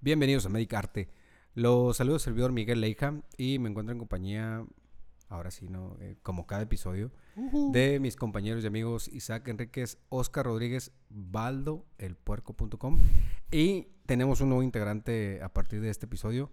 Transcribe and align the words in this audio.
Bienvenidos 0.00 0.46
a 0.46 0.48
Medicarte. 0.48 1.08
Los 1.54 1.96
saludos 1.96 2.22
servidor 2.22 2.52
Miguel 2.52 2.80
Leija 2.80 3.14
y 3.36 3.58
me 3.58 3.68
encuentro 3.68 3.92
en 3.92 3.98
compañía, 3.98 4.64
ahora 5.28 5.50
sí, 5.50 5.68
¿no? 5.68 5.96
Eh, 6.00 6.16
como 6.22 6.46
cada 6.46 6.62
episodio, 6.62 7.10
de 7.72 7.98
mis 8.00 8.14
compañeros 8.16 8.62
y 8.62 8.66
amigos 8.68 9.08
Isaac 9.08 9.48
Enríquez, 9.48 9.98
Oscar 10.08 10.46
Rodríguez, 10.46 10.92
Baldo, 11.10 11.84
elpuerco.com. 11.98 12.98
Y 13.50 13.88
tenemos 14.06 14.40
un 14.40 14.50
nuevo 14.50 14.62
integrante 14.62 15.40
a 15.42 15.52
partir 15.52 15.80
de 15.80 15.90
este 15.90 16.06
episodio, 16.06 16.50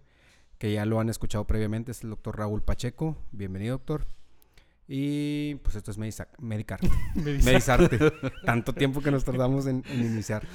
que 0.58 0.72
ya 0.72 0.84
lo 0.86 0.98
han 0.98 1.08
escuchado 1.08 1.46
previamente, 1.46 1.92
es 1.92 2.02
el 2.02 2.10
doctor 2.10 2.38
Raúl 2.38 2.62
Pacheco. 2.62 3.16
Bienvenido, 3.30 3.76
doctor. 3.78 4.06
Y 4.88 5.56
pues 5.56 5.74
esto 5.76 5.90
es 5.90 5.98
Medisac- 5.98 6.36
Medicarte. 6.38 6.88
Medisarte. 7.14 7.98
Tanto 8.44 8.72
tiempo 8.72 9.00
que 9.02 9.10
nos 9.10 9.24
tardamos 9.24 9.66
en, 9.66 9.84
en 9.88 10.00
iniciar. 10.04 10.46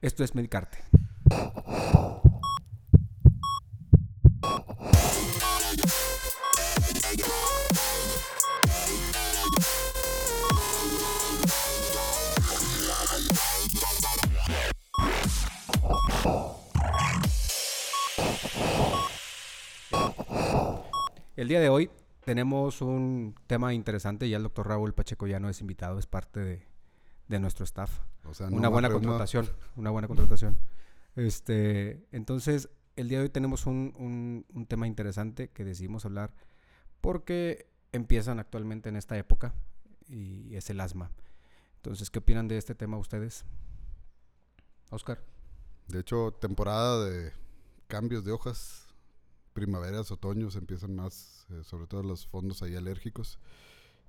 Esto 0.00 0.22
es 0.24 0.34
Medicarte. 0.34 0.78
El 21.44 21.48
día 21.48 21.60
de 21.60 21.68
hoy 21.68 21.90
tenemos 22.24 22.80
un 22.80 23.34
tema 23.46 23.74
interesante. 23.74 24.26
Ya 24.30 24.38
el 24.38 24.44
doctor 24.44 24.66
Raúl 24.66 24.94
Pacheco 24.94 25.26
ya 25.26 25.40
no 25.40 25.50
es 25.50 25.60
invitado, 25.60 25.98
es 25.98 26.06
parte 26.06 26.40
de, 26.40 26.66
de 27.28 27.38
nuestro 27.38 27.64
staff. 27.66 28.00
O 28.24 28.32
sea, 28.32 28.48
no 28.48 28.56
una 28.56 28.70
buena 28.70 28.88
contratación. 28.88 29.50
Una 29.76 29.90
buena 29.90 30.08
contratación. 30.08 30.56
Este, 31.16 32.02
entonces, 32.12 32.70
el 32.96 33.10
día 33.10 33.18
de 33.18 33.24
hoy 33.24 33.28
tenemos 33.28 33.66
un, 33.66 33.92
un- 33.98 34.46
un 34.54 34.64
tema 34.64 34.86
interesante 34.86 35.48
que 35.50 35.64
decidimos 35.66 36.06
hablar 36.06 36.34
porque 37.02 37.68
empiezan 37.92 38.38
actualmente 38.38 38.88
en 38.88 38.96
esta 38.96 39.18
época 39.18 39.52
y 40.08 40.56
es 40.56 40.70
el 40.70 40.80
asma. 40.80 41.10
Entonces, 41.76 42.08
¿qué 42.08 42.20
opinan 42.20 42.48
de 42.48 42.56
este 42.56 42.74
tema 42.74 42.96
ustedes? 42.96 43.44
Oscar. 44.88 45.20
De 45.88 46.00
hecho, 46.00 46.32
temporada 46.40 47.04
de 47.04 47.32
cambios 47.86 48.24
de 48.24 48.32
hojas, 48.32 48.83
primaveras, 49.54 50.10
otoños, 50.10 50.56
empiezan 50.56 50.94
más, 50.94 51.46
eh, 51.50 51.62
sobre 51.64 51.86
todo 51.86 52.02
los 52.02 52.26
fondos 52.26 52.62
ahí 52.62 52.74
alérgicos, 52.76 53.38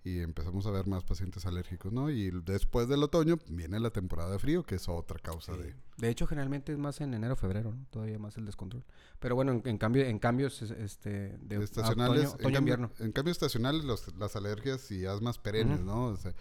y 0.04 0.20
empezamos 0.20 0.68
a 0.68 0.72
ver 0.72 0.86
más 0.86 1.04
pacientes 1.04 1.46
alérgicos, 1.48 1.92
¿no? 1.92 2.12
Y 2.12 2.30
después 2.44 2.88
del 2.88 3.02
otoño 3.02 3.40
viene 3.48 3.80
la 3.80 3.90
temporada 3.90 4.30
de 4.32 4.38
frío, 4.38 4.62
que 4.64 4.76
es 4.76 4.88
otra 4.88 5.18
causa 5.20 5.54
de... 5.58 5.74
De 5.98 6.10
hecho, 6.10 6.28
generalmente 6.28 6.72
es 6.74 6.78
más 6.78 7.02
en 7.02 7.14
enero, 7.16 7.36
febrero, 7.36 7.74
¿no? 7.74 7.88
Todavía 7.90 8.20
más 8.20 8.38
el 8.38 8.46
descontrol. 8.46 8.84
Pero 9.20 9.34
bueno, 9.34 9.52
en, 9.54 9.62
en 9.66 9.78
cambio, 9.80 10.04
en 10.06 10.20
cambios 10.20 10.62
es- 10.62 10.70
este, 10.72 11.38
de 11.40 11.64
estacionales, 11.64 12.26
otoño, 12.28 12.30
en, 12.34 12.40
otoño, 12.46 12.60
invierno. 12.60 12.92
en 13.00 13.12
cambio 13.14 13.32
estacionales 13.32 13.84
los- 13.84 14.14
las 14.16 14.36
alergias 14.36 14.92
y 14.92 15.08
asmas 15.08 15.40
perennes. 15.40 15.80
¿no? 15.80 16.06
O 16.10 16.18
sea, 16.18 16.36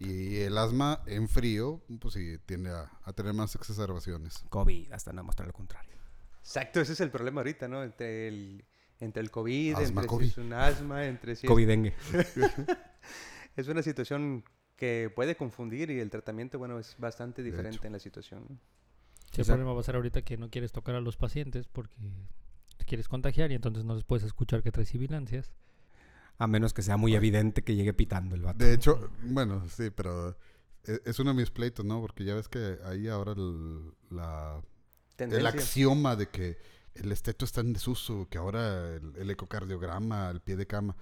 y 0.00 0.38
el 0.38 0.58
asma 0.58 1.00
en 1.06 1.28
frío, 1.28 1.82
pues 2.00 2.14
sí, 2.14 2.38
tiende 2.46 2.70
a, 2.70 2.90
a 3.04 3.12
tener 3.12 3.32
más 3.32 3.54
exacerbaciones. 3.54 4.42
COVID, 4.48 4.90
hasta 4.90 5.12
no 5.12 5.22
mostrar 5.22 5.46
lo 5.46 5.54
contrario. 5.54 5.94
Exacto, 6.44 6.82
ese 6.82 6.92
es 6.92 7.00
el 7.00 7.10
problema 7.10 7.40
ahorita, 7.40 7.68
¿no? 7.68 7.82
Entre 7.82 8.28
el, 8.28 8.64
entre 9.00 9.22
el 9.22 9.30
COVID, 9.30 9.76
Asma, 9.76 9.86
entre 10.02 10.06
COVID. 10.06 10.24
si 10.26 10.30
es 10.30 10.38
un 10.38 10.52
asma, 10.52 11.06
entre 11.06 11.36
si 11.36 11.46
es, 11.46 11.50
COVID 11.50 11.66
dengue. 11.66 11.94
es 13.56 13.66
una 13.68 13.82
situación 13.82 14.44
que 14.76 15.10
puede 15.14 15.36
confundir 15.36 15.90
y 15.90 16.00
el 16.00 16.10
tratamiento, 16.10 16.58
bueno, 16.58 16.78
es 16.78 16.96
bastante 16.98 17.42
diferente 17.42 17.86
en 17.86 17.94
la 17.94 17.98
situación. 17.98 18.44
¿no? 18.48 18.58
Sí, 19.32 19.40
el 19.40 19.46
problema 19.46 19.72
va 19.72 19.80
a 19.80 19.84
ser 19.84 19.96
ahorita 19.96 20.20
que 20.20 20.36
no 20.36 20.50
quieres 20.50 20.70
tocar 20.72 20.94
a 20.96 21.00
los 21.00 21.16
pacientes 21.16 21.66
porque 21.66 21.94
te 22.76 22.84
quieres 22.84 23.08
contagiar 23.08 23.50
y 23.50 23.54
entonces 23.54 23.86
no 23.86 23.94
les 23.94 24.04
puedes 24.04 24.24
escuchar 24.24 24.62
que 24.62 24.70
traes 24.70 24.90
sibilancias. 24.90 25.50
A 26.36 26.46
menos 26.46 26.74
que 26.74 26.82
sea 26.82 26.98
muy 26.98 27.14
evidente 27.14 27.62
que 27.64 27.74
llegue 27.74 27.94
pitando 27.94 28.34
el 28.34 28.42
vato. 28.42 28.62
De 28.62 28.74
hecho, 28.74 29.10
bueno, 29.22 29.66
sí, 29.68 29.88
pero 29.88 30.36
e- 30.84 31.00
es 31.06 31.18
uno 31.20 31.30
de 31.30 31.36
mis 31.36 31.50
pleitos, 31.50 31.86
¿no? 31.86 32.02
Porque 32.02 32.24
ya 32.24 32.34
ves 32.34 32.48
que 32.48 32.76
ahí 32.84 33.08
ahora 33.08 33.32
el, 33.32 33.92
la, 34.10 34.60
el 35.18 35.46
axioma 35.46 36.16
de 36.16 36.28
que 36.28 36.58
el 36.94 37.10
esteto 37.12 37.44
está 37.44 37.60
en 37.60 37.72
desuso, 37.72 38.28
que 38.30 38.38
ahora 38.38 38.94
el, 38.94 39.14
el 39.16 39.30
ecocardiograma, 39.30 40.30
el 40.30 40.40
pie 40.40 40.56
de 40.56 40.66
cama. 40.66 40.96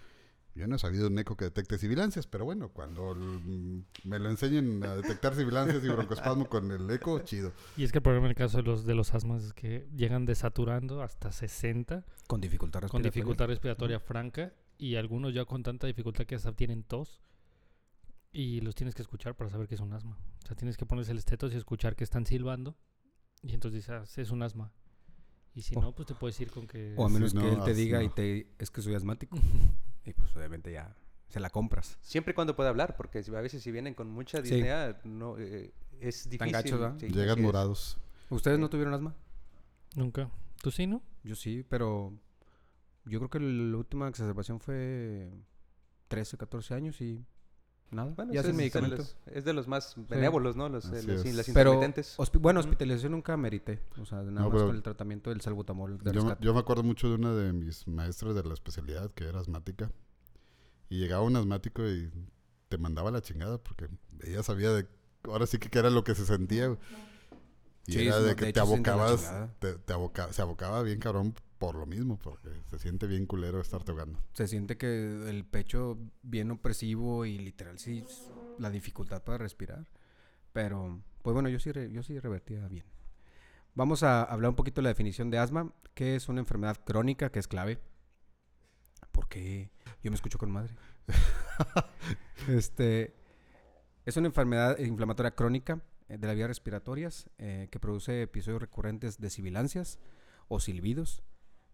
Yo 0.55 0.67
no 0.67 0.77
he 0.77 0.79
sabido 0.79 1.07
un 1.09 1.19
eco 1.19 1.35
que 1.35 1.47
detecte 1.47 1.79
sibilancias, 1.79 2.27
pero 2.27 2.45
bueno, 2.45 2.69
cuando 2.69 3.13
el- 3.13 3.85
me 4.05 4.19
lo 4.19 4.29
enseñen 4.29 4.85
a 4.85 4.95
detectar 4.97 5.35
sibilancias 5.35 5.83
y 5.83 5.89
broncoespasmo 5.89 6.47
con 6.47 6.71
el 6.71 6.91
eco, 6.91 7.21
chido. 7.21 7.53
Y 7.77 7.85
es 7.85 7.93
que 7.93 7.99
el 7.99 8.03
problema 8.03 8.27
en 8.27 8.31
el 8.31 8.37
caso 8.37 8.59
de 8.59 8.63
los, 8.65 8.85
de 8.85 8.95
los 8.95 9.15
asmas 9.15 9.45
es 9.45 9.53
que 9.55 9.89
llegan 9.97 10.27
desaturando 10.27 11.01
hasta 11.03 11.33
60 11.33 12.05
Con 12.27 12.43
dificultad 12.43 12.81
con 12.81 12.89
respiratoria. 13.03 13.11
dificultad 13.13 13.47
respiratoria 13.47 13.99
franca 14.01 14.53
y 14.77 14.97
algunos 14.97 15.33
ya 15.33 15.47
con 15.47 15.63
tanta 15.63 15.87
dificultad 15.87 16.27
que 16.27 16.35
hasta 16.35 16.53
tienen 16.53 16.83
tos 16.83 17.23
y 18.31 18.61
los 18.61 18.75
tienes 18.75 18.95
que 18.95 19.01
escuchar 19.03 19.35
para 19.35 19.49
saber 19.51 19.69
que 19.69 19.75
es 19.75 19.81
un 19.81 19.93
asma. 19.95 20.19
O 20.45 20.47
sea, 20.47 20.57
tienes 20.57 20.77
que 20.77 20.85
ponerse 20.87 21.13
el 21.13 21.19
estetos 21.19 21.53
y 21.55 21.57
escuchar 21.57 21.97
que 21.97 22.05
están 22.05 22.27
silbando 22.27 22.77
y 23.43 23.55
entonces 23.55 23.85
dices, 23.85 23.91
"Ah, 23.91 24.21
es 24.23 24.31
un 24.31 24.43
asma. 24.43 24.73
Y 25.55 25.63
si 25.63 25.77
O- 25.77 25.81
no, 25.81 25.95
pues 25.95 26.07
te 26.09 26.15
puedes 26.15 26.41
ir 26.41 26.51
con 26.51 26.67
que... 26.67 26.95
O 26.97 27.05
a 27.05 27.09
Sí, 27.09 27.15
menos 27.15 27.35
que 27.35 27.41
no, 27.41 27.53
él 27.53 27.63
te 27.65 27.75
diga 27.75 28.03
y 28.03 28.09
te 28.09 28.47
es 28.59 28.71
que 28.71 28.81
soy 28.81 28.95
asmático. 28.95 29.37
y 30.05 30.13
pues 30.15 30.35
obviamente 30.37 30.73
ya 30.73 30.97
se 31.29 31.41
la 31.41 31.51
compras. 31.51 31.99
Siempre 32.01 32.33
y 32.33 32.35
cuando 32.35 32.57
pueda 32.57 32.71
hablar, 32.71 32.97
porque 32.97 33.19
a 33.19 33.41
veces 33.41 33.63
si 33.63 33.71
vienen 33.71 33.95
con 33.95 34.09
mucha 34.11 34.39
Sí. 34.43 34.51
disnea, 34.55 35.01
no, 35.05 35.39
eh, 35.39 35.73
es 36.01 36.29
difícil. 36.29 36.53
gachos, 36.53 36.81
¿verdad? 36.81 36.97
sí, 36.99 37.09
Llegan 37.09 37.43
morados. 37.43 37.99
¿Ustedes 38.31 38.59
no 38.59 38.71
tuvieron 38.71 38.95
asma? 38.95 39.15
Nunca. 39.95 40.31
¿Tú 40.63 40.71
sí, 40.71 40.87
no? 40.87 41.03
Yo 41.23 41.35
sí, 41.35 41.65
pero 41.69 42.13
yo 43.05 43.19
creo 43.19 43.29
que 43.31 43.41
la 43.41 43.77
última 43.77 44.09
exacerbación 44.09 44.59
fue 44.61 45.31
13, 46.09 46.37
14 46.39 46.75
años 46.75 47.01
y 47.01 47.27
nada. 47.93 48.13
Bueno, 48.17 48.33
ya 48.33 48.41
es, 48.41 48.47
de 48.47 48.53
medicamento. 48.53 48.97
los, 48.97 49.17
es 49.27 49.45
de 49.45 49.53
los 49.53 49.69
más 49.69 49.95
benévolos, 50.09 50.57
¿no? 50.57 50.69
Los, 50.69 50.87
eh, 50.87 51.03
los- 51.03 51.25
las 51.25 51.47
Pero, 51.47 51.73
intermitentes. 51.75 52.17
hospi- 52.19 52.41
bueno, 52.41 52.61
hospitalización 52.61 53.13
nunca 53.13 53.37
merité. 53.37 53.81
O 54.01 54.05
sea, 54.07 54.19
nada 54.23 54.31
No, 54.43 54.51
más 54.51 54.63
con 54.63 54.75
el 54.77 54.83
tratamiento 54.83 55.31
del 55.31 55.41
salbutamol 55.41 55.99
de 55.99 56.13
Yo, 56.13 56.25
me- 56.25 56.37
yo 56.41 56.55
me 56.55 56.61
acuerdo 56.61 56.83
mucho 56.83 57.09
de 57.09 57.15
una 57.17 57.35
de 57.35 57.53
mis 57.53 57.87
maestras 57.87 58.35
de 58.35 58.43
la 58.45 58.55
especialidad 58.55 59.11
que 59.13 59.25
era 59.25 59.41
asmática. 59.41 59.91
Y 60.89 60.99
llegaba 60.99 61.23
un 61.23 61.37
asmático 61.37 61.87
y 61.89 62.11
te 62.69 62.79
mandaba 62.79 63.11
la 63.11 63.21
chingada 63.23 63.59
porque 63.59 63.89
ella 64.23 64.43
sabía 64.43 64.71
de 64.73 64.87
ahora 65.25 65.47
sí 65.47 65.59
que 65.59 65.69
qué 65.71 65.79
era 65.79 65.91
lo 65.91 66.05
que 66.05 66.15
se 66.15 66.27
sentía. 66.27 66.77
Y 67.87 67.93
Sí, 67.95 68.07
era 68.07 68.21
de 68.21 68.37
que 68.37 68.47
de 68.47 68.53
te 68.53 68.61
abocabas, 68.61 69.21
chingada. 69.23 69.55
te, 69.59 69.75
te 69.75 69.93
aboca- 69.93 70.33
se 70.33 70.41
abocaba 70.43 70.83
bien 70.83 70.99
cabrón 71.01 71.35
por 71.63 71.77
lo 71.77 71.87
mismo, 71.87 72.19
porque 72.19 72.51
se 72.67 72.77
siente 72.81 73.07
bien 73.07 73.25
culero 73.25 73.61
estarte 73.61 73.93
ahogando. 73.93 74.19
Se 74.33 74.49
siente 74.49 74.77
que 74.77 75.31
el 75.31 75.45
pecho 75.45 75.97
bien 76.21 76.51
opresivo 76.51 77.25
y 77.25 77.39
literal 77.39 77.79
sí 77.79 78.05
la 78.59 78.69
dificultad 78.69 79.23
para 79.23 79.39
respirar. 79.39 79.87
Pero, 80.53 81.01
pues 81.23 81.35
bueno, 81.35 81.49
yo 81.49 81.61
sí, 81.61 81.71
yo 81.93 82.03
sí 82.03 82.19
revertía 82.19 82.67
bien. 82.67 82.85
Vamos 83.77 84.03
a 84.03 84.25
hablar 84.25 84.49
un 84.49 84.57
poquito 84.57 84.81
de 84.81 84.83
la 84.83 84.89
definición 84.89 85.31
de 85.31 85.39
asma, 85.39 85.73
que 85.95 86.17
es 86.17 86.29
una 86.29 86.41
enfermedad 86.41 86.79
crónica 86.85 87.31
que 87.31 87.39
es 87.39 87.47
clave. 87.47 87.79
Porque 89.13 89.71
yo 90.03 90.11
me 90.11 90.17
escucho 90.17 90.39
con 90.39 90.51
madre. 90.51 90.75
este 92.49 93.15
es 94.05 94.17
una 94.17 94.27
enfermedad 94.27 94.81
inflamatoria 94.81 95.37
crónica 95.37 95.81
eh, 96.09 96.19
de 96.19 96.27
las 96.27 96.35
vías 96.35 96.49
respiratorias 96.49 97.31
eh, 97.39 97.69
que 97.71 97.79
produce 97.79 98.23
episodios 98.23 98.61
recurrentes 98.61 99.21
de 99.21 99.31
sibilancias 99.31 100.01
o 100.49 100.59
silbidos, 100.59 101.23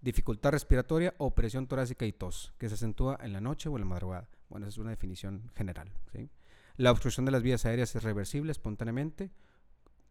dificultad 0.01 0.53
respiratoria 0.53 1.15
o 1.19 1.35
presión 1.35 1.67
torácica 1.67 2.07
y 2.07 2.13
tos, 2.13 2.53
que 2.59 2.69
se 2.69 2.75
acentúa 2.75 3.19
en 3.23 3.33
la 3.33 3.41
noche 3.41 3.69
o 3.69 3.77
en 3.77 3.81
la 3.81 3.87
madrugada. 3.87 4.29
Bueno, 4.49 4.67
esa 4.67 4.75
es 4.75 4.79
una 4.79 4.91
definición 4.91 5.51
general. 5.55 5.91
¿sí? 6.13 6.31
La 6.77 6.91
obstrucción 6.91 7.27
de 7.27 7.33
las 7.33 7.43
vías 7.43 7.65
aéreas 7.67 7.95
es 7.95 8.03
reversible 8.03 8.53
espontáneamente 8.53 9.31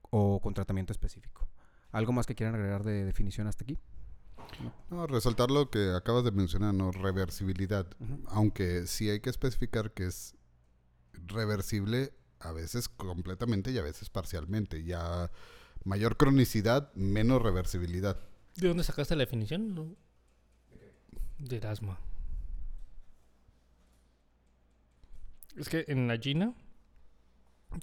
o 0.09 0.39
con 0.41 0.53
tratamiento 0.53 0.91
específico. 0.91 1.47
¿Algo 1.91 2.11
más 2.11 2.25
que 2.25 2.35
quieran 2.35 2.55
agregar 2.55 2.83
de 2.83 3.05
definición 3.05 3.47
hasta 3.47 3.63
aquí? 3.63 3.77
No, 4.89 5.07
resaltar 5.07 5.51
lo 5.51 5.69
que 5.69 5.93
acabas 5.95 6.23
de 6.23 6.31
mencionar, 6.31 6.73
¿no? 6.73 6.91
Reversibilidad. 6.91 7.87
Aunque 8.27 8.87
sí 8.87 9.09
hay 9.09 9.19
que 9.19 9.29
especificar 9.29 9.91
que 9.91 10.05
es 10.05 10.35
reversible 11.25 12.13
a 12.39 12.51
veces 12.51 12.89
completamente 12.89 13.71
y 13.71 13.77
a 13.77 13.81
veces 13.81 14.09
parcialmente. 14.09 14.83
Ya 14.83 15.31
mayor 15.83 16.17
cronicidad, 16.17 16.93
menos 16.93 17.41
reversibilidad. 17.41 18.19
¿De 18.57 18.67
dónde 18.67 18.83
sacaste 18.83 19.15
la 19.15 19.21
definición? 19.21 19.73
No. 19.75 19.95
Del 21.39 21.65
asma. 21.65 21.99
Es 25.55 25.69
que 25.69 25.85
en 25.87 26.07
la 26.07 26.17
Gina 26.17 26.53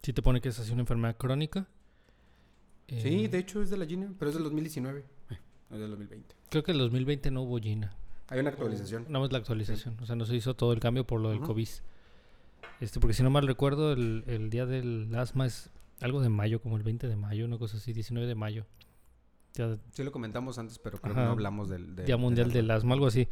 sí 0.02 0.12
te 0.12 0.22
pone 0.22 0.40
que 0.40 0.48
es 0.48 0.58
así 0.58 0.72
una 0.72 0.82
enfermedad 0.82 1.16
crónica. 1.16 1.66
Sí, 2.88 3.24
Eh, 3.24 3.28
de 3.28 3.38
hecho 3.38 3.62
es 3.62 3.70
de 3.70 3.76
la 3.76 3.86
Gina, 3.86 4.12
pero 4.18 4.28
es 4.30 4.34
del 4.34 4.44
2019. 4.44 5.00
Eh, 5.30 5.38
No 5.70 5.76
es 5.76 5.80
del 5.80 5.90
2020. 5.90 6.34
Creo 6.50 6.62
que 6.62 6.70
en 6.72 6.76
el 6.76 6.82
2020 6.84 7.30
no 7.30 7.42
hubo 7.42 7.58
Gina. 7.58 7.96
Hay 8.28 8.40
una 8.40 8.50
actualización. 8.50 9.04
Nada 9.04 9.20
más 9.20 9.32
la 9.32 9.38
actualización. 9.38 9.96
O 10.00 10.06
sea, 10.06 10.16
no 10.16 10.24
se 10.24 10.34
hizo 10.36 10.54
todo 10.54 10.72
el 10.72 10.80
cambio 10.80 11.06
por 11.06 11.20
lo 11.20 11.30
del. 11.30 11.40
COVID. 11.40 11.68
Este, 12.80 13.00
porque 13.00 13.14
si 13.14 13.22
no 13.22 13.30
mal 13.30 13.46
recuerdo, 13.46 13.92
el, 13.92 14.24
el 14.26 14.50
día 14.50 14.66
del 14.66 15.14
asma 15.14 15.46
es 15.46 15.70
algo 16.00 16.20
de 16.20 16.28
mayo, 16.28 16.60
como 16.60 16.76
el 16.76 16.82
20 16.82 17.06
de 17.08 17.16
mayo, 17.16 17.44
una 17.44 17.58
cosa 17.58 17.76
así, 17.76 17.92
19 17.92 18.26
de 18.26 18.34
mayo. 18.34 18.66
Día, 19.54 19.76
Sí 19.92 20.02
lo 20.02 20.12
comentamos 20.12 20.58
antes, 20.58 20.78
pero 20.78 20.98
creo 20.98 21.12
Ajá. 21.12 21.22
que 21.22 21.26
no 21.26 21.32
hablamos 21.32 21.68
del... 21.68 21.94
del- 21.96 22.06
Día 22.06 22.16
Mundial 22.16 22.50
del 22.52 22.70
Asma, 22.70 22.94
algo 22.94 23.06
así. 23.06 23.28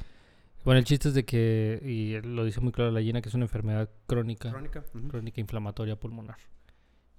Bueno, 0.65 0.79
el 0.79 0.85
chiste 0.85 1.09
es 1.09 1.15
de 1.15 1.25
que, 1.25 1.81
y 1.85 2.21
lo 2.27 2.45
dice 2.45 2.61
muy 2.61 2.71
claro 2.73 2.93
la 2.93 3.01
llena, 3.01 3.21
que 3.21 3.29
es 3.29 3.35
una 3.35 3.45
enfermedad 3.47 3.91
crónica, 4.07 4.51
Crónica. 4.51 4.85
crónica 5.09 5.41
inflamatoria 5.41 5.99
pulmonar. 5.99 6.37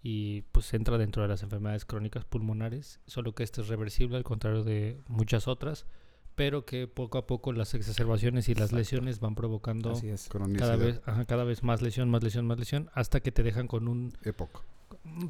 Y 0.01 0.41
pues 0.53 0.73
entra 0.73 0.97
dentro 0.97 1.21
de 1.23 1.29
las 1.29 1.44
enfermedades 1.44 1.85
crónicas 1.85 2.25
pulmonares, 2.25 3.00
solo 3.05 3.33
que 3.35 3.44
esta 3.44 3.61
es 3.61 3.67
reversible 3.67 4.17
al 4.17 4.23
contrario 4.23 4.63
de 4.63 5.00
muchas 5.07 5.47
otras, 5.47 5.85
pero 6.35 6.65
que 6.65 6.88
poco 6.88 7.17
a 7.17 7.27
poco 7.27 7.51
las 7.53 7.73
exacerbaciones 7.73 8.47
y 8.50 8.53
las 8.53 8.63
Exacto. 8.71 8.77
lesiones 8.77 9.19
van 9.19 9.35
provocando 9.35 9.91
Así 9.91 10.07
es. 10.09 10.27
Cronicidad. 10.29 10.59
cada 10.67 10.75
vez, 10.77 11.01
ajá, 11.05 11.25
cada 11.25 11.44
vez 11.44 11.63
más 11.63 11.81
lesión, 11.81 12.09
más 12.09 12.23
lesión, 12.23 12.45
más 12.47 12.57
lesión, 12.59 12.89
hasta 12.94 13.19
que 13.19 13.31
te 13.31 13.44
dejan 13.44 13.67
con 13.67 13.88
un... 13.88 14.13
Época. 14.23 14.61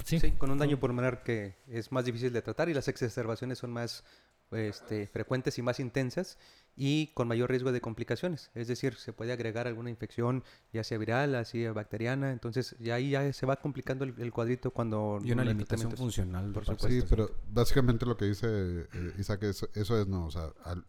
Sí, 0.06 0.20
Sí, 0.20 0.32
con 0.32 0.52
un 0.52 0.58
daño 0.60 0.80
pulmonar 0.80 1.24
que 1.24 1.56
es 1.68 1.92
más 1.92 2.06
difícil 2.06 2.32
de 2.34 2.42
tratar 2.42 2.70
y 2.70 2.74
las 2.74 2.88
exacerbaciones 2.88 3.58
son 3.58 3.72
más 3.72 4.04
este, 4.52 5.08
frecuentes 5.08 5.58
y 5.58 5.64
más 5.64 5.80
intensas 5.80 6.38
y 6.76 7.08
con 7.16 7.28
mayor 7.28 7.50
riesgo 7.50 7.72
de 7.72 7.82
complicaciones. 7.82 8.52
Es 8.54 8.68
decir, 8.68 8.96
se 8.96 9.14
puede 9.14 9.34
agregar 9.34 9.68
alguna 9.68 9.90
infección, 9.90 10.44
ya 10.72 10.84
sea 10.84 10.98
viral, 11.00 11.34
así 11.36 11.66
bacteriana. 11.68 12.32
Entonces, 12.32 12.76
ya 12.80 12.96
ahí 12.96 13.12
ya 13.12 13.32
se 13.34 13.46
va 13.48 13.56
complicando 13.56 14.06
el, 14.06 14.14
el 14.20 14.32
cuadrito 14.32 14.72
cuando 14.72 15.20
Y 15.24 15.32
una 15.32 15.44
limitación 15.44 15.92
funcional. 15.98 16.52
Por 16.52 16.66
parte 16.66 16.88
Sí, 16.90 17.02
pero 17.10 17.32
básicamente 17.52 18.06
lo 18.06 18.16
que 18.16 18.26
dice 18.26 18.48
eh, 18.50 19.14
Isaac, 19.18 19.44
eso, 19.44 19.70
eso 19.74 20.00
es, 20.00 20.08
no, 20.08 20.28
o 20.28 20.32
sea, 20.32 20.52
al- 20.64 20.86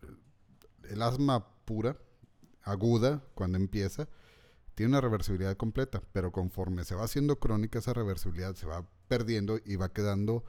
el 0.90 1.00
asma 1.00 1.46
pura, 1.64 1.96
aguda, 2.62 3.22
cuando 3.34 3.56
empieza, 3.56 4.08
tiene 4.74 4.90
una 4.90 5.00
reversibilidad 5.00 5.56
completa, 5.56 6.02
pero 6.12 6.32
conforme 6.32 6.84
se 6.84 6.94
va 6.94 7.04
haciendo 7.04 7.38
crónica, 7.38 7.78
esa 7.78 7.92
reversibilidad 7.92 8.54
se 8.54 8.66
va 8.66 8.86
perdiendo 9.08 9.58
y 9.64 9.76
va 9.76 9.92
quedando 9.92 10.44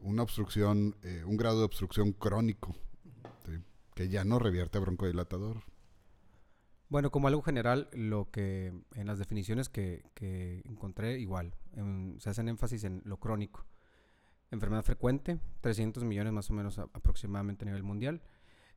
una 0.00 0.22
obstrucción, 0.22 0.96
eh, 1.02 1.22
un 1.24 1.36
grado 1.36 1.58
de 1.58 1.64
obstrucción 1.64 2.12
crónico, 2.12 2.74
que 3.94 4.08
ya 4.08 4.24
no 4.24 4.38
revierte 4.38 4.78
a 4.78 4.80
broncodilatador. 4.80 5.62
Bueno, 6.88 7.12
como 7.12 7.28
algo 7.28 7.42
general, 7.42 7.88
lo 7.92 8.30
que 8.32 8.72
en 8.94 9.06
las 9.06 9.18
definiciones 9.18 9.68
que, 9.68 10.02
encontré, 10.64 11.20
igual, 11.20 11.54
se 12.18 12.30
hacen 12.30 12.48
énfasis 12.48 12.82
en 12.82 13.02
lo 13.04 13.18
crónico. 13.18 13.64
Enfermedad 14.50 14.82
frecuente, 14.82 15.38
300 15.60 16.02
millones 16.02 16.32
más 16.32 16.50
o 16.50 16.54
menos 16.54 16.80
aproximadamente 16.80 17.64
a 17.64 17.66
nivel 17.66 17.84
mundial. 17.84 18.22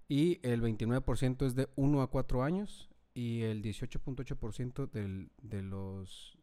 Y 0.08 0.40
el 0.44 0.62
29% 0.62 1.48
es 1.48 1.56
de 1.56 1.70
1 1.76 2.02
a 2.04 2.08
4 2.12 2.44
años 2.44 2.93
y 3.14 3.42
el 3.44 3.62
18.8% 3.62 4.88
del- 4.88 5.32
de 5.42 5.62
los 5.62 6.38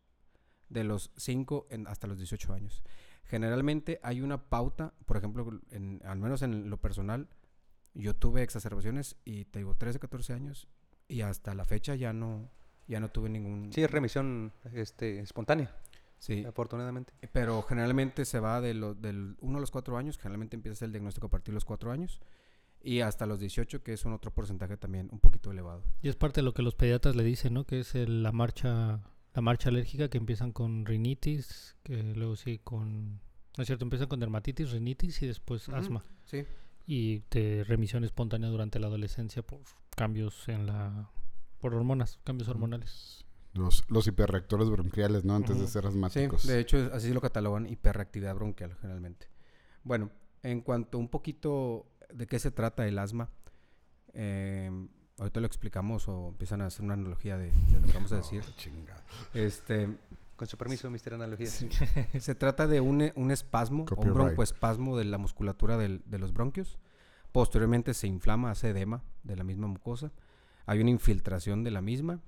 de 0.69 0.85
los 0.85 1.11
5 1.17 1.67
en- 1.71 1.89
hasta 1.89 2.07
los 2.07 2.17
18 2.17 2.53
años. 2.53 2.85
Generalmente 3.25 3.99
hay 4.05 4.21
una 4.21 4.49
pauta, 4.49 4.95
por 5.05 5.17
ejemplo, 5.17 5.61
en- 5.73 6.01
al 6.05 6.21
menos 6.21 6.43
en 6.43 6.71
lo 6.71 6.77
personal, 6.81 7.29
yo 7.95 8.15
tuve 8.15 8.43
exacerbaciones 8.45 9.17
y 9.25 9.47
te 9.47 9.59
digo 9.59 9.75
13, 9.75 9.99
14 9.99 10.33
años 10.33 10.69
y 11.09 11.23
hasta 11.23 11.55
la 11.55 11.65
fecha 11.65 11.95
ya 11.97 12.13
no 12.13 12.49
ya 12.87 12.99
no 13.01 13.09
tuve 13.09 13.29
ningún 13.29 13.73
Sí, 13.73 13.83
es 13.85 13.91
remisión 13.91 14.53
este, 14.73 15.21
espontánea, 15.21 15.77
sí, 16.19 16.45
afortunadamente. 16.45 17.13
pero 17.33 17.63
generalmente 17.63 18.25
se 18.25 18.41
va 18.41 18.61
de 18.61 18.75
lo, 18.75 18.95
del 18.95 19.37
1 19.41 19.59
a 19.59 19.61
los 19.61 19.71
4 19.71 19.97
años, 19.97 20.19
generalmente 20.19 20.57
empieza 20.57 20.85
el 20.85 20.91
diagnóstico 20.93 21.29
a 21.29 21.31
partir 21.31 21.53
de 21.53 21.55
los 21.57 21.65
4 21.65 21.93
años 21.93 22.21
y 22.83 23.01
hasta 23.01 23.27
los 23.27 23.39
18, 23.41 23.83
que 23.83 23.93
es 23.93 24.05
un 24.05 24.13
otro 24.13 24.33
porcentaje 24.33 24.77
también 24.77 25.09
un 25.13 25.21
poquito 25.21 25.51
elevado. 25.51 25.83
Y 26.03 26.09
es 26.09 26.17
parte 26.17 26.41
de 26.41 26.45
lo 26.45 26.55
que 26.55 26.63
los 26.63 26.75
pediatras 26.75 27.15
le 27.17 27.25
dicen, 27.25 27.55
¿no? 27.55 27.65
Que 27.65 27.81
es 27.81 27.95
el- 27.95 28.23
la 28.23 28.33
marcha 28.33 29.01
la 29.33 29.43
marcha 29.43 29.69
alérgica 29.69 30.09
que 30.11 30.19
empiezan 30.19 30.51
con 30.51 30.85
rinitis, 30.85 31.77
que 31.85 32.03
luego 32.17 32.35
sí 32.35 32.59
con 32.65 33.21
no 33.57 33.63
es 33.63 33.67
cierto, 33.67 33.85
empiezan 33.85 34.09
con 34.09 34.19
dermatitis, 34.19 34.71
rinitis 34.73 35.23
y 35.23 35.27
después 35.27 35.69
asma 35.69 36.05
Sí, 36.25 36.45
y 36.87 37.23
de 37.31 37.63
remisión 37.65 38.03
espontánea 38.05 38.49
durante 38.49 38.79
la 38.81 38.89
adolescencia 38.89 39.43
por 39.43 39.61
cambios 39.97 40.49
en 40.49 40.67
la 40.67 41.11
por 41.61 41.75
hormonas, 41.75 42.19
cambios 42.25 42.49
hormonales. 42.49 43.25
Los, 43.53 43.85
los 43.89 44.07
hiperreactores 44.07 44.69
bronquiales, 44.71 45.25
¿no? 45.25 45.35
Antes 45.37 45.59
de 45.61 45.67
ser 45.69 45.83
sí, 45.83 45.89
asmáticos. 45.89 46.47
de 46.47 46.59
hecho 46.61 46.91
así 46.93 47.13
lo 47.13 47.21
catalogan 47.21 47.67
hiperreactividad 47.67 48.35
bronquial 48.35 48.75
generalmente. 48.81 49.29
Bueno, 49.85 50.11
en 50.43 50.61
cuanto 50.63 50.99
un 50.99 51.09
poquito 51.09 51.87
de 52.15 52.27
qué 52.27 52.39
se 52.39 52.51
trata 52.51 52.87
el 52.87 52.99
asma, 52.99 53.31
eh, 54.15 54.71
ahorita 55.19 55.41
lo 55.41 55.47
explicamos 55.47 56.09
o 56.09 56.29
empiezan 56.29 56.61
a 56.63 56.67
hacer 56.67 56.85
una 56.85 56.95
analogía 56.95 57.37
de, 57.39 57.51
de 57.51 57.81
lo 57.81 57.87
que 57.87 57.93
vamos 57.93 58.13
a 58.13 58.17
decir. 58.19 58.43
Oh. 58.47 59.39
Este, 59.39 59.89
Con 60.37 60.47
su 60.49 60.57
permiso, 60.57 60.91
Mr. 60.91 61.15
Analogía. 61.15 61.47
Se 62.21 62.35
trata 62.35 62.67
de 62.67 62.81
un, 62.81 63.13
un 63.15 63.31
espasmo 63.31 63.85
o 63.91 64.01
un 64.01 64.15
broncoespasmo 64.15 64.97
de 64.97 65.05
la 65.05 65.19
musculatura 65.19 65.77
del- 65.77 66.03
de 66.07 66.19
los 66.19 66.33
bronquios. 66.33 66.79
Posteriormente 67.33 67.95
se 67.95 68.09
inflama, 68.09 68.51
hace 68.51 68.71
edema 68.71 69.05
de 69.23 69.37
la 69.37 69.45
misma 69.45 69.69
mucosa. 69.69 70.11
Hay 70.67 70.81
una 70.81 70.91
infiltración 70.91 71.63
de 71.63 71.71
la 71.71 71.81
misma. 71.81 72.21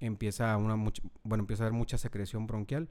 Empieza, 0.00 0.56
una 0.56 0.74
much- 0.76 1.02
bueno, 1.22 1.42
empieza 1.42 1.62
a 1.62 1.66
haber 1.66 1.78
mucha 1.78 1.98
secreción 1.98 2.46
bronquial 2.46 2.88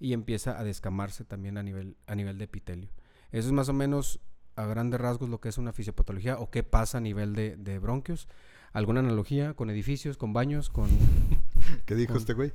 y 0.00 0.14
empieza 0.14 0.58
a 0.58 0.64
descamarse 0.64 1.24
también 1.24 1.58
a 1.58 1.62
nivel, 1.62 1.96
a 2.06 2.14
nivel 2.16 2.38
de 2.38 2.44
epitelio. 2.44 2.90
Eso 3.30 3.48
es 3.48 3.52
más 3.52 3.68
o 3.68 3.72
menos 3.72 4.20
a 4.56 4.64
grandes 4.66 5.00
rasgos 5.00 5.28
lo 5.28 5.40
que 5.40 5.48
es 5.48 5.58
una 5.58 5.72
fisiopatología 5.72 6.38
o 6.38 6.50
qué 6.50 6.62
pasa 6.62 6.98
a 6.98 7.00
nivel 7.00 7.34
de, 7.34 7.56
de 7.56 7.78
bronquios. 7.78 8.26
¿Alguna 8.72 9.00
analogía 9.00 9.54
con 9.54 9.70
edificios, 9.70 10.16
con 10.16 10.32
baños, 10.32 10.68
con... 10.70 10.88
¿Qué 11.86 11.94
dijo 11.94 12.12
Con- 12.14 12.20
este 12.20 12.32
güey? 12.34 12.52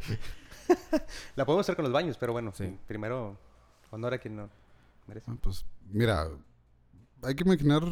La 1.36 1.46
podemos 1.46 1.66
hacer 1.66 1.76
con 1.76 1.84
los 1.84 1.94
baños, 1.94 2.18
pero 2.18 2.34
bueno, 2.34 2.52
Sí. 2.56 2.78
primero 2.88 3.38
honor 3.92 4.14
a 4.14 4.18
quien 4.20 4.36
no 4.36 4.50
merece. 5.08 5.26
Ah, 5.32 5.36
Pues 5.42 5.66
mira, 5.92 6.28
hay 7.24 7.36
que 7.36 7.44
imaginar 7.44 7.84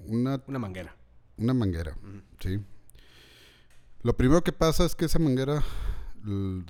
una, 0.00 0.42
una 0.46 0.58
manguera? 0.58 0.94
una 1.36 1.52
manguera, 1.54 1.96
¿sí? 2.40 2.60
Lo 4.02 4.16
primero 4.16 4.42
que 4.44 4.52
pasa 4.52 4.84
es 4.84 4.94
que 4.94 5.06
esa 5.06 5.18
manguera 5.18 5.62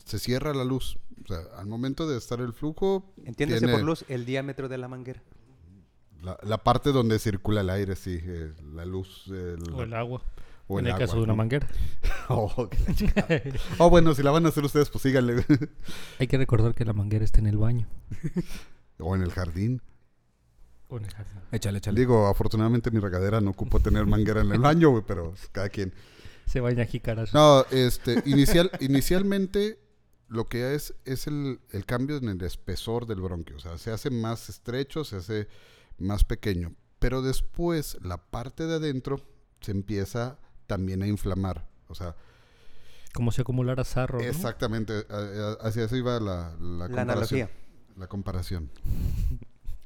se 0.04 0.18
cierra 0.18 0.52
la 0.54 0.64
luz. 0.64 0.98
O 1.22 1.26
sea, 1.26 1.38
al 1.58 1.66
momento 1.66 2.08
de 2.08 2.16
estar 2.18 2.40
el 2.40 2.52
flujo, 2.52 3.12
Entiéndase 3.24 3.60
tiene 3.60 3.72
por 3.72 3.82
luz 3.82 4.04
el 4.08 4.24
diámetro 4.26 4.68
de 4.68 4.78
la 4.78 4.88
manguera. 4.88 5.22
La, 6.24 6.38
la 6.42 6.58
parte 6.58 6.90
donde 6.92 7.18
circula 7.18 7.60
el 7.60 7.70
aire, 7.70 7.96
sí, 7.96 8.18
eh, 8.22 8.52
la 8.74 8.84
luz. 8.84 9.24
el- 9.28 9.72
O 9.72 9.82
el 9.82 9.92
agua, 9.94 10.22
o 10.66 10.78
en 10.78 10.86
el 10.86 10.92
el 10.92 10.98
caso 10.98 11.12
agua, 11.12 11.16
de 11.20 11.24
una 11.24 11.32
¿no? 11.32 11.36
manguera. 11.36 11.68
Oh. 12.30 12.70
Oh, 13.78 13.90
bueno, 13.90 14.14
si 14.14 14.22
la 14.22 14.30
van 14.30 14.46
a 14.46 14.48
hacer 14.48 14.64
ustedes, 14.64 14.88
pues 14.88 15.02
síganle. 15.02 15.44
Hay 16.18 16.26
que 16.26 16.38
recordar 16.38 16.74
que 16.74 16.86
la 16.86 16.94
manguera 16.94 17.22
está 17.24 17.38
en 17.40 17.46
el 17.48 17.58
baño 17.58 17.86
o 18.98 19.14
en 19.14 19.20
el 19.22 19.30
jardín. 19.30 19.82
o 20.88 20.96
en 20.96 21.04
el 21.04 21.10
jardín. 21.12 21.38
Échale, 21.52 21.78
échale. 21.78 22.00
Digo, 22.00 22.26
afortunadamente 22.28 22.90
mi 22.90 22.98
regadera 23.00 23.42
no 23.42 23.50
ocupo 23.50 23.78
tener 23.80 24.06
manguera 24.06 24.40
en 24.40 24.52
el 24.52 24.58
baño, 24.60 24.88
güey, 24.90 25.02
pero 25.06 25.34
cada 25.52 25.68
quien. 25.68 25.92
Se 26.46 26.60
baña 26.60 26.86
jicaras. 26.86 27.34
No, 27.34 27.66
este, 27.70 28.22
inicial, 28.24 28.70
inicialmente 28.80 29.78
lo 30.28 30.48
que 30.48 30.74
es 30.74 30.94
es 31.04 31.26
el, 31.26 31.60
el 31.72 31.84
cambio 31.84 32.16
en 32.16 32.28
el 32.30 32.40
espesor 32.42 33.04
del 33.06 33.20
bronquio. 33.20 33.56
O 33.56 33.60
sea, 33.60 33.76
se 33.76 33.90
hace 33.90 34.08
más 34.08 34.48
estrecho, 34.48 35.04
se 35.04 35.16
hace 35.16 35.48
más 35.98 36.24
pequeño. 36.24 36.74
Pero 36.98 37.22
después 37.22 37.98
la 38.02 38.18
parte 38.30 38.66
de 38.66 38.76
adentro 38.76 39.20
se 39.60 39.70
empieza 39.72 40.38
también 40.66 41.02
a 41.02 41.06
inflamar. 41.06 41.68
O 41.88 41.94
sea, 41.94 42.16
Como 43.12 43.30
si 43.32 43.40
acumulara 43.42 43.84
sarro. 43.84 44.18
¿no? 44.18 44.24
exactamente, 44.24 45.06
hacia 45.60 45.84
eso 45.84 45.96
iba 45.96 46.18
la, 46.20 46.56
la 46.60 46.88
La 46.88 46.88
comparación. 46.88 47.00
analogía. 47.42 47.50
La 47.96 48.06
comparación. 48.08 48.70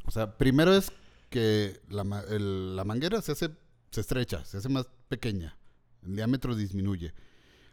O 0.06 0.10
sea, 0.10 0.38
primero 0.38 0.74
es 0.74 0.92
que 1.28 1.80
la, 1.90 2.02
el- 2.30 2.74
la 2.76 2.84
manguera 2.84 3.20
se 3.20 3.32
hace, 3.32 3.50
se 3.90 4.00
estrecha, 4.00 4.44
se 4.44 4.56
hace 4.58 4.68
más 4.68 4.88
pequeña. 5.08 5.58
El 6.02 6.16
diámetro 6.16 6.54
disminuye. 6.54 7.12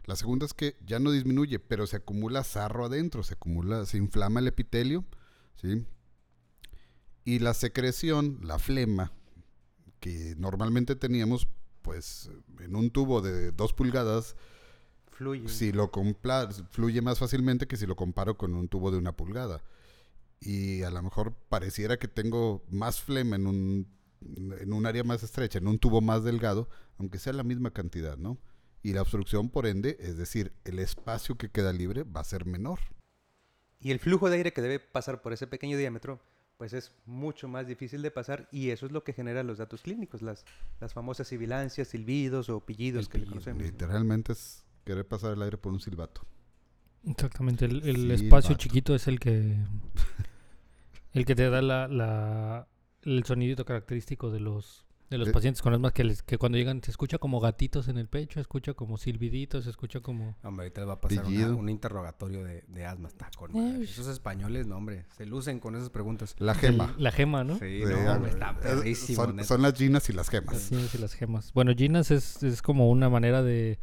La 0.04 0.14
segunda 0.16 0.44
es 0.46 0.52
que 0.54 0.76
ya 0.84 0.98
no 0.98 1.10
disminuye, 1.10 1.58
pero 1.58 1.86
se 1.86 1.96
acumula 1.96 2.44
sarro 2.44 2.84
adentro, 2.86 3.22
se 3.22 3.34
acumula, 3.34 3.86
se 3.86 3.96
inflama 3.96 4.40
el 4.40 4.48
epitelio, 4.48 5.04
¿sí? 5.56 5.84
Y 7.26 7.40
la 7.40 7.54
secreción, 7.54 8.38
la 8.42 8.60
flema, 8.60 9.12
que 9.98 10.36
normalmente 10.38 10.94
teníamos, 10.94 11.48
pues, 11.82 12.30
en 12.60 12.76
un 12.76 12.90
tubo 12.90 13.20
de 13.20 13.50
dos 13.50 13.72
pulgadas, 13.72 14.36
Fluye. 15.10 15.48
si 15.48 15.72
lo 15.72 15.90
fluye 16.70 17.02
más 17.02 17.18
fácilmente 17.18 17.66
que 17.66 17.76
si 17.76 17.84
lo 17.84 17.96
comparo 17.96 18.36
con 18.38 18.54
un 18.54 18.68
tubo 18.68 18.92
de 18.92 18.98
una 18.98 19.16
pulgada. 19.16 19.60
Y 20.38 20.82
a 20.84 20.90
lo 20.90 21.02
mejor 21.02 21.34
pareciera 21.48 21.98
que 21.98 22.06
tengo 22.06 22.64
más 22.70 23.00
flema 23.00 23.34
en 23.34 23.48
un, 23.48 23.88
en 24.60 24.72
un 24.72 24.86
área 24.86 25.02
más 25.02 25.24
estrecha, 25.24 25.58
en 25.58 25.66
un 25.66 25.80
tubo 25.80 26.00
más 26.00 26.22
delgado, 26.22 26.68
aunque 26.96 27.18
sea 27.18 27.32
la 27.32 27.42
misma 27.42 27.72
cantidad, 27.72 28.16
¿no? 28.16 28.38
Y 28.84 28.92
la 28.92 29.02
obstrucción, 29.02 29.50
por 29.50 29.66
ende, 29.66 29.96
es 29.98 30.16
decir, 30.16 30.52
el 30.64 30.78
espacio 30.78 31.36
que 31.36 31.50
queda 31.50 31.72
libre 31.72 32.04
va 32.04 32.20
a 32.20 32.24
ser 32.24 32.46
menor. 32.46 32.78
Y 33.80 33.90
el 33.90 33.98
flujo 33.98 34.30
de 34.30 34.36
aire 34.36 34.52
que 34.52 34.62
debe 34.62 34.78
pasar 34.78 35.22
por 35.22 35.32
ese 35.32 35.48
pequeño 35.48 35.76
diámetro, 35.76 36.20
pues 36.56 36.72
es 36.72 36.92
mucho 37.04 37.48
más 37.48 37.66
difícil 37.66 38.02
de 38.02 38.10
pasar 38.10 38.48
y 38.50 38.70
eso 38.70 38.86
es 38.86 38.92
lo 38.92 39.04
que 39.04 39.12
genera 39.12 39.42
los 39.42 39.58
datos 39.58 39.82
clínicos, 39.82 40.22
las, 40.22 40.44
las 40.80 40.92
famosas 40.94 41.28
sibilancias, 41.28 41.88
silbidos 41.88 42.48
o 42.48 42.60
pillidos 42.64 43.06
El 43.06 43.08
que 43.08 43.18
le 43.18 43.26
conocemos. 43.26 43.62
Literalmente 43.62 44.32
es 44.32 44.64
querer 44.84 45.06
pasar 45.06 45.32
el 45.32 45.42
aire 45.42 45.58
por 45.58 45.72
un 45.72 45.80
silbato. 45.80 46.26
Exactamente, 47.04 47.64
el, 47.66 47.82
el 47.88 48.12
Sí, 48.16 48.24
espacio 48.24 48.54
chiquito 48.56 48.94
es 48.94 49.06
el 49.06 49.20
que 49.20 49.56
el 51.12 51.24
que 51.24 51.34
te 51.34 51.48
da 51.48 51.62
la, 51.62 51.88
la, 51.88 52.68
el 53.02 53.24
sonidito 53.24 53.64
característico 53.64 54.30
de 54.30 54.40
los 54.40 54.85
de 55.10 55.18
los 55.18 55.28
Eh. 55.28 55.32
pacientes 55.32 55.62
con 55.62 55.72
asma 55.72 55.92
que 55.92 56.02
les, 56.04 56.22
que 56.22 56.36
cuando 56.36 56.58
llegan 56.58 56.82
se 56.82 56.90
escucha 56.90 57.18
como 57.18 57.38
gatitos 57.40 57.86
en 57.88 57.96
el 57.98 58.08
pecho, 58.08 58.40
escucha 58.40 58.74
como 58.74 58.98
silbiditos, 58.98 59.64
se 59.64 59.70
escucha 59.70 60.00
como 60.00 60.36
Hombre, 60.42 60.64
ahorita 60.66 60.80
les 60.80 60.88
va 60.88 60.94
a 60.94 61.00
pasar 61.00 61.24
una- 61.26 61.54
un 61.54 61.68
interrogatorio 61.68 62.42
de, 62.42 62.64
de 62.66 62.84
asma. 62.86 63.08
Está 63.08 63.30
con 63.36 63.52
madre. 63.52 63.84
Esos 63.84 64.08
españoles, 64.08 64.66
no, 64.66 64.76
hombre. 64.76 65.06
Se 65.16 65.24
lucen 65.26 65.60
con 65.60 65.76
esas 65.76 65.90
preguntas. 65.90 66.34
La 66.38 66.52
el- 66.52 66.58
gema. 66.58 66.94
la 66.98 67.12
gema, 67.12 67.44
¿no? 67.44 67.54
Sí, 67.58 67.82
Sí, 67.86 67.92
no, 68.04 68.12
hombre, 68.12 68.30
está 68.32 68.50
eh, 68.50 68.54
perrísimo. 68.62 69.44
son, 69.44 69.62
las 69.62 69.74
ginas 69.74 70.08
y 70.08 70.12
las 70.12 70.26
Las 70.26 70.30
gemas. 70.30 70.68
ginas 70.68 70.94
y 70.94 70.98
las 70.98 71.12
gemas. 71.14 71.52
Bueno, 71.52 71.72
Ginas 71.76 72.10
es, 72.10 72.42
es 72.42 72.60
como 72.62 72.90
una 72.90 73.08
manera 73.08 73.42
de 73.42 73.78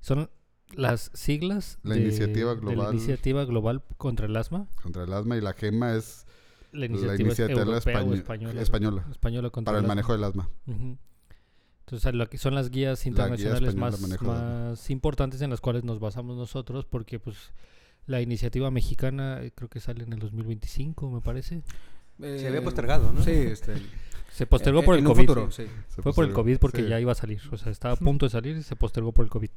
son 0.00 0.28
las 0.74 1.10
siglas 1.14 1.78
La 1.84 1.94
de- 1.94 2.00
iniciativa 2.02 2.50
de 2.54 2.62
la 2.62 2.72
global. 2.72 2.94
iniciativa 2.94 3.44
global 3.44 3.84
contra 3.96 4.26
el 4.26 4.36
asma, 4.36 4.66
Contra 4.82 5.04
el 5.04 5.12
asma 5.12 5.36
y 5.36 5.40
la 5.40 5.52
gema 5.52 5.94
es 5.94 6.26
la 6.74 6.80
la 6.80 6.86
iniciativa, 6.86 7.32
es 7.32 7.38
europea 7.40 7.64
o 7.74 7.76
españo- 7.78 8.14
española, 8.14 8.60
española 8.60 9.06
española 9.10 9.50
contra 9.50 9.72
para 9.72 9.80
el 9.80 9.86
manejo 9.88 10.12
del 10.12 10.24
asma. 10.24 10.48
Entonces, 10.66 12.14
lo 12.14 12.28
que 12.28 12.38
son 12.38 12.54
las 12.54 12.70
guías 12.70 12.98
La 12.98 13.02
guía 13.04 13.10
internacionales 13.10 13.74
más, 14.22 14.90
importantes 14.90 15.40
en 15.42 15.50
las 15.50 15.60
cuales 15.60 15.84
nos 15.84 16.00
basamos 16.00 16.36
nosotros, 16.36 16.86
porque 16.86 17.18
pues 17.18 17.52
la 18.06 18.20
iniciativa 18.20 18.70
mexicana 18.70 19.42
eh, 19.42 19.52
creo 19.54 19.68
que 19.68 19.80
sale 19.80 20.04
en 20.04 20.12
el 20.12 20.18
2025, 20.18 21.10
me 21.10 21.20
parece. 21.20 21.62
Se 22.18 22.46
había 22.46 22.60
Eh, 22.60 22.62
postergado, 22.62 23.12
¿no? 23.12 23.22
Sí, 23.22 23.30
este. 23.32 23.74
Se 24.34 24.46
postergó 24.46 24.82
por 24.82 24.94
el 24.94 25.00
en 25.00 25.06
un 25.06 25.12
COVID. 25.12 25.26
futuro, 25.28 25.50
sí. 25.52 25.64
Se 25.88 26.02
Fue 26.02 26.12
por 26.12 26.24
el. 26.24 26.32
COVID 26.32 26.58
porque 26.58 26.82
Sí. 26.82 26.88
ya 26.88 26.98
iba 26.98 27.12
a 27.12 27.14
salir. 27.14 27.40
O 27.52 27.56
sea, 27.56 27.70
estaba 27.70 27.94
a 27.94 27.96
punto 27.96 28.26
de 28.26 28.30
salir 28.30 28.56
y 28.56 28.62
se 28.64 28.74
postergó 28.74 29.12
por 29.12 29.24
el 29.24 29.30
COVID. 29.30 29.50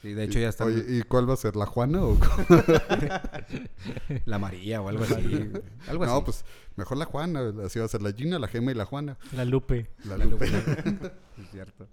Sí, 0.00 0.14
de 0.14 0.24
hecho 0.24 0.38
ya 0.38 0.48
está 0.48 0.64
Oye, 0.64 0.84
¿y 0.88 1.02
cuál 1.02 1.28
va 1.28 1.34
a 1.34 1.36
ser? 1.36 1.56
¿La 1.56 1.66
Juana 1.66 2.04
o 2.04 2.16
la 4.26 4.38
María 4.38 4.80
o 4.80 4.88
algo 4.88 5.02
así. 5.02 5.50
algo 5.88 6.04
así. 6.04 6.12
No, 6.12 6.24
pues 6.24 6.44
mejor 6.76 6.98
la 6.98 7.04
Juana. 7.04 7.52
Así 7.64 7.80
va 7.80 7.84
a 7.84 7.88
ser 7.88 8.02
la 8.02 8.12
Gina, 8.12 8.38
la 8.38 8.46
Gema 8.46 8.70
y 8.70 8.74
la 8.74 8.84
Juana. 8.84 9.18
La 9.32 9.44
Lupe. 9.44 9.90
La 10.04 10.16
La 10.16 10.24
Lupe. 10.24 10.46
Lupe. 10.46 11.12
Es 11.38 11.50
cierto. 11.50 11.88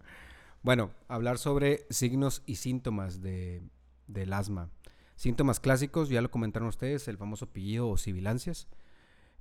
Bueno, 0.62 0.92
hablar 1.08 1.38
sobre 1.38 1.86
signos 1.90 2.42
y 2.46 2.56
síntomas 2.56 3.22
de, 3.22 3.62
del 4.08 4.34
asma. 4.34 4.70
Síntomas 5.16 5.60
clásicos, 5.60 6.10
ya 6.10 6.22
lo 6.22 6.32
comentaron 6.32 6.68
ustedes, 6.68 7.08
el 7.08 7.18
famoso 7.18 7.52
pillido 7.52 7.88
o 7.88 7.98
sibilancias, 7.98 8.68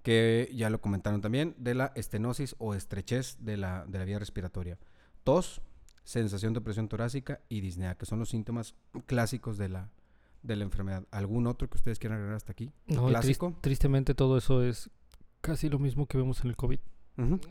que 0.03 0.51
ya 0.55 0.71
lo 0.71 0.81
comentaron 0.81 1.21
también, 1.21 1.55
de 1.59 1.75
la 1.75 1.93
estenosis 1.97 2.55
o 2.59 2.75
estrechez 2.75 3.39
de 3.41 3.57
la, 3.57 3.85
de 3.87 3.99
la 3.99 4.05
vía 4.05 4.19
respiratoria. 4.19 4.79
Tos, 5.25 5.63
sensación 6.05 6.53
de 6.53 6.61
presión 6.61 6.89
torácica 6.89 7.41
y 7.49 7.61
disnea, 7.61 7.97
que 7.97 8.07
son 8.07 8.19
los 8.19 8.29
síntomas 8.29 8.75
clásicos 9.07 9.59
de 9.59 9.69
la, 9.71 9.91
de 10.43 10.57
la 10.57 10.65
enfermedad. 10.65 11.07
¿Algún 11.11 11.47
otro 11.47 11.69
que 11.69 11.77
ustedes 11.77 11.99
quieran 11.99 12.19
agregar 12.19 12.37
hasta 12.37 12.53
aquí? 12.53 12.71
No, 12.87 13.07
¿Clásico? 13.09 13.57
tristemente 13.61 14.15
todo 14.15 14.37
eso 14.39 14.63
es 14.63 14.91
casi 15.41 15.69
lo 15.69 15.79
mismo 15.79 16.07
que 16.07 16.19
vemos 16.19 16.41
en 16.43 16.49
el 16.51 16.57
COVID. 16.57 16.79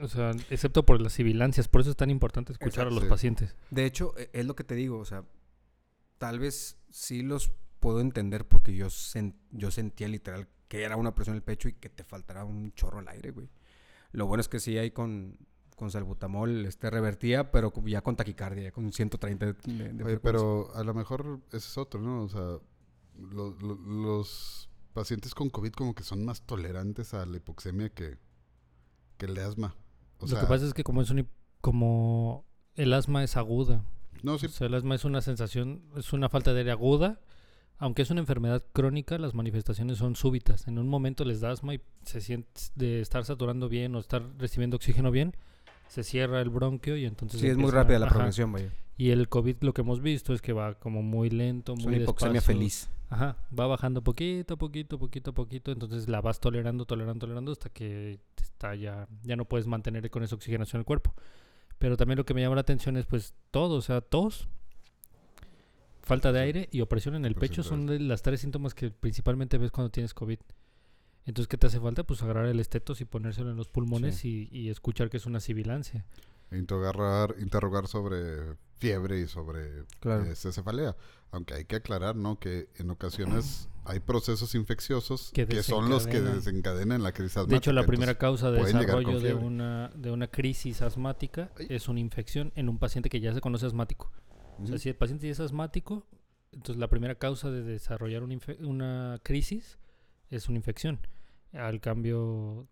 O 0.02 0.08
sea, 0.10 0.32
excepto 0.50 0.86
por 0.86 1.02
las 1.02 1.14
sibilancias. 1.14 1.68
Por 1.70 1.80
eso 1.82 1.90
es 1.92 1.96
tan 1.96 2.10
importante 2.10 2.52
escuchar 2.52 2.88
a 2.88 2.92
los 2.92 3.04
Sí. 3.04 3.10
pacientes. 3.10 3.56
De 3.72 3.86
hecho, 3.86 4.14
e- 4.18 4.30
es 4.34 4.46
lo 4.46 4.56
que 4.58 4.66
te 4.66 4.76
digo, 4.76 5.00
o 5.00 5.06
sea, 5.06 5.24
tal 6.18 6.38
vez 6.40 6.78
sí 6.90 7.22
los 7.22 7.54
puedo 7.80 8.02
entender 8.02 8.46
porque 8.48 8.76
yo, 8.76 8.88
sen- 8.88 9.36
yo 9.52 9.72
sentía 9.72 10.08
literal 10.10 10.48
que 10.68 10.84
era 10.84 10.98
una 10.98 11.16
presión 11.16 11.36
en 11.36 11.38
el 11.38 11.44
pecho 11.44 11.70
y 11.70 11.74
que 11.74 11.90
te 11.90 12.04
faltara 12.04 12.44
un 12.44 12.74
chorro 12.74 13.00
al 13.00 13.08
aire, 13.08 13.32
güey. 13.32 13.50
Lo 14.12 14.26
bueno 14.28 14.42
es 14.42 14.50
que 14.50 14.60
sí 14.60 14.78
hay 14.78 14.92
con, 14.92 15.38
con 15.76 15.92
salbutamol, 15.92 16.66
este 16.66 16.90
revertía, 16.90 17.52
pero 17.52 17.72
ya 17.86 18.02
con 18.02 18.16
taquicardia, 18.16 18.64
ya 18.64 18.72
con 18.72 18.92
130 18.92 19.46
de, 19.46 19.54
de 19.54 19.60
Oye, 19.74 19.94
frecuencia. 19.94 20.20
pero 20.22 20.74
a 20.76 20.84
lo 20.84 20.94
mejor 20.94 21.40
ese 21.50 21.58
es 21.58 21.78
otro, 21.78 22.02
¿no? 22.02 22.24
O 22.24 22.30
sea, 22.30 22.42
lo- 23.20 23.56
lo- 23.60 23.76
los 23.76 24.70
pacientes 24.94 25.34
con 25.36 25.50
COVID 25.50 25.72
como 25.74 25.96
que 25.96 26.04
son 26.04 26.24
más 26.26 26.42
tolerantes 26.42 27.14
a 27.14 27.26
la 27.26 27.38
hipoxemia 27.38 27.90
que, 27.90 28.18
que 29.18 29.26
el 29.26 29.34
de 29.36 29.42
asma. 29.44 29.76
O 30.20 30.28
lo 30.28 30.40
que 30.40 30.46
pasa 30.46 30.66
es 30.66 30.74
que 30.74 30.84
como 30.84 31.02
es 31.02 31.10
un, 31.10 31.28
como 31.62 32.46
el 32.76 32.94
asma 32.94 33.24
es 33.24 33.36
aguda. 33.38 33.84
no, 34.22 34.38
sí, 34.38 34.46
O 34.46 34.50
sea, 34.50 34.68
el 34.68 34.74
asma 34.76 34.96
es 34.96 35.06
una 35.06 35.22
sensación, 35.22 35.84
es 35.98 36.14
una 36.14 36.30
falta 36.30 36.54
de 36.54 36.60
aire 36.60 36.72
aguda. 36.72 37.20
Aunque 37.80 38.04
es 38.04 38.12
una 38.12 38.22
enfermedad 38.22 38.64
crónica, 38.72 39.18
las 39.18 39.34
manifestaciones 39.34 39.98
son 39.98 40.16
súbitas. 40.16 40.68
En 40.68 40.78
un 40.78 40.88
momento 40.88 41.26
les 41.26 41.42
da 41.42 41.52
asma 41.52 41.74
y 41.74 41.82
se 42.06 42.22
siente 42.22 42.62
de 42.76 43.02
estar 43.02 43.26
saturando 43.26 43.68
bien 43.68 43.96
o 43.96 44.00
estar 44.00 44.24
recibiendo 44.38 44.78
oxígeno 44.78 45.12
bien, 45.12 45.36
se 45.88 46.04
cierra 46.04 46.42
el 46.42 46.50
bronquio 46.50 46.98
y 46.98 47.06
entonces 47.06 47.40
sí, 47.40 47.48
es 47.48 47.58
muy 47.58 47.72
rápida 47.72 48.00
la 48.00 48.08
progresión, 48.10 48.52
vaya. 48.52 48.72
Y 48.96 49.10
el 49.10 49.28
COVID 49.28 49.58
lo 49.62 49.74
que 49.74 49.82
hemos 49.82 50.02
visto 50.02 50.34
es 50.34 50.42
que 50.42 50.54
va 50.54 50.76
como 50.76 51.02
muy 51.02 51.30
lento, 51.30 51.74
Es 51.74 51.84
muy 51.84 51.96
una 51.96 52.04
hipoxemia 52.04 52.34
despacio. 52.36 52.56
feliz. 52.56 52.90
Ajá, 53.10 53.38
va 53.58 53.68
bajando 53.68 54.04
poquito, 54.04 54.58
poquito, 54.58 54.98
poquito, 54.98 55.34
poquito, 55.34 55.72
entonces 55.72 56.10
la 56.10 56.22
vas 56.22 56.40
tolerando, 56.40 56.86
tolerando, 56.86 57.26
tolerando 57.26 57.52
hasta 57.52 57.70
que 57.70 58.20
está 58.42 58.76
ya, 58.76 59.08
ya 59.24 59.36
no 59.36 59.46
puedes 59.46 59.68
mantener 59.68 60.10
con 60.10 60.24
esa 60.24 60.36
oxigenación 60.36 60.80
el 60.80 60.86
cuerpo. 60.86 61.14
Pero 61.78 61.98
también 61.98 62.18
lo 62.18 62.26
que 62.26 62.34
me 62.34 62.42
llama 62.42 62.56
la 62.56 62.62
atención 62.62 62.98
es 62.98 63.06
pues 63.06 63.34
todo, 63.52 63.76
o 63.76 63.82
sea, 63.82 64.02
tos, 64.02 64.48
falta 66.02 66.32
de 66.32 66.40
aire 66.40 66.70
y 66.72 66.82
opresión 66.82 67.16
en 67.16 67.26
el 67.26 67.36
pecho 67.36 67.64
son 67.64 67.86
de 67.86 68.00
las 68.00 68.22
tres 68.22 68.42
síntomas 68.42 68.74
que 68.74 68.90
principalmente 68.92 69.58
ves 69.58 69.72
cuando 69.72 69.90
tienes 69.92 70.14
COVID. 70.14 70.40
Entonces, 71.26 71.48
¿qué 71.48 71.58
te 71.58 71.68
hace 71.68 71.80
falta? 71.80 72.04
Pues 72.04 72.22
agarrar 72.22 72.46
el 72.48 72.60
estetos 72.60 73.00
y 73.02 73.06
ponérselo 73.06 73.50
en 73.52 73.56
los 73.58 73.70
pulmones 73.70 74.26
y, 74.26 74.50
y 74.52 74.70
escuchar 74.70 75.10
que 75.10 75.18
es 75.18 75.26
una 75.26 75.40
sibilancia. 75.40 76.06
interrogar, 76.52 77.36
interrogar 77.40 77.88
sobre 77.88 78.56
fiebre 78.78 79.22
y 79.22 79.28
sobre 79.28 79.86
Claro. 80.00 80.26
eh, 80.26 80.36
cefalea. 80.36 80.96
Aunque 81.32 81.56
hay 81.56 81.66
que 81.66 81.78
aclarar, 81.78 82.16
¿no? 82.16 82.38
Que 82.40 82.68
en 82.78 82.90
ocasiones 82.92 83.68
hay 83.86 84.00
procesos 84.02 84.54
infecciosos 84.54 85.32
Que 85.34 85.48
que, 85.48 85.64
son 85.64 85.90
los 85.90 86.06
que 86.06 86.22
desencadenan. 86.22 87.02
la 87.02 87.12
crisis 87.12 87.48
De 87.48 87.56
hecho, 87.56 87.72
la 87.72 87.82
asmática. 87.82 87.86
primera 87.88 88.18
causa 88.18 88.52
de 88.52 88.64
desarrollo 88.64 89.20
de 89.20 89.34
una, 89.34 89.90
de 89.96 90.12
una 90.12 90.28
crisis 90.28 90.82
asmática 90.82 91.50
Ay. 91.58 91.68
es 91.70 91.88
una 91.88 92.00
infección 92.02 92.52
en 92.56 92.70
un 92.70 92.78
paciente 92.78 93.10
que 93.10 93.20
ya 93.20 93.34
se 93.34 93.42
conoce 93.42 93.66
asmático. 93.66 94.12
O 94.60 94.66
sea, 94.66 94.76
ujú. 94.76 94.78
si 94.78 94.90
el 94.90 94.96
paciente 94.96 95.26
ya 95.26 95.32
es 95.32 95.40
asmático, 95.40 96.06
entonces 96.52 96.78
la 96.80 96.88
primera 96.90 97.16
causa 97.16 97.50
de 97.50 97.64
desarrollar 97.64 98.22
una, 98.24 98.38
una 98.60 99.20
crisis 99.24 99.80
es 100.30 100.50
una 100.50 100.58
infección. 100.58 101.00
Al 101.54 101.80
cambio, 101.80 102.68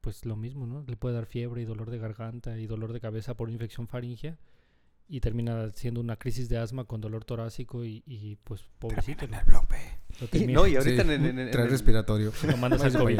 pues 0.00 0.24
lo 0.24 0.36
mismo, 0.36 0.66
¿no? 0.66 0.84
Le 0.86 0.96
puede 0.96 1.14
dar 1.14 1.26
fiebre 1.26 1.62
y 1.62 1.64
dolor 1.64 1.90
de 1.90 1.98
garganta 1.98 2.58
y 2.58 2.66
dolor 2.66 2.92
de 2.92 3.00
cabeza 3.00 3.34
por 3.34 3.50
infección 3.50 3.88
faringea 3.88 4.38
y 5.10 5.20
termina 5.20 5.70
siendo 5.74 6.00
una 6.00 6.16
crisis 6.16 6.48
de 6.48 6.56
asma 6.56 6.84
con 6.84 7.00
dolor 7.00 7.24
torácico 7.24 7.84
y, 7.84 8.02
y, 8.06 8.36
pues 8.44 8.62
pobrecito. 8.78 9.24
En 9.24 9.32
¿no? 9.32 9.38
el 9.40 9.44
bloque. 9.44 9.76
Lo 10.20 10.26
Y, 10.26 10.28
termina- 10.28 10.52
no, 10.60 10.66
y 10.66 10.76
ahorita 10.76 11.02
Sí, 11.02 11.08
en, 11.10 11.14
en- 11.14 11.26
en- 11.26 11.38
en 11.40 11.50
Trae 11.50 11.64
el- 11.64 11.70
respiratorio. 11.70 12.32
lo 12.48 12.56
mandas 12.56 12.82
al. 12.82 12.92
Sí. 12.92 12.98
güey. 12.98 13.16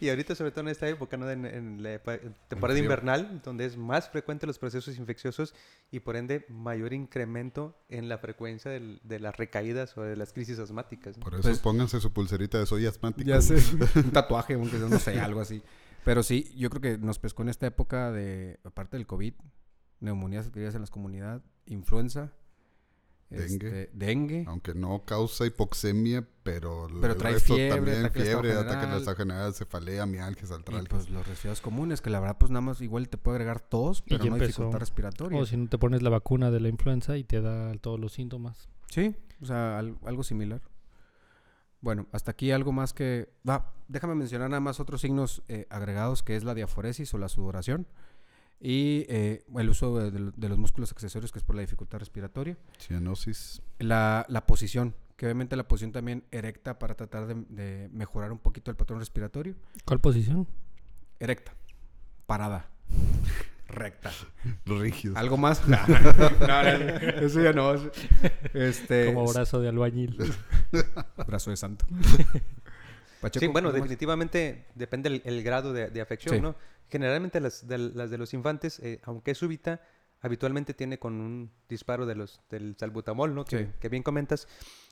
Y 0.00 0.08
ahorita, 0.08 0.34
sobre 0.34 0.50
todo 0.50 0.62
en 0.62 0.68
esta 0.68 0.88
época, 0.88 1.16
¿no? 1.16 1.30
En, 1.30 1.44
en 1.46 1.82
la 1.82 2.00
temporada 2.48 2.78
invernal, 2.78 3.40
donde 3.44 3.66
es 3.66 3.76
más 3.76 4.08
frecuente 4.08 4.46
los 4.46 4.58
procesos 4.58 4.96
infecciosos 4.98 5.54
y 5.90 6.00
por 6.00 6.16
ende 6.16 6.46
mayor 6.48 6.92
incremento 6.94 7.76
en 7.88 8.08
la 8.08 8.18
frecuencia 8.18 8.70
del- 8.70 9.00
de 9.04 9.20
las 9.20 9.36
recaídas 9.36 9.96
o 9.98 10.02
de 10.02 10.16
las 10.16 10.32
crisis 10.32 10.58
asmáticas. 10.58 11.16
¿no? 11.18 11.24
Por 11.24 11.34
eso 11.34 11.42
Pues- 11.42 11.58
pónganse 11.58 12.00
su 12.00 12.12
pulserita 12.12 12.58
de 12.58 12.66
soy 12.66 12.86
asmático. 12.86 13.28
Ya 13.28 13.40
sé. 13.42 13.56
Un 13.96 14.10
tatuaje, 14.10 14.54
aunque 14.54 14.78
sea, 14.78 14.88
no 14.88 14.98
sé, 14.98 15.20
algo 15.20 15.40
así. 15.40 15.62
Pero 16.04 16.22
sí, 16.22 16.52
yo 16.56 16.68
creo 16.70 16.80
que 16.80 16.98
nos 16.98 17.18
pescó 17.18 17.42
en 17.42 17.50
esta 17.50 17.66
época 17.66 18.10
de, 18.10 18.58
aparte 18.64 18.96
del 18.96 19.06
COVID, 19.06 19.34
neumonías 20.02 20.46
adquiridas 20.48 20.74
en 20.74 20.82
las 20.82 20.90
comunidades, 20.90 21.42
influenza, 21.66 22.32
Dengue. 23.30 23.66
este, 23.82 23.90
dengue. 23.94 24.44
Aunque 24.46 24.74
no 24.74 25.04
causa 25.06 25.46
hipoxemia, 25.46 26.26
pero, 26.42 26.88
Pero 27.00 27.12
el 27.14 27.18
trae 27.18 27.32
resto 27.34 27.54
fiebre, 27.54 27.74
también 27.76 27.98
ataque 28.04 28.20
fiebre, 28.24 28.52
ataque 28.52 28.68
de 28.68 28.74
general. 28.80 28.98
estado 28.98 29.16
general, 29.16 29.54
cefalea, 29.54 30.04
mialgias, 30.06 30.50
Y 30.50 30.54
artralgias. 30.54 30.88
pues 30.90 31.08
los 31.08 31.26
resfriados 31.26 31.60
comunes, 31.62 32.02
que 32.02 32.10
la 32.10 32.20
verdad, 32.20 32.36
pues 32.38 32.50
nada 32.50 32.60
más 32.60 32.80
igual 32.82 33.08
te 33.08 33.16
puede 33.16 33.36
agregar 33.36 33.60
tos, 33.60 34.02
pero 34.02 34.18
no 34.18 34.34
empezó. 34.34 34.46
dificultad 34.48 34.80
respiratoria. 34.80 35.38
O 35.40 35.46
si 35.46 35.56
no 35.56 35.68
te 35.68 35.78
pones 35.78 36.02
la 36.02 36.10
vacuna 36.10 36.50
de 36.50 36.60
la 36.60 36.68
influenza 36.68 37.16
y 37.16 37.24
te 37.24 37.40
da 37.40 37.72
todos 37.78 37.98
los 37.98 38.12
síntomas. 38.12 38.68
Sí, 38.90 39.16
o 39.40 39.46
sea, 39.46 39.78
al- 39.78 39.96
algo 40.04 40.22
similar. 40.24 40.60
Bueno, 41.80 42.06
hasta 42.12 42.30
aquí 42.32 42.50
algo 42.52 42.70
más 42.70 42.92
que... 42.92 43.32
Va, 43.48 43.72
déjame 43.88 44.14
mencionar 44.14 44.50
nada 44.50 44.60
más 44.60 44.78
otros 44.78 45.00
signos 45.00 45.42
eh, 45.48 45.66
agregados, 45.70 46.22
que 46.22 46.36
es 46.36 46.44
la 46.44 46.54
diaforesis 46.54 47.12
o 47.14 47.18
la 47.18 47.28
sudoración. 47.28 47.86
Y 48.64 49.06
eh, 49.08 49.42
el 49.56 49.68
uso 49.68 49.98
de, 50.10 50.48
los 50.48 50.56
músculos 50.58 50.92
accesorios, 50.92 51.32
que 51.32 51.40
es 51.40 51.44
por 51.44 51.56
la 51.56 51.62
dificultad 51.62 51.98
respiratoria. 51.98 52.56
Cianosis. 52.78 53.60
La, 53.80 54.24
la 54.28 54.46
posición, 54.46 54.94
que 55.16 55.26
obviamente 55.26 55.56
la 55.56 55.66
posición 55.66 55.90
también 55.90 56.22
erecta 56.30 56.78
para 56.78 56.94
tratar 56.94 57.26
de, 57.26 57.34
de 57.48 57.88
mejorar 57.92 58.30
un 58.30 58.38
poquito 58.38 58.70
el 58.70 58.76
patrón 58.76 59.00
respiratorio. 59.00 59.56
¿Cuál 59.84 59.98
posición? 59.98 60.46
Erecta, 61.18 61.54
parada, 62.26 62.68
recta. 63.66 64.12
Rígidos. 64.64 65.16
¿Algo 65.16 65.36
más? 65.36 65.60
No, 65.66 65.76
no, 65.86 66.46
no, 66.46 66.60
eso 67.20 67.42
ya 67.42 67.52
no. 67.52 67.74
Este, 68.54 69.06
Como 69.12 69.26
brazo 69.32 69.60
de 69.60 69.70
albañil. 69.70 70.16
brazo 71.26 71.50
de 71.50 71.56
santo. 71.56 71.84
Pacheco, 73.20 73.40
Sí, 73.46 73.46
bueno, 73.48 73.72
definitivamente 73.72 74.66
depende 74.76 75.08
el, 75.08 75.22
el 75.24 75.42
grado 75.42 75.72
de, 75.72 75.90
de 75.90 76.00
afección, 76.00 76.36
Sí. 76.36 76.40
¿no? 76.40 76.54
Generalmente 76.92 77.40
las 77.40 77.66
de, 77.66 77.78
las 77.78 78.10
de 78.10 78.18
los 78.18 78.34
infantes, 78.34 78.78
eh, 78.80 79.00
aunque 79.04 79.30
es 79.30 79.38
súbita, 79.38 79.80
habitualmente 80.20 80.74
tiene 80.74 80.98
con 80.98 81.14
un 81.22 81.50
disparo 81.66 82.04
de 82.04 82.14
los, 82.14 82.42
del 82.50 82.76
salbutamol, 82.78 83.34
¿no? 83.34 83.46
Que, 83.46 83.70
que 83.80 83.88
bien 83.88 84.02
comentas. 84.02 84.46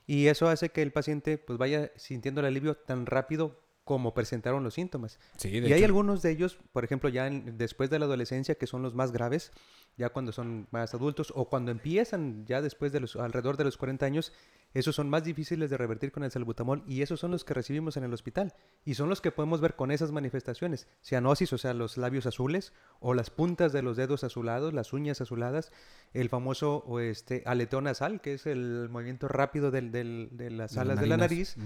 Y 0.06 0.28
eso 0.28 0.48
hace 0.48 0.70
que 0.70 0.80
el 0.80 0.92
paciente 0.92 1.36
pues 1.36 1.58
vaya 1.58 1.92
sintiendo 1.96 2.40
el 2.40 2.46
alivio 2.46 2.74
tan 2.74 3.04
rápido 3.04 3.60
como 3.90 4.14
presentaron 4.14 4.62
los 4.62 4.74
síntomas. 4.74 5.18
Sí, 5.36 5.48
Y 5.48 5.72
hay 5.72 5.82
algunos 5.82 6.22
de 6.22 6.30
ellos, 6.30 6.56
por 6.72 6.84
ejemplo, 6.84 7.08
ya 7.08 7.26
en- 7.26 7.58
después 7.58 7.90
de 7.90 7.98
la 7.98 8.04
adolescencia, 8.04 8.54
que 8.54 8.68
son 8.68 8.82
los 8.82 8.94
más 8.94 9.10
graves, 9.10 9.50
ya 9.96 10.10
cuando 10.10 10.30
son 10.30 10.68
más 10.70 10.94
adultos, 10.94 11.32
o 11.34 11.48
cuando 11.48 11.72
empiezan 11.72 12.46
ya 12.46 12.62
después 12.62 12.92
de 12.92 13.00
los, 13.00 13.16
alrededor 13.16 13.56
de 13.56 13.64
los 13.64 13.76
40 13.76 14.06
años, 14.06 14.32
esos 14.74 14.94
son 14.94 15.10
más 15.10 15.24
difíciles 15.24 15.70
de 15.70 15.76
revertir 15.76 16.12
con 16.12 16.22
el 16.22 16.30
salbutamol 16.30 16.84
y 16.86 17.02
esos 17.02 17.18
son 17.18 17.32
los 17.32 17.42
que 17.42 17.52
recibimos 17.52 17.96
en 17.96 18.04
el 18.04 18.14
hospital. 18.14 18.54
Y 18.84 18.94
son 18.94 19.08
los 19.08 19.20
que 19.20 19.32
podemos 19.32 19.60
ver 19.60 19.74
con 19.74 19.90
esas 19.90 20.12
manifestaciones, 20.12 20.86
cianosis, 21.02 21.52
o 21.52 21.58
sea, 21.58 21.74
los 21.74 21.96
labios 21.98 22.26
azules, 22.26 22.72
o 23.00 23.12
las 23.14 23.30
puntas 23.30 23.72
de 23.72 23.82
los 23.82 23.96
dedos 23.96 24.22
azulados, 24.22 24.72
las 24.72 24.92
uñas 24.92 25.20
azuladas, 25.20 25.72
el 26.12 26.28
famoso 26.28 26.84
o 26.86 27.00
este, 27.00 27.42
aleteo 27.44 27.80
nasal, 27.80 28.20
que 28.20 28.34
es 28.34 28.46
el 28.46 28.88
movimiento 28.88 29.26
rápido 29.26 29.72
del- 29.72 29.90
del- 29.90 30.28
de 30.30 30.50
las 30.50 30.70
las 30.76 30.76
alas 30.78 31.00
de 31.00 31.06
la 31.08 31.16
nariz. 31.16 31.56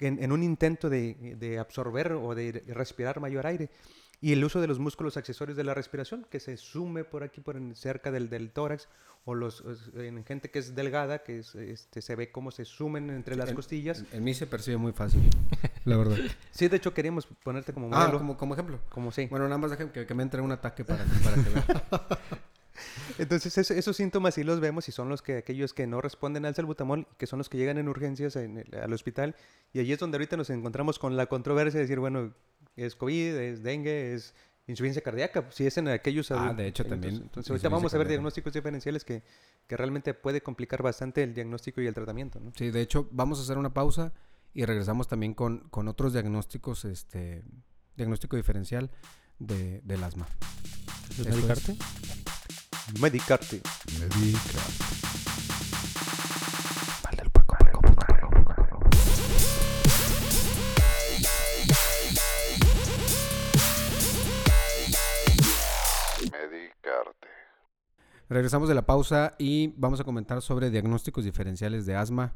En, 0.00 0.22
en 0.22 0.32
un 0.32 0.42
intento 0.42 0.88
de, 0.90 1.36
de 1.38 1.58
absorber 1.58 2.12
o 2.12 2.34
de 2.34 2.62
respirar 2.68 3.20
mayor 3.20 3.46
aire. 3.46 3.70
Y 4.20 4.32
el 4.32 4.42
uso 4.42 4.60
de 4.60 4.66
los 4.68 4.78
músculos 4.78 5.16
accesorios 5.18 5.56
de 5.56 5.64
la 5.64 5.74
respiración, 5.74 6.24
que 6.30 6.40
se 6.40 6.56
sume 6.56 7.04
por 7.04 7.22
aquí, 7.24 7.40
por 7.42 7.56
en- 7.56 7.74
cerca 7.74 8.10
del, 8.10 8.30
del 8.30 8.50
tórax, 8.52 8.88
o 9.26 9.34
los 9.34 9.60
os- 9.62 9.90
en 9.96 10.24
gente 10.24 10.50
que 10.50 10.60
es 10.60 10.74
delgada, 10.74 11.22
que 11.22 11.40
es, 11.40 11.54
este, 11.56 12.00
se 12.00 12.14
ve 12.16 12.30
cómo 12.32 12.50
se 12.50 12.64
sumen 12.64 13.10
entre 13.10 13.36
las 13.36 13.50
En- 13.50 13.54
costillas. 13.56 14.02
En, 14.12 14.24
mí 14.24 14.32
se 14.32 14.46
percibe 14.46 14.78
muy 14.78 14.92
fácil, 14.92 15.20
la 15.84 15.96
verdad. 15.98 16.16
Sí, 16.52 16.68
de 16.68 16.76
hecho 16.76 16.94
queríamos 16.94 17.26
ponerte 17.42 17.74
como 17.74 17.88
Ah, 17.92 18.00
modelo. 18.04 18.18
como, 18.18 18.36
como 18.38 18.54
ejemplo. 18.54 18.78
como 18.88 19.12
sí. 19.12 19.26
Bueno, 19.26 19.44
nada 19.46 19.58
más 19.58 19.76
que, 19.76 20.06
que 20.06 20.14
me 20.14 20.22
entre 20.22 20.40
un 20.40 20.52
ataque 20.52 20.84
para, 20.84 21.04
para 21.22 21.34
que 21.36 21.50
vean. 21.50 21.64
Entonces 23.18 23.56
es- 23.58 23.70
esos 23.70 23.96
síntomas 23.96 24.34
sí 24.34 24.42
los 24.44 24.60
vemos 24.60 24.88
y 24.88 24.92
son 24.92 25.08
los 25.08 25.22
que 25.22 25.36
aquellos 25.38 25.72
que 25.74 25.86
no 25.86 26.00
responden 26.00 26.44
al 26.44 26.54
salbutamol, 26.54 27.06
que 27.18 27.26
son 27.26 27.38
los 27.38 27.48
que 27.48 27.56
llegan 27.58 27.78
en 27.78 27.88
urgencias 27.88 28.36
en 28.36 28.58
el- 28.58 28.74
al 28.78 28.92
hospital. 28.92 29.34
Y 29.72 29.80
allí 29.80 29.92
es 29.92 29.98
donde 29.98 30.16
ahorita 30.16 30.36
nos 30.36 30.50
encontramos 30.50 30.98
con 30.98 31.16
la 31.16 31.26
controversia 31.26 31.78
de 31.78 31.84
decir, 31.86 31.98
bueno, 32.00 32.34
es 32.76 32.94
COVID, 32.96 33.34
es 33.36 33.62
dengue, 33.62 34.14
es 34.14 34.34
insuficiencia 34.66 35.02
cardíaca. 35.02 35.46
Si 35.50 35.66
es 35.66 35.76
en 35.78 35.88
aquellos 35.88 36.30
Ah, 36.30 36.36
adultos. 36.36 36.56
de 36.56 36.66
hecho, 36.68 36.82
Entonces- 36.84 37.00
también 37.02 37.22
Entonces 37.22 37.50
ahorita 37.50 37.68
vamos 37.68 37.92
a 37.92 37.98
ver 37.98 38.04
cardíaca. 38.06 38.08
diagnósticos 38.18 38.52
diferenciales 38.52 39.04
que, 39.04 39.22
que 39.66 39.76
realmente 39.76 40.14
puede 40.14 40.40
complicar 40.42 40.82
bastante 40.82 41.22
el 41.22 41.34
diagnóstico 41.34 41.80
y 41.82 41.86
el 41.86 41.94
tratamiento. 41.94 42.40
¿no? 42.40 42.52
Sí, 42.56 42.70
de 42.70 42.80
hecho, 42.80 43.08
vamos 43.12 43.38
a 43.38 43.42
hacer 43.42 43.58
una 43.58 43.72
pausa 43.74 44.12
y 44.54 44.64
regresamos 44.64 45.06
también 45.08 45.34
con, 45.34 45.68
con 45.70 45.86
otros 45.88 46.12
diagnósticos, 46.14 46.84
este, 46.86 47.42
diagnóstico 47.96 48.36
diferencial 48.36 48.90
de, 49.38 49.80
del 49.84 50.02
asma. 50.02 50.26
¿Es 51.10 51.18
Eso 51.20 51.28
es. 51.28 51.36
medicarte? 51.36 51.76
Medicarte. 52.92 53.62
Medica. 53.98 54.58
Medicarte. 66.30 67.28
Regresamos 68.28 68.68
de 68.68 68.74
la 68.74 68.84
pausa 68.84 69.34
y 69.38 69.68
vamos 69.78 70.00
a 70.00 70.04
comentar 70.04 70.42
sobre 70.42 70.70
diagnósticos 70.70 71.24
diferenciales 71.24 71.86
de 71.86 71.96
asma. 71.96 72.34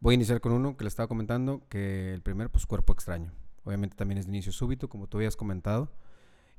Voy 0.00 0.14
a 0.14 0.16
iniciar 0.16 0.40
con 0.40 0.52
uno 0.52 0.78
que 0.78 0.84
le 0.84 0.88
estaba 0.88 1.08
comentando, 1.08 1.68
que 1.68 2.14
el 2.14 2.22
primer, 2.22 2.48
pues 2.50 2.64
cuerpo 2.64 2.94
extraño. 2.94 3.32
Obviamente 3.64 3.96
también 3.96 4.18
es 4.18 4.24
de 4.24 4.32
inicio 4.32 4.50
súbito, 4.50 4.88
como 4.88 5.08
tú 5.08 5.18
habías 5.18 5.36
comentado. 5.36 5.92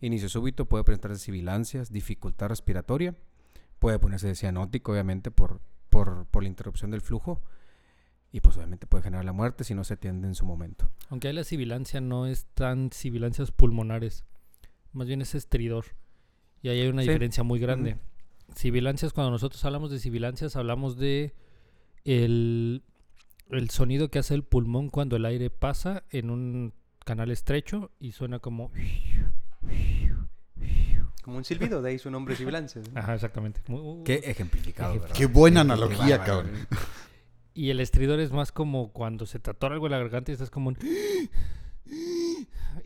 Inicio 0.02 0.30
súbito 0.30 0.66
puede 0.66 0.84
presentarse 0.84 1.18
sibilancias, 1.24 1.92
dificultad 1.92 2.50
respiratoria, 2.50 3.16
puede 3.80 4.00
ponerse 4.00 4.36
cianótico, 4.36 4.92
obviamente, 4.92 5.32
por, 5.32 5.62
por, 5.90 6.26
por 6.28 6.44
la 6.44 6.50
interrupción 6.50 6.92
del 6.92 7.02
flujo. 7.02 7.42
Y 8.32 8.42
pues 8.42 8.58
obviamente 8.58 8.88
puede 8.88 9.04
generar 9.04 9.24
la 9.26 9.32
muerte 9.32 9.64
si 9.64 9.76
no 9.76 9.84
se 9.84 9.94
atiende 9.94 10.28
en 10.28 10.34
su 10.36 10.46
momento. 10.46 10.90
Aunque 11.10 11.32
la 11.34 11.44
sibilancia 11.44 12.02
no 12.02 12.26
es 12.26 12.46
tan 12.56 12.92
sibilancias 12.92 13.52
pulmonares, 13.52 14.26
más 14.92 15.08
bien 15.08 15.22
es 15.22 15.36
estridor. 15.36 15.86
Y 16.64 16.70
ahí 16.70 16.80
hay 16.82 16.88
una 16.88 17.04
Sí. 17.04 17.10
diferencia 17.10 17.44
muy 17.44 17.60
grande. 17.60 17.98
Sibilancias, 18.56 19.14
cuando 19.14 19.30
nosotros 19.32 19.64
hablamos 19.66 19.92
de 19.92 20.00
sibilancias, 20.00 20.56
hablamos 20.56 20.98
de 20.98 21.36
el, 22.06 22.84
el 23.50 23.70
sonido 23.70 24.10
que 24.10 24.18
hace 24.20 24.34
el 24.34 24.44
pulmón 24.44 24.90
cuando 24.90 25.16
el 25.16 25.26
aire 25.26 25.50
pasa 25.52 26.04
en 26.10 26.30
un 26.32 26.74
canal 27.06 27.30
estrecho 27.32 27.92
y 28.00 28.14
suena 28.14 28.40
como... 28.40 28.72
Como 31.24 31.38
un 31.38 31.46
silbido, 31.46 31.82
de 31.82 31.92
ahí 31.92 32.00
su 32.00 32.12
nombre 32.12 32.36
sibilancia. 32.36 32.82
¿no? 32.94 33.00
Ajá, 33.00 33.16
exactamente. 33.16 33.62
Muy- 33.68 34.04
Qué 34.04 34.16
ejemplificado, 34.26 35.00
¿verdad? 35.00 35.16
Qué 35.16 35.26
buena 35.26 35.62
analogía, 35.62 36.22
cabrón. 36.24 36.52
Y 37.54 37.70
el 37.70 37.80
estridor 37.80 38.20
es 38.20 38.32
más 38.32 38.52
como 38.52 38.92
cuando 38.92 39.26
se 39.26 39.40
te 39.40 39.50
atora 39.52 39.76
algo 39.76 39.86
en 39.88 39.92
la 39.92 40.00
garganta 40.00 40.32
y 40.32 40.34
estás 40.34 40.50
como 40.50 40.70
un... 40.70 40.78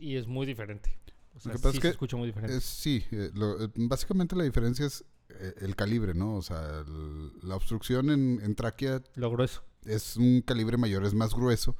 Y 0.00 0.16
es 0.16 0.26
muy 0.26 0.46
diferente. 0.46 0.96
O 1.34 1.40
sea, 1.40 1.52
que 1.52 1.58
pasa 1.58 1.70
sí 1.72 1.76
es 1.78 1.82
se 1.82 1.88
escucha 1.90 2.16
muy 2.16 2.26
diferente. 2.28 2.56
Es- 2.56 2.64
sí, 2.64 3.04
eh, 3.10 3.30
lo- 3.34 3.64
eh, 3.64 3.68
básicamente 3.76 4.36
la 4.36 4.44
diferencia 4.44 4.86
es 4.86 5.04
eh, 5.30 5.54
el 5.60 5.76
calibre, 5.76 6.14
¿no? 6.14 6.36
O 6.36 6.42
sea, 6.42 6.84
el- 6.86 7.32
la 7.48 7.54
obstrucción 7.56 8.10
en, 8.10 8.40
en 8.42 8.54
tráquea 8.54 9.02
Lo 9.14 9.30
grueso. 9.30 9.62
es 9.84 10.16
un 10.16 10.42
calibre 10.42 10.76
mayor, 10.76 11.04
es 11.04 11.14
más 11.14 11.34
grueso 11.34 11.76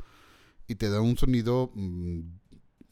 y 0.67 0.75
te 0.77 0.89
da 0.91 1.01
un 1.01 1.17
sonido 1.17 1.71
mm, 1.75 2.21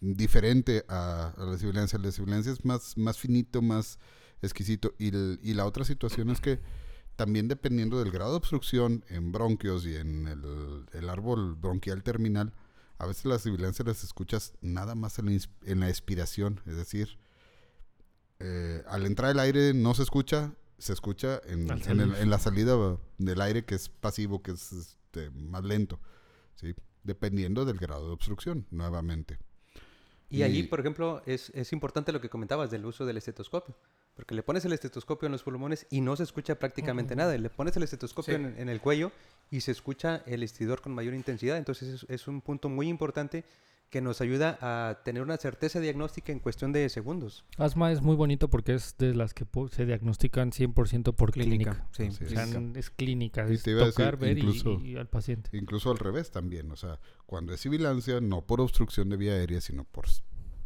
diferente 0.01 0.85
a, 0.89 1.35
a 1.37 1.45
la 1.45 1.59
sibilancia. 1.59 1.99
La 1.99 2.13
sibilancia 2.13 2.53
es 2.53 2.65
más, 2.65 2.97
más 2.97 3.19
finito, 3.19 3.63
más 3.63 3.99
exquisito. 4.43 4.95
Y, 4.99 5.09
el- 5.09 5.39
y 5.43 5.55
la 5.55 5.65
otra 5.67 5.85
situación 5.85 6.31
es 6.31 6.41
que 6.41 6.61
también 7.17 7.49
dependiendo 7.49 7.99
del 7.99 8.11
grado 8.13 8.33
de 8.33 8.37
obstrucción 8.37 9.05
en 9.09 9.33
bronquios 9.33 9.87
y 9.87 9.97
en 9.97 10.29
el, 10.29 10.85
el 10.93 11.09
árbol 11.09 11.55
bronquial 11.55 12.03
terminal, 12.03 12.53
a 12.99 13.07
veces 13.07 13.25
las 13.27 13.43
sibilancias 13.43 13.87
las 13.87 14.05
escuchas 14.05 14.53
nada 14.61 14.95
más 14.95 15.19
en 15.19 15.27
la, 15.27 15.41
en 15.65 15.81
la 15.81 15.89
expiración. 15.89 16.61
Es 16.67 16.77
decir, 16.77 17.19
eh, 18.39 18.83
al 18.89 19.07
entrar 19.07 19.31
el 19.31 19.39
aire 19.39 19.73
no 19.75 19.95
se 19.95 20.03
escucha, 20.03 20.53
se 20.79 20.93
escucha 20.93 21.41
en, 21.47 21.71
Al 21.71 21.83
en 21.83 22.01
el- 22.01 22.09
salir. 22.11 22.15
en 22.23 22.31
la 22.31 22.39
salida 22.39 22.99
del 23.19 23.41
aire 23.41 23.65
que 23.65 23.75
es 23.75 23.89
pasivo, 23.89 24.43
que 24.43 24.53
es 24.53 24.73
este, 24.73 25.31
más 25.31 25.65
lento, 25.65 25.99
¿sí? 26.55 26.75
Dependiendo 27.03 27.65
del 27.65 27.79
grado 27.79 28.07
de 28.09 28.13
obstrucción, 28.13 28.67
nuevamente. 28.71 29.39
Y 30.29 30.43
allí, 30.43 30.65
por 30.65 30.81
ejemplo, 30.81 31.23
es, 31.27 31.51
es 31.55 31.73
importante 31.73 32.13
lo 32.13 32.21
que 32.21 32.29
comentabas 32.29 32.71
del 32.71 32.85
uso 32.85 33.07
del 33.07 33.17
estetoscopio. 33.17 33.77
Porque 34.15 34.35
le 34.35 34.43
pones 34.43 34.65
el 34.65 34.73
estetoscopio 34.73 35.27
en 35.27 35.33
los 35.33 35.43
pulmones 35.43 35.87
y 35.91 36.01
no 36.01 36.17
se 36.17 36.23
escucha 36.23 36.59
prácticamente 36.59 37.15
nada. 37.15 37.37
Le 37.37 37.51
pones 37.51 37.77
el 37.77 37.83
estetoscopio 37.83 38.37
Sí. 38.37 38.43
en, 38.43 38.59
en 38.59 38.69
el 38.69 38.81
cuello 38.81 39.13
y 39.51 39.61
se 39.61 39.73
escucha 39.73 40.23
el 40.27 40.43
estridor 40.43 40.81
con 40.81 40.95
mayor 40.95 41.15
intensidad. 41.15 41.59
Entonces 41.59 42.03
es, 42.03 42.07
es 42.11 42.27
un 42.27 42.41
punto 42.41 42.69
muy 42.69 42.89
importante 42.89 43.45
que 43.97 44.03
nos 44.03 44.21
ayuda 44.21 44.59
a 44.61 45.01
tener 45.05 45.23
una 45.23 45.39
certeza 45.39 45.81
diagnóstica 45.81 46.31
en 46.31 46.39
cuestión 46.39 46.71
de 46.71 46.87
segundos. 46.91 47.47
Asma 47.57 47.91
es 47.93 48.03
muy 48.03 48.15
bonito 48.15 48.51
porque 48.51 48.75
es 48.75 48.95
de 48.99 49.15
las 49.15 49.33
que 49.33 49.47
se 49.71 49.87
diagnostican 49.87 50.51
100% 50.53 51.15
por 51.15 51.33
clínica. 51.33 51.89
Clínica, 51.95 52.15
sí. 52.19 52.25
O 52.27 52.29
sea, 52.29 52.45
clínica. 52.45 52.79
es 52.79 52.91
clínica, 52.91 53.47
Y 53.51 53.55
es 53.55 53.63
te 53.63 53.71
iba 53.71 53.85
a 53.85 53.87
decir, 53.87 54.05
tocar, 54.05 54.19
ver 54.19 54.37
y- 54.37 54.41
incluso- 54.43 54.73
y, 54.83 54.91
y 54.91 54.97
al 54.99 55.09
paciente. 55.09 55.49
Incluso 55.57 55.91
al 55.91 55.97
revés 55.97 56.31
también, 56.31 56.71
o 56.73 56.77
sea, 56.77 57.01
cuando 57.25 57.55
es 57.55 57.61
sibilancia, 57.61 58.21
no 58.21 58.43
por 58.43 58.61
obstrucción 58.61 59.09
de 59.09 59.17
vía 59.17 59.33
aérea, 59.33 59.63
sino 59.63 59.85
por, 59.85 60.05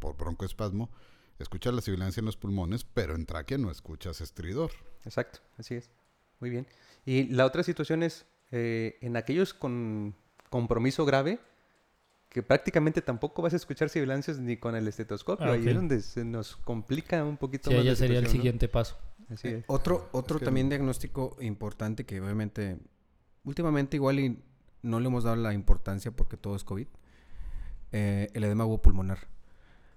por 0.01 0.17
broncoespasmo, 0.17 0.91
escuchas 1.39 1.73
la 1.73 1.83
sibilancia 1.83 2.19
en 2.21 2.27
los 2.27 2.37
pulmones, 2.37 2.83
pero 2.83 3.15
en 3.15 3.27
tráquea 3.27 3.59
no 3.59 3.71
escuchas 3.71 4.21
estridor. 4.21 4.73
Exacto, 5.05 5.39
así 5.57 5.77
es. 5.77 5.89
Muy 6.41 6.51
bien. 6.51 6.67
Y 7.07 7.29
la 7.29 7.47
otra 7.47 7.63
situación 7.63 8.03
es 8.03 8.27
eh, 8.51 8.99
en 9.03 9.17
aquellos 9.17 9.55
con 9.55 10.17
compromiso 10.49 11.05
grave, 11.05 11.39
que 12.31 12.43
prácticamente 12.43 13.03
tampoco 13.03 13.43
vas 13.43 13.53
a 13.53 13.57
escuchar 13.57 13.91
sibilancias 13.91 14.39
ni 14.39 14.57
con 14.57 14.75
el 14.77 14.87
estetoscopio. 14.89 15.47
Ah, 15.47 15.53
Ahí 15.53 15.69
es 15.69 15.75
donde 15.75 16.01
se 16.01 16.25
nos 16.25 16.57
complica 16.57 17.23
un 17.25 17.37
poquito 17.37 17.69
Sí, 17.71 17.77
más 17.77 17.85
ya 17.85 17.91
la 17.91 17.97
sería 17.97 18.19
el 18.21 18.29
siguiente 18.29 18.69
paso. 18.69 18.97
Así 19.29 19.49
es. 19.49 19.65
Otro, 19.67 20.09
otro 20.13 20.39
que- 20.39 20.45
también 20.47 20.69
diagnóstico 20.69 21.37
importante 21.41 22.07
que 22.07 22.21
obviamente, 22.21 22.79
últimamente 23.45 23.97
igual 23.97 24.21
y 24.21 24.43
no 24.83 25.01
le 25.01 25.07
hemos 25.09 25.25
dado 25.25 25.37
la 25.37 25.53
importancia 25.53 26.11
porque 26.13 26.37
todo 26.37 26.57
es 26.57 26.65
COVID, 26.65 26.87
eh, 27.93 28.31
el 28.35 28.45
edema 28.45 28.65
pulmonar, 28.81 29.19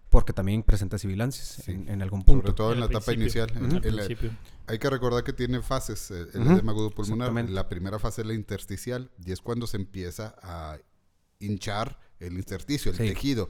porque 0.10 0.34
también 0.34 0.64
presenta 0.64 0.98
sibilancias 0.98 1.48
Sí. 1.64 1.72
en, 1.72 1.88
en 1.90 2.02
algún 2.02 2.24
punto. 2.24 2.42
Sobre 2.42 2.54
todo 2.56 2.74
en 2.74 2.80
la 2.80 2.88
etapa 2.88 3.14
inicial. 3.14 3.52
En- 3.56 3.96
la- 3.96 4.08
hay 4.68 4.80
que 4.80 4.90
recordar 4.90 5.24
que 5.24 5.34
tiene 5.34 5.62
fases 5.62 6.10
eh, 6.12 6.26
el 6.34 6.42
Ujú, 6.42 6.52
edema 6.54 6.72
agudo 6.72 6.90
pulmonar. 6.90 7.32
La 7.50 7.70
primera 7.70 8.00
fase 8.00 8.22
es 8.22 8.28
la 8.28 8.34
intersticial 8.34 9.12
y 9.24 9.32
es 9.32 9.42
cuando 9.42 9.68
se 9.68 9.78
empieza 9.78 10.36
a 10.42 10.78
hinchar 11.40 12.00
el 12.28 12.34
intersticio, 12.34 12.92
el 12.92 12.98
Sí. 12.98 13.08
tejido. 13.10 13.50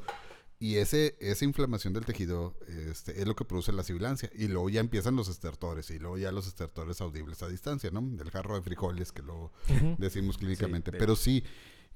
Y 0.60 0.76
ese, 0.78 1.18
esa 1.20 1.44
inflamación 1.44 1.92
del 1.94 2.06
tejido 2.06 2.56
este, 2.90 3.20
es 3.20 3.28
lo 3.28 3.36
que 3.36 3.44
produce 3.44 3.74
la 3.74 3.84
sibilancia. 3.84 4.30
Y 4.34 4.48
luego 4.48 4.70
ya 4.70 4.80
empiezan 4.80 5.16
los 5.16 5.28
estertores. 5.28 5.90
Y 5.92 6.00
luego 6.00 6.18
ya 6.18 6.32
los 6.32 6.48
estertores 6.48 7.02
audibles 7.02 7.44
a 7.44 7.50
distancia, 7.50 7.92
¿no? 7.92 8.02
Del 8.02 8.32
jarro 8.32 8.56
de 8.56 8.62
frijoles 8.62 9.12
que 9.12 9.22
luego 9.24 9.52
Ujú. 9.70 9.96
decimos 9.98 10.38
clínicamente. 10.38 10.92
de 10.92 10.98
Pero 11.00 11.18
sí, 11.18 11.44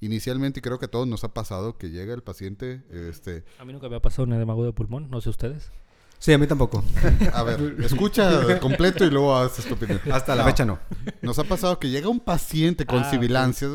inicialmente 0.00 0.58
y 0.60 0.62
creo 0.62 0.78
que 0.78 0.84
a 0.84 0.90
todos 0.90 1.06
nos 1.08 1.24
ha 1.24 1.32
pasado 1.32 1.78
que 1.78 1.88
llega 1.90 2.12
el 2.14 2.22
paciente, 2.22 2.82
este, 2.90 3.44
A 3.58 3.64
mí 3.64 3.72
nunca 3.72 3.88
me 3.88 3.96
ha 3.96 4.00
pasado 4.02 4.24
un 4.24 4.32
edema 4.34 4.54
de 4.54 4.72
pulmón, 4.72 5.08
no 5.10 5.20
sé 5.22 5.30
ustedes. 5.30 5.70
Sí, 6.18 6.32
a 6.32 6.38
mí 6.38 6.46
tampoco. 6.46 6.84
a 7.32 7.42
ver, 7.44 7.76
escucha 7.80 8.58
completo 8.60 9.04
y 9.04 9.10
luego 9.10 9.34
haces 9.36 9.64
tu 9.66 9.74
opinión. 9.74 10.00
Hasta 10.12 10.34
la 10.34 10.42
No. 10.42 10.48
fecha 10.50 10.64
no. 10.64 10.78
Nos 11.22 11.38
ha 11.38 11.44
pasado 11.44 11.78
que 11.78 11.88
llega 11.90 12.08
un 12.08 12.20
paciente 12.20 12.84
con 12.86 12.98
Ah, 13.04 13.10
sibilancias 13.10 13.70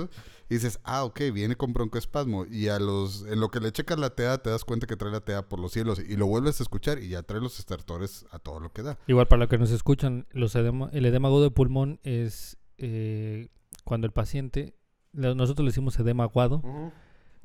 Y 0.50 0.56
dices, 0.56 0.80
ah, 0.84 1.04
ok, 1.06 1.22
viene 1.34 1.56
con 1.56 1.74
broncoespasmo. 1.74 2.46
Y 2.46 2.68
a 2.68 2.80
los, 2.80 3.26
en 3.28 3.40
lo 3.40 3.50
que 3.50 3.60
le 3.60 3.72
checas 3.72 3.98
la 3.98 4.10
TEA, 4.12 4.38
te 4.40 4.50
das 4.50 4.66
cuenta 4.66 4.86
que 4.88 4.96
trae 4.96 5.12
la 5.12 5.22
TEA 5.22 5.48
por 5.50 5.60
los 5.60 5.72
cielos. 5.72 6.00
Y 6.00 6.16
lo 6.18 6.28
vuelves 6.28 6.60
a 6.60 6.64
escuchar 6.64 7.00
y 7.00 7.10
ya 7.10 7.24
trae 7.24 7.40
los 7.42 7.60
estertores 7.60 8.26
a 8.32 8.40
todo 8.40 8.60
lo 8.60 8.72
que 8.72 8.84
da. 8.84 8.98
Igual 9.08 9.28
para 9.28 9.40
los 9.42 9.50
que 9.50 9.58
nos 9.58 9.72
escuchan, 9.72 10.28
los 10.32 10.56
edema- 10.56 10.90
el 10.94 11.06
edema 11.06 11.28
agudo 11.30 11.44
de 11.44 11.52
pulmón 11.52 12.00
es 12.04 12.58
eh, 12.78 13.48
cuando 13.84 14.06
el 14.06 14.14
paciente, 14.14 14.76
nosotros 15.14 15.64
le 15.66 15.70
decimos 15.72 15.98
edema 16.00 16.24
aguado, 16.26 16.62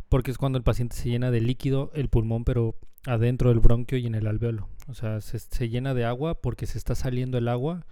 porque 0.08 0.30
es 0.30 0.38
cuando 0.38 0.58
el 0.58 0.64
paciente 0.64 0.96
se 0.96 1.08
llena 1.08 1.30
de 1.30 1.40
líquido 1.40 1.90
el 1.94 2.08
pulmón, 2.08 2.44
pero 2.44 2.74
adentro 3.06 3.50
del 3.50 3.61
bronquio 3.61 3.98
y 3.98 4.06
en 4.06 4.14
el 4.14 4.26
alveolo. 4.26 4.68
O 4.88 4.94
sea, 4.94 5.20
se, 5.20 5.38
se 5.38 5.68
llena 5.68 5.94
de 5.94 6.04
agua 6.04 6.40
porque 6.40 6.66
se 6.66 6.78
está 6.78 6.94
saliendo 6.94 7.38
el 7.38 7.48
agua 7.48 7.87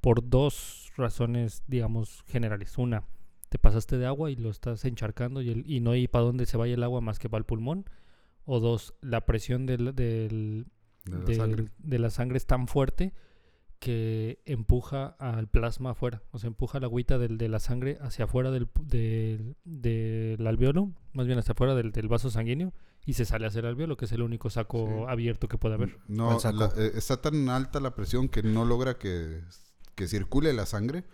por 0.00 0.28
dos 0.28 0.92
razones, 0.96 1.62
digamos, 1.66 2.22
generales. 2.28 2.78
Una, 2.78 3.02
te 3.48 3.58
pasaste 3.58 3.96
de 3.98 4.06
agua 4.06 4.30
y 4.30 4.36
lo 4.36 4.50
estás 4.50 4.84
encharcando 4.84 5.40
y, 5.42 5.50
el- 5.50 5.64
y 5.70 5.80
no 5.80 5.92
hay 5.92 6.08
para 6.08 6.24
dónde 6.24 6.46
se 6.46 6.56
vaya 6.56 6.74
el 6.74 6.82
agua 6.82 7.00
más 7.00 7.18
que 7.18 7.28
para 7.28 7.38
el 7.40 7.44
pulmón. 7.44 7.84
O 8.44 8.60
dos, 8.60 8.94
la 9.00 9.26
presión 9.26 9.66
del, 9.66 9.94
del, 9.94 10.66
De 11.04 11.18
la 11.18 11.24
del- 11.24 11.36
sangre. 11.36 11.68
de 11.78 11.98
la 11.98 12.10
sangre 12.10 12.36
es 12.38 12.46
tan 12.46 12.68
fuerte 12.68 13.12
que 13.78 14.40
empuja 14.46 15.16
al 15.18 15.48
plasma 15.48 15.90
afuera, 15.90 16.22
o 16.30 16.38
sea, 16.38 16.48
empuja 16.48 16.80
la 16.80 16.86
agüita 16.86 17.18
del, 17.18 17.36
de 17.38 17.48
la 17.48 17.58
sangre 17.58 17.98
hacia 18.00 18.24
afuera 18.24 18.50
del, 18.50 18.68
del, 18.80 19.54
del 19.64 20.46
alveolo, 20.46 20.92
más 21.12 21.26
bien 21.26 21.38
hacia 21.38 21.52
afuera 21.52 21.74
del, 21.74 21.92
del 21.92 22.08
vaso 22.08 22.30
sanguíneo, 22.30 22.72
y 23.04 23.12
se 23.12 23.24
sale 23.26 23.46
hacia 23.46 23.58
el 23.60 23.66
alveolo, 23.66 23.96
que 23.96 24.06
es 24.06 24.12
el 24.12 24.22
único 24.22 24.48
saco 24.48 24.86
Sí. 24.86 25.04
abierto 25.08 25.46
que 25.46 25.58
puede 25.58 25.74
haber. 25.74 25.98
No, 26.08 26.38
la- 26.52 26.72
eh, 26.78 26.92
está 26.94 27.20
tan 27.20 27.48
alta 27.50 27.78
la 27.80 27.94
presión 27.94 28.28
que 28.28 28.42
no 28.42 28.64
logra 28.64 28.96
que, 28.96 29.42
que 29.94 30.08
circule 30.08 30.52
la 30.54 30.64
sangre. 30.66 31.04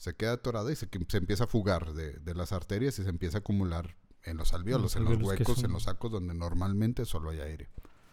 Se 0.00 0.14
queda 0.14 0.32
atorada 0.32 0.72
y 0.72 0.76
se, 0.76 0.88
se 1.08 1.16
empieza 1.18 1.44
a 1.44 1.46
fugar 1.46 1.92
de, 1.92 2.12
de 2.14 2.34
las 2.34 2.52
arterias 2.52 2.98
y 2.98 3.02
se 3.02 3.10
empieza 3.10 3.36
a 3.36 3.40
acumular 3.40 3.96
en 4.24 4.38
los 4.38 4.54
alveolos, 4.54 4.96
en 4.96 5.04
los 5.04 5.12
huecos, 5.28 5.56
son- 5.56 5.64
en 5.66 5.72
los 5.72 5.82
sacos 5.82 6.10
donde 6.10 6.32
normalmente 6.32 7.04
solo 7.04 7.28
hay 7.30 7.40
aire. 7.40 7.68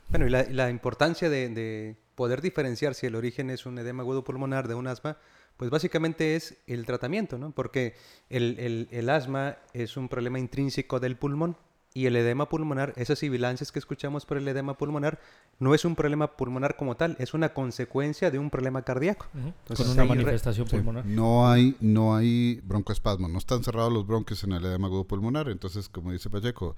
Bueno, 0.09 0.27
y 0.27 0.29
la, 0.29 0.43
y 0.43 0.51
la 0.53 0.69
importancia 0.69 1.29
de, 1.29 1.47
de 1.47 1.95
poder 2.15 2.41
diferenciar 2.41 2.93
si 2.93 3.05
el 3.07 3.15
origen 3.15 3.49
es 3.49 3.65
un 3.65 3.77
edema 3.79 4.03
agudo 4.03 4.23
pulmonar 4.25 4.67
de 4.67 4.75
un 4.75 4.87
asma, 4.87 5.17
pues 5.55 5.69
básicamente 5.69 6.35
es 6.35 6.57
el 6.67 6.85
tratamiento, 6.85 7.37
¿no? 7.37 7.51
Porque 7.51 7.95
el, 8.29 8.59
el- 8.59 8.87
el 8.91 9.09
asma 9.09 9.57
es 9.73 9.95
un 9.95 10.09
problema 10.09 10.39
intrínseco 10.39 10.99
del 10.99 11.15
pulmón 11.17 11.55
y 11.93 12.05
el 12.05 12.15
edema 12.15 12.47
pulmonar, 12.47 12.93
esas 12.95 13.19
sibilancias 13.19 13.71
que 13.71 13.79
escuchamos 13.79 14.25
por 14.25 14.37
el 14.37 14.47
edema 14.47 14.77
pulmonar, 14.77 15.19
no 15.59 15.73
es 15.73 15.83
un 15.83 15.95
problema 15.95 16.37
pulmonar 16.37 16.75
como 16.75 16.95
tal, 16.95 17.15
es 17.19 17.33
una 17.33 17.53
consecuencia 17.53 18.29
de 18.29 18.37
un 18.37 18.49
problema 18.49 18.83
cardíaco. 18.83 19.25
Entonces, 19.33 19.85
Con 19.85 19.95
una 19.95 20.05
manifestación 20.05 20.67
pulmonar. 20.67 21.05
No 21.05 21.49
hay, 21.49 21.75
no 21.79 22.15
hay 22.15 22.61
broncoespasmo, 22.63 23.27
no 23.27 23.39
están 23.39 23.63
cerrados 23.63 23.91
los 23.91 24.05
bronquios 24.05 24.43
en 24.43 24.51
el 24.51 24.63
edema 24.65 24.87
agudo 24.87 25.05
pulmonar. 25.05 25.49
Entonces, 25.49 25.89
como 25.89 26.11
dice 26.11 26.29
Pacheco, 26.29 26.75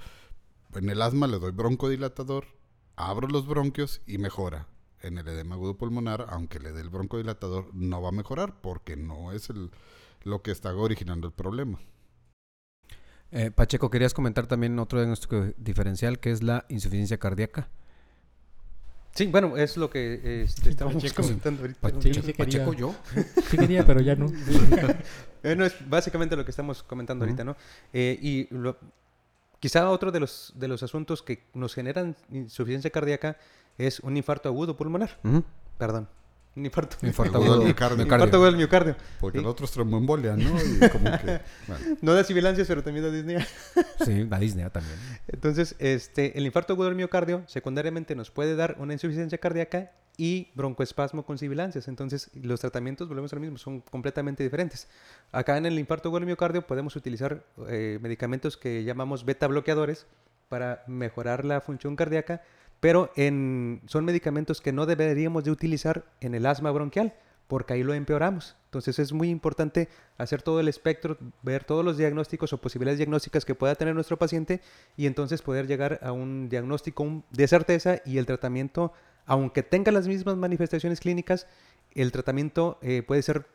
en 0.76 0.90
el 0.90 1.02
asma 1.02 1.28
le 1.28 1.40
doy 1.40 1.52
broncodilatador, 1.52 2.46
abro 2.96 3.28
los 3.28 3.48
bronquios 3.48 4.02
y 4.06 4.20
mejora. 4.20 4.68
En 5.02 5.18
el 5.18 5.28
edema 5.28 5.56
agudo 5.56 5.78
pulmonar, 5.78 6.28
aunque 6.30 6.60
le 6.60 6.72
dé 6.72 6.82
el 6.82 6.90
broncodilatador, 6.90 7.74
no 7.74 8.02
va 8.02 8.10
a 8.10 8.14
mejorar 8.14 8.62
porque 8.62 8.96
no 8.96 9.32
es 9.32 9.50
el, 9.50 9.72
lo 10.24 10.42
que 10.42 10.52
está 10.52 10.74
originando 10.74 11.28
el 11.28 11.34
problema. 11.34 11.80
Eh, 13.32 13.52
Pacheco, 13.52 13.90
querías 13.90 14.14
comentar 14.14 14.48
también 14.48 14.78
otro 14.80 15.00
diagnóstico 15.00 15.48
diferencial 15.58 16.20
que 16.20 16.32
es 16.32 16.42
la 16.44 16.66
insuficiencia 16.70 17.18
cardíaca. 17.18 17.68
Sí, 19.14 19.28
bueno, 19.28 19.58
es 19.58 19.76
lo 19.76 19.90
que 19.90 20.44
este, 20.44 20.70
estábamos 20.70 21.02
Pacheco. 21.04 21.24
comentando 21.24 21.62
ahorita. 21.62 21.80
Pacheco, 21.82 22.22
sí 22.22 22.34
quería. 22.34 22.66
Pacheco, 22.66 22.74
yo. 22.74 22.96
Sí 23.50 23.58
quería, 23.58 23.86
pero 23.86 24.02
ya 24.02 24.16
no. 24.16 24.32
Bueno, 25.44 25.66
es 25.66 25.74
básicamente 25.90 26.36
lo 26.36 26.44
que 26.44 26.52
estamos 26.52 26.84
comentando 26.84 27.24
ahorita, 27.24 27.44
¿no? 27.46 27.56
Eh, 27.94 28.18
y 28.22 28.48
lo- 28.54 28.78
quizá 29.62 29.90
otro 29.90 30.12
de 30.12 30.20
los, 30.20 30.52
de 30.56 30.68
los 30.68 30.84
asuntos 30.84 31.22
que 31.24 31.44
nos 31.54 31.74
generan 31.74 32.16
insuficiencia 32.32 32.90
cardíaca 32.92 33.38
es 33.78 34.00
un 34.02 34.18
infarto 34.18 34.50
agudo 34.50 34.76
pulmonar. 34.76 35.18
Perdón. 35.78 36.10
Infarto 36.56 36.98
Agudo 37.02 37.36
agudo 37.36 37.58
del 37.58 37.66
miocardio. 37.66 38.42
Del 38.46 38.58
miocardio. 38.58 38.96
Porque 39.20 39.38
Sí. 39.38 39.44
el 39.44 39.48
otro 39.50 39.66
es 39.66 39.72
tromboembolia, 39.72 40.36
¿no? 40.36 40.50
Y 40.62 40.90
como 40.90 41.06
que, 41.06 41.40
bueno, 41.68 41.98
No 42.02 42.14
da 42.14 42.24
sibilancias, 42.24 42.68
pero 42.68 42.84
también 42.84 43.06
da 43.06 43.12
disnea. 43.12 43.46
Sí, 44.06 44.26
la 44.26 44.40
Disney 44.40 44.66
también. 44.70 44.96
Entonces, 45.28 45.76
este, 45.80 46.38
el 46.38 46.46
infarto 46.46 46.74
agudo 46.74 46.88
del 46.88 46.96
miocardio 46.96 47.44
secundariamente 47.48 48.16
nos 48.16 48.32
puede 48.32 48.56
dar 48.56 48.76
una 48.80 48.94
insuficiencia 48.94 49.38
cardíaca 49.38 49.92
y 50.18 50.50
broncoespasmo 50.56 51.24
con 51.26 51.38
sibilancias. 51.38 51.88
Entonces, 51.88 52.30
los 52.34 52.60
tratamientos, 52.60 53.08
volvemos 53.08 53.32
a 53.32 53.36
lo 53.38 53.42
mismo, 53.42 53.58
son 53.58 53.80
completamente 53.82 54.44
diferentes. 54.44 54.88
Acá 55.32 55.58
en 55.58 55.66
el 55.66 55.80
infarto 55.80 56.10
agudo 56.10 56.20
del 56.20 56.26
miocardio 56.28 56.66
podemos 56.68 56.96
utilizar 56.96 57.46
eh, 57.70 58.00
medicamentos 58.02 58.58
que 58.58 58.84
llamamos 58.84 59.24
beta 59.24 59.48
bloqueadores 59.48 60.08
para 60.50 60.84
mejorar 60.88 61.46
la 61.46 61.62
función 61.62 61.96
cardíaca, 61.96 62.42
pero 62.80 63.12
en, 63.16 63.82
son 63.88 64.06
medicamentos 64.06 64.62
que 64.62 64.72
no 64.72 64.86
deberíamos 64.86 65.44
de 65.44 65.52
utilizar 65.52 66.06
en 66.22 66.36
el 66.36 66.46
asma 66.46 66.72
bronquial, 66.72 67.14
porque 67.48 67.74
ahí 67.74 67.84
lo 67.84 67.94
empeoramos. 67.94 68.56
Entonces 68.66 69.00
es 69.00 69.12
muy 69.12 69.30
importante 69.30 69.90
hacer 70.18 70.44
todo 70.44 70.60
el 70.60 70.68
espectro, 70.68 71.18
ver 71.42 71.64
todos 71.64 71.84
los 71.84 71.98
diagnósticos 71.98 72.54
o 72.54 72.62
posibilidades 72.62 73.00
diagnósticas 73.00 73.44
que 73.44 73.56
pueda 73.56 73.74
tener 73.76 73.96
nuestro 73.96 74.18
paciente 74.18 74.62
y 74.96 75.08
entonces 75.08 75.42
poder 75.42 75.66
llegar 75.66 76.00
a 76.04 76.12
un 76.12 76.48
diagnóstico 76.48 77.24
de 77.32 77.48
certeza 77.48 78.02
y 78.06 78.20
el 78.20 78.28
tratamiento, 78.28 78.94
aunque 79.26 79.64
tenga 79.64 79.92
las 79.92 80.08
mismas 80.08 80.38
manifestaciones 80.38 81.00
clínicas, 81.00 81.48
el 81.96 82.12
tratamiento 82.12 82.78
eh, 82.84 83.02
puede 83.02 83.24
ser 83.24 83.48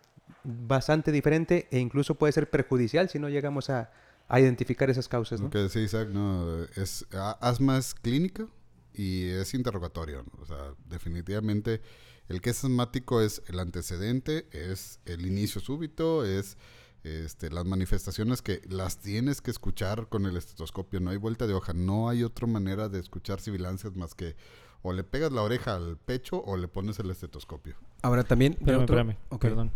bastante 0.42 1.12
diferente 1.12 1.68
e 1.70 1.78
incluso 1.78 2.16
puede 2.16 2.32
ser 2.32 2.50
perjudicial 2.50 3.08
si 3.08 3.20
no 3.20 3.28
llegamos 3.28 3.70
a, 3.70 3.92
a 4.28 4.40
identificar 4.40 4.90
esas 4.90 5.08
causas. 5.08 5.40
¿no? 5.40 5.46
lo 5.46 5.50
que 5.50 5.80
Isaac, 5.80 6.08
no, 6.08 6.64
es, 6.76 7.06
asma 7.40 7.78
es 7.78 7.94
clínica 7.94 8.48
y 8.94 9.24
es 9.28 9.54
interrogatorio. 9.54 10.22
¿no? 10.24 10.42
O 10.42 10.46
sea, 10.46 10.74
definitivamente 10.88 11.80
el 12.28 12.40
que 12.40 12.50
es 12.50 12.64
asmático 12.64 13.20
es 13.20 13.42
el 13.48 13.58
antecedente, 13.60 14.46
es 14.52 15.00
el 15.04 15.26
inicio 15.26 15.60
súbito, 15.60 16.24
es 16.24 16.56
este, 17.02 17.50
las 17.50 17.66
manifestaciones 17.66 18.40
que 18.40 18.62
las 18.68 18.98
tienes 18.98 19.42
que 19.42 19.50
escuchar 19.50 20.08
con 20.08 20.24
el 20.24 20.36
estetoscopio. 20.36 21.00
No 21.00 21.10
hay 21.10 21.18
vuelta 21.18 21.46
de 21.46 21.52
hoja, 21.54 21.74
no 21.74 22.08
hay 22.08 22.22
otra 22.24 22.46
manera 22.46 22.88
de 22.88 22.98
escuchar 23.00 23.40
sibilancias 23.40 23.94
más 23.94 24.14
que 24.14 24.36
o 24.80 24.92
le 24.92 25.04
pegas 25.04 25.32
la 25.32 25.42
oreja 25.42 25.74
al 25.76 25.96
pecho 25.98 26.42
o 26.44 26.56
le 26.56 26.68
pones 26.68 26.98
el 26.98 27.10
estetoscopio. 27.10 27.74
Ahora 28.02 28.24
también. 28.24 28.52
Espérame, 28.54 28.82
otro- 28.84 28.98
espérame, 29.00 29.38
perdón. 29.38 29.70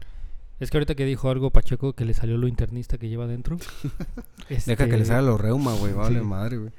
Es 0.60 0.70
que 0.70 0.76
ahorita 0.78 0.94
que 0.96 1.04
dijo 1.04 1.30
algo 1.30 1.50
Pacheco 1.50 1.92
que 1.92 2.04
le 2.04 2.14
salió 2.14 2.36
lo 2.36 2.48
internista 2.48 2.98
que 2.98 3.08
lleva 3.08 3.24
adentro. 3.24 3.58
Deja 4.48 4.76
que 4.76 4.84
este, 4.84 4.96
le 4.98 5.04
salga 5.04 5.22
los 5.22 5.40
reuma, 5.40 5.74
güey. 5.74 5.92
Vale, 5.92 6.18
Sí. 6.18 6.24
madre, 6.24 6.56
güey. 6.58 6.72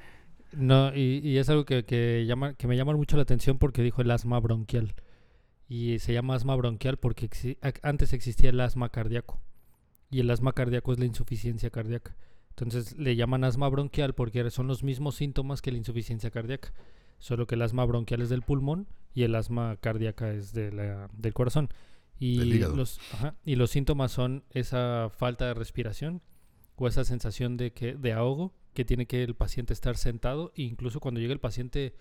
No, 0.53 0.93
y, 0.95 1.19
y 1.23 1.38
es 1.38 1.49
algo 1.49 1.65
que, 1.65 1.85
que, 1.85 2.25
llama, 2.27 2.53
que 2.55 2.67
me 2.67 2.75
llama 2.75 2.95
mucho 2.95 3.15
la 3.17 3.23
atención 3.23 3.57
porque 3.57 3.83
dijo 3.83 4.01
el 4.01 4.12
asma 4.12 4.39
bronquial. 4.39 4.95
Y 5.67 5.99
se 5.99 6.13
llama 6.13 6.35
asma 6.35 6.55
bronquial 6.55 6.97
porque 6.97 7.29
exi- 7.29 7.57
antes 7.83 8.13
existía 8.13 8.49
el 8.49 8.59
asma 8.59 8.89
cardíaco. 8.89 9.39
Y 10.09 10.21
el 10.21 10.31
asma 10.31 10.53
cardíaco 10.53 10.91
es 10.93 10.99
la 10.99 11.05
insuficiencia 11.05 11.69
cardíaca. 11.69 12.15
Entonces 12.49 12.97
le 12.97 13.15
llaman 13.15 13.43
asma 13.43 13.69
bronquial 13.69 14.13
porque 14.15 14.49
son 14.49 14.67
los 14.67 14.83
mismos 14.83 15.15
síntomas 15.15 15.62
que 15.62 15.71
la 15.71 15.77
insuficiencia 15.77 16.31
cardíaca. 16.31 16.73
Solo 17.19 17.45
que 17.45 17.55
el 17.55 17.62
asma 17.62 17.85
bronquial 17.85 18.21
es 18.21 18.29
del 18.29 18.41
pulmón 18.41 18.88
y 19.13 19.23
el 19.23 19.35
asma 19.35 19.77
cardíaca 19.79 20.31
es 20.31 20.53
de 20.53 20.71
la- 20.71 21.09
del 21.13 21.33
corazón. 21.33 21.69
Y 22.17 22.39
Del 22.39 22.53
hígado. 22.55 22.75
los, 22.75 22.99
ajá, 23.13 23.35
y 23.45 23.55
los 23.55 23.69
síntomas 23.69 24.12
son 24.12 24.43
esa 24.49 25.09
falta 25.15 25.45
de 25.45 25.53
respiración 25.53 26.21
o 26.75 26.88
esa 26.88 27.03
sensación 27.05 27.55
de 27.55 27.71
que 27.71 27.93
de 27.93 28.12
ahogo 28.13 28.51
que 28.79 28.85
tiene 28.85 29.07
que 29.07 29.23
el 29.23 29.35
paciente 29.35 29.73
estar 29.73 29.97
sentado 29.97 30.53
e 30.55 30.61
incluso 30.61 31.01
cuando 31.01 31.19
llega 31.19 31.33
el 31.33 31.41
paciente 31.41 31.95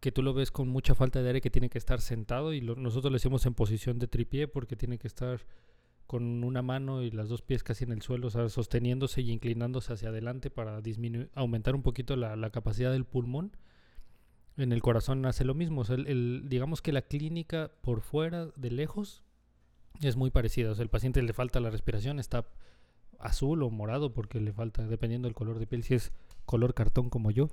que 0.00 0.10
tú 0.10 0.24
lo 0.24 0.34
ves 0.34 0.50
con 0.50 0.66
mucha 0.66 0.96
falta 0.96 1.22
de 1.22 1.28
aire 1.28 1.40
que 1.40 1.50
tiene 1.50 1.70
que 1.70 1.78
estar 1.78 2.00
sentado 2.00 2.52
y 2.52 2.60
lo- 2.60 2.74
nosotros 2.74 3.12
le 3.12 3.18
decimos 3.18 3.46
en 3.46 3.54
posición 3.54 4.00
de 4.00 4.08
tripié 4.08 4.48
porque 4.48 4.74
tiene 4.74 4.98
que 4.98 5.06
estar 5.06 5.46
con 6.08 6.42
una 6.42 6.62
mano 6.62 7.00
y 7.02 7.12
las 7.12 7.28
dos 7.28 7.42
pies 7.42 7.62
casi 7.62 7.84
en 7.84 7.92
el 7.92 8.02
suelo, 8.02 8.28
sosteniéndose 8.28 9.20
y 9.22 9.30
inclinándose 9.30 9.92
hacia 9.92 10.08
adelante 10.08 10.50
para 10.50 10.80
disminuir, 10.80 11.30
aumentar 11.32 11.76
un 11.76 11.82
poquito 11.82 12.16
la, 12.16 12.50
capacidad 12.50 12.90
del 12.90 13.04
pulmón. 13.04 13.52
En 14.56 14.72
el 14.72 14.82
corazón 14.82 15.24
hace 15.26 15.44
lo 15.44 15.54
mismo, 15.54 15.84
digamos 15.84 16.82
que 16.82 16.90
la 16.90 17.02
clínica 17.02 17.70
por 17.82 18.00
fuera, 18.00 18.46
de 18.56 18.72
lejos, 18.72 19.22
es 20.00 20.16
muy 20.16 20.30
parecida. 20.30 20.72
El 20.76 20.88
paciente 20.88 21.22
le 21.22 21.32
falta 21.34 21.60
la 21.60 21.70
respiración, 21.70 22.18
está 22.18 22.48
azul 23.20 23.62
o 23.62 23.70
morado 23.70 24.12
porque 24.12 24.40
le 24.40 24.52
falta, 24.52 24.86
dependiendo 24.86 25.26
del 25.28 25.34
color 25.34 25.58
de 25.58 25.66
piel, 25.66 25.82
si 25.82 25.94
es 25.94 26.12
color 26.44 26.74
cartón 26.74 27.10
como 27.10 27.30
yo, 27.30 27.48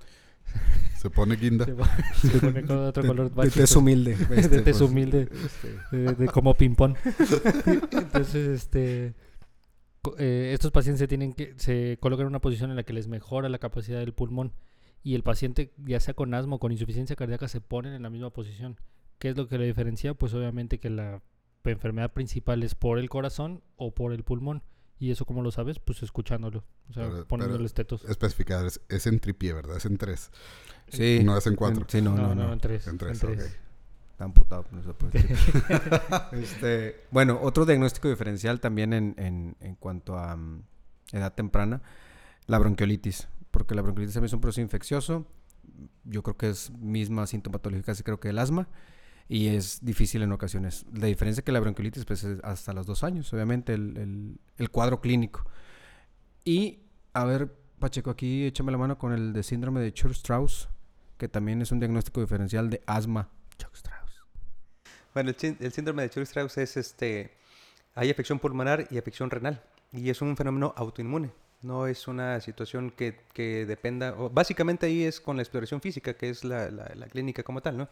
Se 0.97 1.09
pone 1.09 1.35
guinda. 1.35 1.65
se, 1.65 1.73
va- 1.73 1.89
se 2.15 2.39
pone 2.39 2.63
con 2.63 2.77
otro 2.79 3.05
color 3.05 3.29
De 3.29 3.35
básico. 3.35 3.59
tez 3.59 3.75
humilde. 3.75 4.15
de 4.29 4.39
este, 4.39 4.61
tez 4.61 4.77
pues, 4.77 4.81
humilde, 4.81 5.29
de, 5.91 6.15
de 6.15 6.27
como 6.27 6.53
ping-pong. 6.55 6.95
Entonces, 7.91 8.35
este, 8.47 9.13
eh, 10.17 10.51
estos 10.53 10.71
pacientes 10.71 10.99
se 10.99 11.07
tienen 11.07 11.33
que, 11.33 11.53
se 11.57 11.97
colocan 11.99 12.23
en 12.25 12.29
una 12.29 12.41
posición 12.41 12.69
en 12.71 12.75
la 12.75 12.83
que 12.83 12.93
les 12.93 13.07
mejora 13.07 13.49
la 13.49 13.59
capacidad 13.59 13.99
del 13.99 14.13
pulmón 14.13 14.53
y 15.03 15.15
el 15.15 15.23
paciente, 15.23 15.73
ya 15.85 15.99
sea 15.99 16.13
con 16.13 16.33
asma 16.33 16.55
o 16.55 16.59
con 16.59 16.71
insuficiencia 16.71 17.15
cardíaca, 17.15 17.47
se 17.47 17.61
ponen 17.61 17.93
en 17.93 18.03
la 18.03 18.09
misma 18.09 18.29
posición. 18.31 18.77
¿Qué 19.19 19.29
es 19.29 19.37
lo 19.37 19.47
que 19.47 19.57
le 19.57 19.65
diferencia? 19.65 20.13
Pues 20.13 20.33
obviamente 20.33 20.79
que 20.79 20.89
la 20.89 21.21
enfermedad 21.63 22.11
principal 22.11 22.63
es 22.63 22.73
por 22.75 22.97
el 22.97 23.09
corazón 23.09 23.61
o 23.77 23.93
por 23.93 24.13
el 24.13 24.23
pulmón 24.23 24.63
¿Y 25.01 25.09
eso 25.09 25.25
cómo 25.25 25.41
lo 25.41 25.49
sabes? 25.51 25.79
Pues 25.79 26.03
escuchándolo. 26.03 26.63
O 26.89 26.93
sea, 26.93 27.09
Pero- 27.09 27.27
poniéndole 27.27 27.57
pero- 27.57 27.65
estetos. 27.65 28.05
Especificar, 28.05 28.65
es, 28.67 28.79
es 28.87 29.07
en 29.07 29.19
tripié, 29.19 29.51
¿verdad? 29.51 29.77
Es 29.77 29.85
en 29.85 29.97
tres. 29.97 30.29
Sí. 30.89 31.21
No 31.23 31.35
es 31.35 31.47
en 31.47 31.55
cuatro. 31.55 31.85
Sí, 31.89 32.01
no, 32.03 32.15
no, 32.15 32.35
no. 32.35 32.53
en 32.53 32.59
tres. 32.59 32.85
En 32.85 32.91
en 32.93 32.97
tres, 32.99 33.19
tres. 33.19 33.39
ok. 33.45 33.51
Está 34.11 34.25
amputado, 34.25 34.65
no 34.71 34.83
se 34.83 34.93
puede 34.93 35.19
decir. 35.23 35.63
Este, 36.33 37.03
bueno, 37.09 37.39
otro 37.41 37.65
diagnóstico 37.65 38.09
diferencial 38.09 38.59
también 38.59 38.93
en, 38.93 39.15
en- 39.17 39.55
en 39.59 39.73
cuanto 39.75 40.17
a 40.19 40.35
mm, 40.35 40.61
edad 41.13 41.33
temprana, 41.33 41.81
la 42.45 42.59
bronquiolitis. 42.59 43.27
Porque 43.49 43.73
la 43.73 43.81
bronquiolitis 43.81 44.13
también 44.13 44.27
es 44.27 44.33
un 44.33 44.41
proceso 44.41 44.61
infeccioso. 44.61 45.25
Yo 46.03 46.21
creo 46.21 46.37
que 46.37 46.49
es 46.49 46.69
misma 46.77 47.25
sintomatología 47.25 47.83
casi 47.83 48.03
creo 48.03 48.19
que 48.19 48.29
el 48.29 48.37
asma. 48.37 48.67
Y 49.33 49.47
es 49.47 49.79
difícil 49.81 50.23
en 50.23 50.33
ocasiones. 50.33 50.85
La 50.91 51.05
diferencia 51.07 51.39
es 51.39 51.45
que 51.45 51.53
la 51.53 51.61
bronquiolitis 51.61 52.03
pues, 52.03 52.25
es 52.25 52.43
hasta 52.43 52.73
los 52.73 52.85
dos 52.85 53.01
años, 53.05 53.31
obviamente, 53.31 53.73
el, 53.73 53.95
el- 53.95 54.39
el 54.57 54.69
cuadro 54.69 54.99
clínico. 54.99 55.45
Y, 56.43 56.79
a 57.13 57.23
ver, 57.23 57.55
Pacheco, 57.79 58.09
aquí 58.09 58.43
échame 58.43 58.73
la 58.73 58.77
mano 58.77 58.97
con 58.97 59.13
el 59.13 59.31
de 59.31 59.41
síndrome 59.41 59.79
de 59.79 59.93
Church-Strauss, 59.93 60.67
que 61.17 61.29
también 61.29 61.61
es 61.61 61.71
un 61.71 61.79
diagnóstico 61.79 62.19
diferencial 62.19 62.69
de 62.69 62.81
asma. 62.85 63.29
Church-Strauss. 63.57 64.25
Bueno, 65.13 65.29
el, 65.29 65.57
el 65.61 65.71
síndrome 65.71 66.01
de 66.03 66.09
Church-Strauss 66.09 66.57
es 66.57 66.75
este, 66.75 67.31
hay 67.95 68.09
afección 68.09 68.37
pulmonar 68.37 68.85
y 68.91 68.97
afección 68.97 69.29
renal 69.29 69.63
y 69.93 70.09
es 70.09 70.21
un 70.21 70.35
fenómeno 70.35 70.73
autoinmune. 70.75 71.31
No 71.61 71.85
es 71.85 72.07
una 72.07 72.41
situación 72.41 72.89
que, 72.89 73.19
que 73.33 73.65
dependa, 73.67 74.15
o 74.17 74.29
básicamente 74.31 74.87
ahí 74.87 75.03
es 75.03 75.21
con 75.21 75.35
la 75.37 75.43
exploración 75.43 75.79
física, 75.79 76.15
que 76.15 76.29
es 76.29 76.43
la, 76.43 76.71
la- 76.71 77.07
clínica 77.07 77.43
como 77.43 77.61
tal, 77.61 77.77
¿no? 77.77 77.89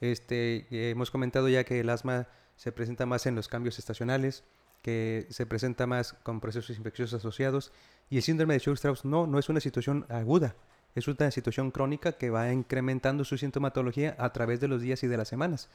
Este, 0.00 0.66
eh, 0.70 0.90
hemos 0.90 1.10
comentado 1.10 1.48
ya 1.50 1.64
que 1.64 1.80
el 1.80 1.90
asma 1.90 2.28
se 2.56 2.72
presenta 2.72 3.04
más 3.04 3.26
en 3.26 3.34
los 3.34 3.48
cambios 3.48 3.78
estacionales, 3.78 4.44
que 4.82 5.26
se 5.28 5.44
presenta 5.44 5.86
más 5.86 6.14
con 6.14 6.40
procesos 6.40 6.78
infecciosos 6.78 7.20
asociados 7.20 7.72
y 8.08 8.16
el 8.16 8.22
síndrome 8.22 8.54
de 8.54 8.60
Church-Strauss 8.60 9.04
no, 9.04 9.26
no 9.26 9.38
es 9.38 9.50
una 9.50 9.60
situación 9.60 10.06
aguda, 10.08 10.56
es 10.94 11.06
una 11.06 11.30
situación 11.30 11.70
crónica 11.70 12.12
que 12.12 12.30
va 12.30 12.50
incrementando 12.50 13.24
su 13.24 13.36
sintomatología 13.36 14.16
a 14.18 14.32
través 14.32 14.60
de 14.60 14.68
los 14.68 14.80
días 14.80 15.02
y 15.02 15.06
de 15.08 15.18
las 15.18 15.28
semanas. 15.28 15.68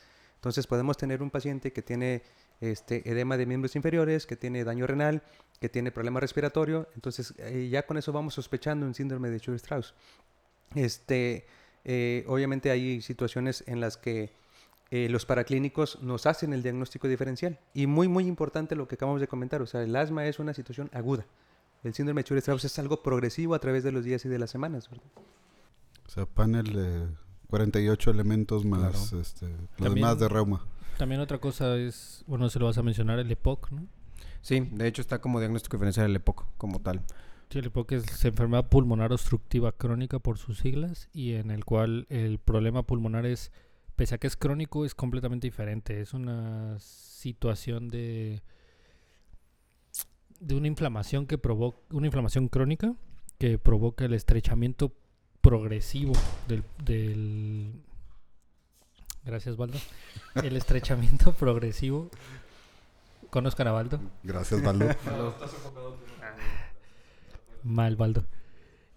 Entonces 0.45 0.67
podemos 0.67 0.95
tener 0.95 1.23
un 1.23 1.31
paciente 1.31 1.73
que 1.73 1.81
tiene 1.81 2.21
este, 2.61 3.09
edema 3.09 3.35
de 3.35 3.47
miembros 3.47 3.75
inferiores, 3.75 4.27
que 4.27 4.35
tiene 4.35 4.63
daño 4.63 4.85
renal, 4.85 5.23
que 5.59 5.69
tiene 5.69 5.91
problema 5.91 6.19
respiratorio. 6.19 6.87
Entonces 6.93 7.33
eh, 7.39 7.67
ya 7.67 7.87
con 7.87 7.97
eso 7.97 8.13
vamos 8.13 8.35
sospechando 8.35 8.85
un 8.85 8.93
síndrome 8.93 9.31
de 9.31 9.39
Church-Strauss. 9.39 9.95
Este, 10.75 11.47
eh, 11.83 12.25
obviamente 12.27 12.69
hay 12.69 13.01
situaciones 13.01 13.63
en 13.65 13.79
las 13.79 13.97
que 13.97 14.33
eh, 14.91 15.09
los 15.09 15.25
paraclínicos 15.25 16.03
nos 16.03 16.27
hacen 16.27 16.53
el 16.53 16.61
diagnóstico 16.61 17.07
diferencial. 17.07 17.59
Y 17.73 17.87
muy, 17.87 18.07
muy 18.07 18.27
importante 18.27 18.75
lo 18.75 18.87
que 18.87 18.93
acabamos 18.93 19.21
de 19.21 19.27
comentar. 19.27 19.63
O 19.63 19.65
sea, 19.65 19.81
el 19.81 19.95
asma 19.95 20.27
es 20.27 20.37
una 20.37 20.53
situación 20.53 20.91
aguda. 20.93 21.25
El 21.83 21.95
síndrome 21.95 22.21
de 22.21 22.25
Church-Strauss 22.25 22.65
es 22.65 22.77
algo 22.77 23.01
progresivo 23.01 23.55
a 23.55 23.59
través 23.59 23.83
de 23.83 23.91
los 23.91 24.05
días 24.05 24.23
y 24.25 24.29
de 24.29 24.37
las 24.37 24.51
semanas. 24.51 24.91
O 26.05 26.11
sea, 26.11 26.27
panel 26.27 27.17
48 27.49 28.11
elementos 28.11 28.65
más 28.65 28.79
Claro. 29.09 29.21
este, 29.21 29.47
los 29.49 29.69
También- 29.77 29.95
demás 29.95 30.19
de 30.19 30.27
reuma. 30.29 30.65
También 30.97 31.19
otra 31.21 31.39
cosa 31.39 31.75
es, 31.77 32.23
bueno, 32.27 32.49
se 32.49 32.57
lo 32.59 32.65
vas 32.65 32.77
a 32.77 32.83
mencionar, 32.83 33.19
el 33.19 33.29
EPOC, 33.31 33.71
¿no? 33.71 33.85
Sí, 34.41 34.59
de 34.71 34.87
hecho 34.87 35.01
está 35.01 35.19
como 35.19 35.39
diagnóstico 35.39 35.75
diferencial 35.77 36.09
el 36.09 36.15
EPOC 36.15 36.45
como 36.57 36.79
tal. 36.81 37.01
Sí, 37.49 37.59
el 37.59 37.65
EPOC 37.65 37.91
es 37.93 38.25
enfermedad 38.25 38.69
pulmonar 38.69 39.11
obstructiva 39.11 39.71
crónica 39.71 40.19
por 40.19 40.37
sus 40.37 40.59
siglas 40.59 41.09
y 41.13 41.33
en 41.33 41.51
el 41.51 41.65
cual 41.65 42.05
el 42.09 42.39
problema 42.39 42.83
pulmonar 42.83 43.25
es, 43.25 43.51
pese 43.95 44.15
a 44.15 44.17
que 44.17 44.27
es 44.27 44.35
crónico, 44.37 44.85
es 44.85 44.95
completamente 44.95 45.47
diferente. 45.47 45.99
Es 46.01 46.13
una 46.13 46.77
situación 46.79 47.89
de, 47.89 48.41
de 50.39 50.55
una 50.55 50.67
inflamación 50.67 51.27
que 51.27 51.37
provoca, 51.37 51.77
una 51.91 52.07
inflamación 52.07 52.47
crónica 52.47 52.95
que 53.37 53.57
provoca 53.59 54.05
el 54.05 54.13
estrechamiento 54.13 54.93
progresivo 55.45 56.13
del, 56.47 56.63
del 56.83 57.71
gracias 59.23 59.55
Baldo 59.55 59.77
el 60.43 60.57
estrechamiento 60.57 61.33
progresivo 61.39 62.09
conozcan 63.29 63.67
a 63.67 63.71
Baldo 63.71 63.99
Gracias, 64.23 64.63
Valdo. 64.63 64.87
Mal, 67.63 67.95
Baldo. 67.95 68.25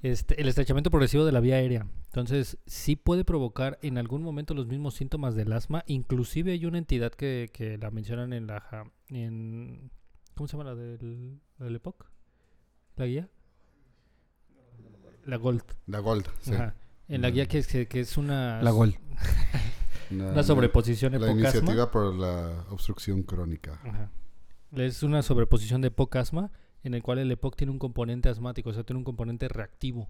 Este, 0.03 0.41
el 0.41 0.49
estrechamiento 0.49 0.91
progresivo 0.91 1.25
de 1.25 1.33
la 1.33 1.41
vía 1.41 1.57
aérea. 1.57 1.87
Entonces, 2.07 2.59
sí 2.67 2.97
puede 2.97 3.25
provocar 3.25 3.79
en 3.83 3.99
algún 3.99 4.23
momento 4.23 4.55
los 4.55 4.67
mismos 4.67 4.95
síntomas 4.95 5.35
del 5.35 5.53
asma. 5.53 5.85
Inclusive 5.87 6.53
hay 6.53 6.67
una 6.67 6.79
entidad 6.79 7.13
que, 7.13 7.51
que 7.53 7.79
la 7.79 7.91
mencionan 7.91 8.33
en 8.33 8.47
la... 8.47 8.91
En, 9.09 9.91
¿Cómo 10.35 10.47
se 10.47 10.57
llama 10.57 10.71
la 10.71 10.77
del, 10.77 11.41
la 11.59 11.65
del 11.67 11.77
EPOC? 11.77 12.07
¿La 12.97 13.07
guía? 13.07 13.29
La 15.29 15.37
Gold. 15.37 15.63
La 15.87 15.99
Gold, 15.99 16.27
sí. 16.41 16.55
Ajá. 16.55 16.75
En 17.07 17.21
la 17.21 17.31
guía 17.31 17.47
que 17.47 17.59
es, 17.59 17.67
que, 17.67 17.87
es 18.01 18.17
una... 18.17 18.63
La 18.63 18.71
GOL. 18.71 18.97
Una, 20.11 20.27
Una 20.33 20.43
sobreposición 20.43 21.13
La 21.13 21.19
EPOC-asma. 21.19 21.41
iniciativa 21.41 21.91
por 21.91 22.15
la 22.15 22.65
obstrucción 22.71 23.23
crónica. 23.23 23.79
Ajá. 23.85 24.11
Es 24.73 25.03
una 25.03 25.23
sobreposición 25.23 25.83
de 25.83 25.89
EPOC 25.89 26.17
asma 26.17 26.51
en 26.83 26.95
el 26.95 27.03
cual 27.03 27.19
el 27.19 27.31
EPOC 27.31 27.57
tiene 27.57 27.73
un 27.73 27.79
componente 27.79 28.31
asmático, 28.31 28.71
o 28.71 28.73
sea, 28.73 28.85
tiene 28.85 28.99
un 28.99 29.05
componente 29.05 29.49
reactivo, 29.49 30.09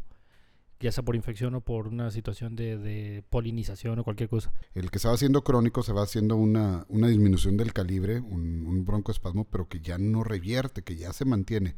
ya 0.79 0.93
sea 0.93 1.05
por 1.05 1.17
infección 1.17 1.55
o 1.57 1.61
por 1.63 1.89
una 1.89 2.11
situación 2.13 2.55
de, 2.55 2.79
de 2.79 3.25
polinización 3.29 3.99
o 3.99 4.05
cualquier 4.05 4.29
cosa. 4.29 4.53
El 4.75 4.91
que 4.93 5.01
se 5.01 5.09
va 5.09 5.15
haciendo 5.15 5.43
crónico 5.43 5.83
se 5.83 5.93
va 5.93 6.03
haciendo 6.03 6.37
una, 6.37 6.85
una 6.89 7.09
disminución 7.09 7.57
del 7.57 7.73
calibre, 7.73 8.21
un, 8.21 8.67
un 8.67 8.85
broncoespasmo, 8.85 9.45
pero 9.45 9.67
que 9.67 9.81
ya 9.81 9.99
no 9.99 10.23
revierte, 10.23 10.83
que 10.83 10.95
ya 10.97 11.13
se 11.13 11.25
mantiene. 11.25 11.75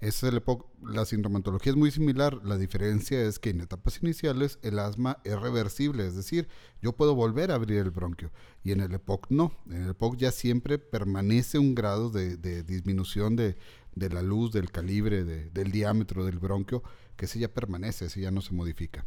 Es 0.00 0.22
EPOC. 0.22 0.66
La 0.82 1.04
sintomatología 1.04 1.72
es 1.72 1.76
muy 1.76 1.90
similar. 1.90 2.40
La 2.44 2.56
diferencia 2.56 3.20
es 3.20 3.38
que 3.40 3.50
en 3.50 3.60
etapas 3.60 4.00
iniciales 4.02 4.58
el 4.62 4.78
asma 4.78 5.18
es 5.24 5.38
reversible, 5.40 6.06
es 6.06 6.14
decir, 6.14 6.48
yo 6.80 6.92
puedo 6.96 7.14
volver 7.16 7.50
a 7.50 7.56
abrir 7.56 7.78
el 7.78 7.90
bronquio. 7.90 8.30
Y 8.62 8.70
en 8.72 8.80
el 8.80 8.94
EPOC 8.94 9.26
no. 9.30 9.52
En 9.66 9.82
el 9.82 9.90
EPOC 9.90 10.16
ya 10.16 10.30
siempre 10.30 10.78
permanece 10.78 11.58
un 11.58 11.74
grado 11.74 12.10
de, 12.10 12.36
de 12.36 12.62
disminución 12.62 13.34
de, 13.34 13.56
de 13.96 14.08
la 14.10 14.22
luz, 14.22 14.52
del 14.52 14.70
calibre, 14.70 15.24
de- 15.24 15.50
del 15.50 15.72
diámetro 15.72 16.24
del 16.24 16.38
bronquio, 16.38 16.82
que 17.16 17.24
ese 17.24 17.40
ya 17.40 17.48
permanece, 17.52 18.04
ese 18.06 18.20
ya 18.20 18.30
no 18.30 18.40
se 18.40 18.54
modifica. 18.54 19.04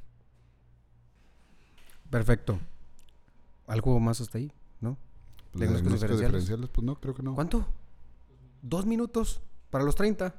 Perfecto. 2.10 2.60
¿Algo 3.67 3.97
más 3.99 4.19
hasta 4.19 4.38
ahí? 4.38 4.51
¿No? 4.82 4.97
Los 5.54 5.62
Diagnósticos 5.62 5.62
diagnósticos 5.62 5.93
diferenciales. 6.01 6.41
diferenciales, 6.41 6.69
pues 6.69 6.86
no, 6.86 6.99
creo 6.99 7.13
que 7.15 7.23
no. 7.23 7.36
¿Cuánto? 7.36 7.65
¿Dos 8.62 8.86
minutos? 8.86 9.41
¿Para 9.69 9.86
los 9.86 9.95
30? 9.95 10.36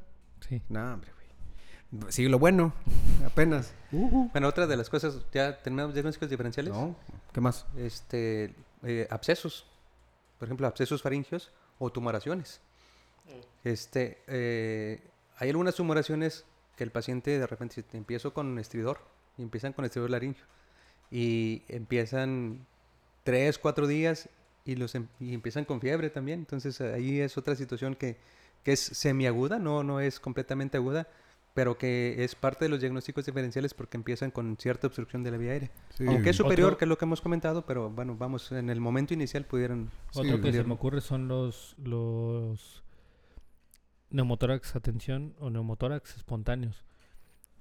Sí. 0.49 0.61
No, 0.69 0.95
hombre, 0.95 1.11
güey. 1.13 2.13
Sí, 2.13 2.27
lo 2.29 2.39
bueno. 2.39 2.73
Apenas. 3.27 3.73
Bueno, 3.91 4.49
otra 4.49 4.67
de 4.67 4.77
las 4.77 4.89
cosas, 4.89 5.19
ya 5.33 5.63
terminamos 5.63 5.95
diagnósticos 5.95 6.31
diferenciales. 6.31 6.73
No. 6.73 6.97
¿Qué 7.33 7.41
más? 7.41 7.67
este, 7.77 8.55
eh, 8.83 9.07
abscesos, 9.11 9.67
por 10.39 10.49
ejemplo, 10.49 10.67
abscesos 10.67 11.03
faringios 11.03 11.53
o 11.79 11.91
tumoraciones. 11.91 12.61
Este, 13.65 14.23
eh, 14.27 15.01
hay 15.37 15.51
algunas 15.51 15.75
tumoraciones 15.75 16.45
que 16.77 16.85
el 16.85 16.91
paciente 16.91 17.39
de 17.39 17.47
repente 17.47 17.83
dice, 17.83 17.97
empiezo 17.97 18.33
con 18.35 18.59
estridor 18.59 19.01
y 19.39 19.43
empiezan 19.43 19.73
con 19.73 19.85
estridor 19.85 20.11
laringio 20.11 20.45
y 21.11 21.63
empiezan 21.69 22.67
tres, 23.23 23.59
cuatro 23.59 23.87
días 23.87 24.29
y 24.65 24.77
los 24.77 24.95
em- 24.95 25.09
y 25.21 25.35
empiezan 25.35 25.65
con 25.65 25.81
fiebre 25.81 26.11
también. 26.11 26.41
Entonces 26.41 26.81
ahí 26.81 27.21
es 27.21 27.37
otra 27.39 27.55
situación 27.55 27.95
que, 27.95 28.17
que 28.63 28.73
es 28.73 28.81
semiaguda, 28.81 29.59
no, 29.59 29.83
no 29.83 30.01
es 30.01 30.21
completamente 30.21 30.77
aguda, 30.77 31.09
pero 31.55 31.77
que 31.77 32.25
es 32.25 32.35
parte 32.35 32.65
de 32.65 32.69
los 32.71 32.81
diagnósticos 32.81 33.27
diferenciales 33.27 33.75
porque 33.75 33.97
empiezan 33.99 34.31
con 34.31 34.57
cierta 34.59 34.87
obstrucción 34.87 35.23
de 35.23 35.31
la 35.33 35.37
vía 35.37 35.53
aérea. 35.53 35.71
Sí, 35.91 36.05
Aunque 36.07 36.31
es 36.31 36.37
superior 36.37 36.69
Otro- 36.69 36.79
que 36.79 36.87
lo 36.87 36.97
que 36.97 37.05
hemos 37.05 37.21
comentado, 37.21 37.67
pero 37.67 37.91
bueno, 37.91 38.17
vamos, 38.17 38.51
en 38.53 38.71
el 38.71 38.81
momento 38.81 39.13
inicial 39.13 39.45
pudieran... 39.45 39.91
Sí, 40.13 40.21
Otro 40.21 40.41
que 40.41 40.53
se 40.53 40.65
me 40.65 40.73
ocurre 40.75 41.01
son 41.03 41.29
los, 41.29 41.75
los 41.79 42.83
neumotórax, 44.11 44.77
atención, 44.77 45.35
o 45.39 45.51
neumotórax 45.51 46.17
espontáneos. 46.17 46.85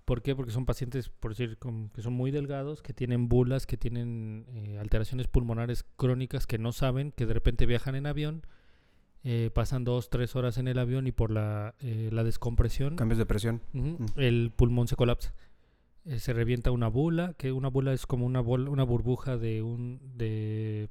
¿Por 0.06 0.22
qué? 0.22 0.36
Porque 0.36 0.52
son 0.52 0.66
pacientes, 0.66 1.10
por 1.10 1.32
decir, 1.32 1.58
con- 1.58 1.90
que 1.90 2.02
son 2.02 2.14
muy 2.14 2.32
delgados, 2.32 2.82
que 2.82 2.94
tienen 2.94 3.30
bulas, 3.30 3.66
que 3.66 3.78
tienen 3.78 4.46
eh, 4.54 4.78
alteraciones 4.80 5.28
pulmonares 5.28 5.86
crónicas 5.96 6.48
que 6.48 6.58
no 6.58 6.72
saben, 6.72 7.12
que 7.12 7.26
de 7.26 7.34
repente 7.34 7.66
viajan 7.66 7.96
en 7.96 8.06
avión, 8.08 8.46
eh, 9.24 9.50
pasan 9.54 9.84
dos, 9.84 10.10
tres 10.10 10.36
horas 10.36 10.58
en 10.58 10.68
el 10.68 10.80
avión 10.80 11.06
y 11.08 11.12
por 11.12 11.32
la, 11.32 11.76
eh, 11.82 12.10
la 12.12 12.24
descompresión 12.24 12.96
Cambios 12.96 13.18
de 13.20 13.26
presión. 13.26 13.62
Mm. 13.74 13.96
El 14.16 14.52
pulmón 14.56 14.88
se 14.88 14.96
colapsa. 14.96 15.34
Eh, 16.06 16.18
se 16.20 16.34
revienta 16.34 16.72
una 16.72 16.88
bula, 16.88 17.34
que 17.38 17.52
una 17.52 17.68
bula 17.70 17.94
es 17.94 18.08
como 18.08 18.26
una 18.26 18.42
bol- 18.42 18.68
una 18.70 18.84
burbuja 18.84 19.38
de 19.38 19.62
un 19.62 20.00
de 20.18 20.90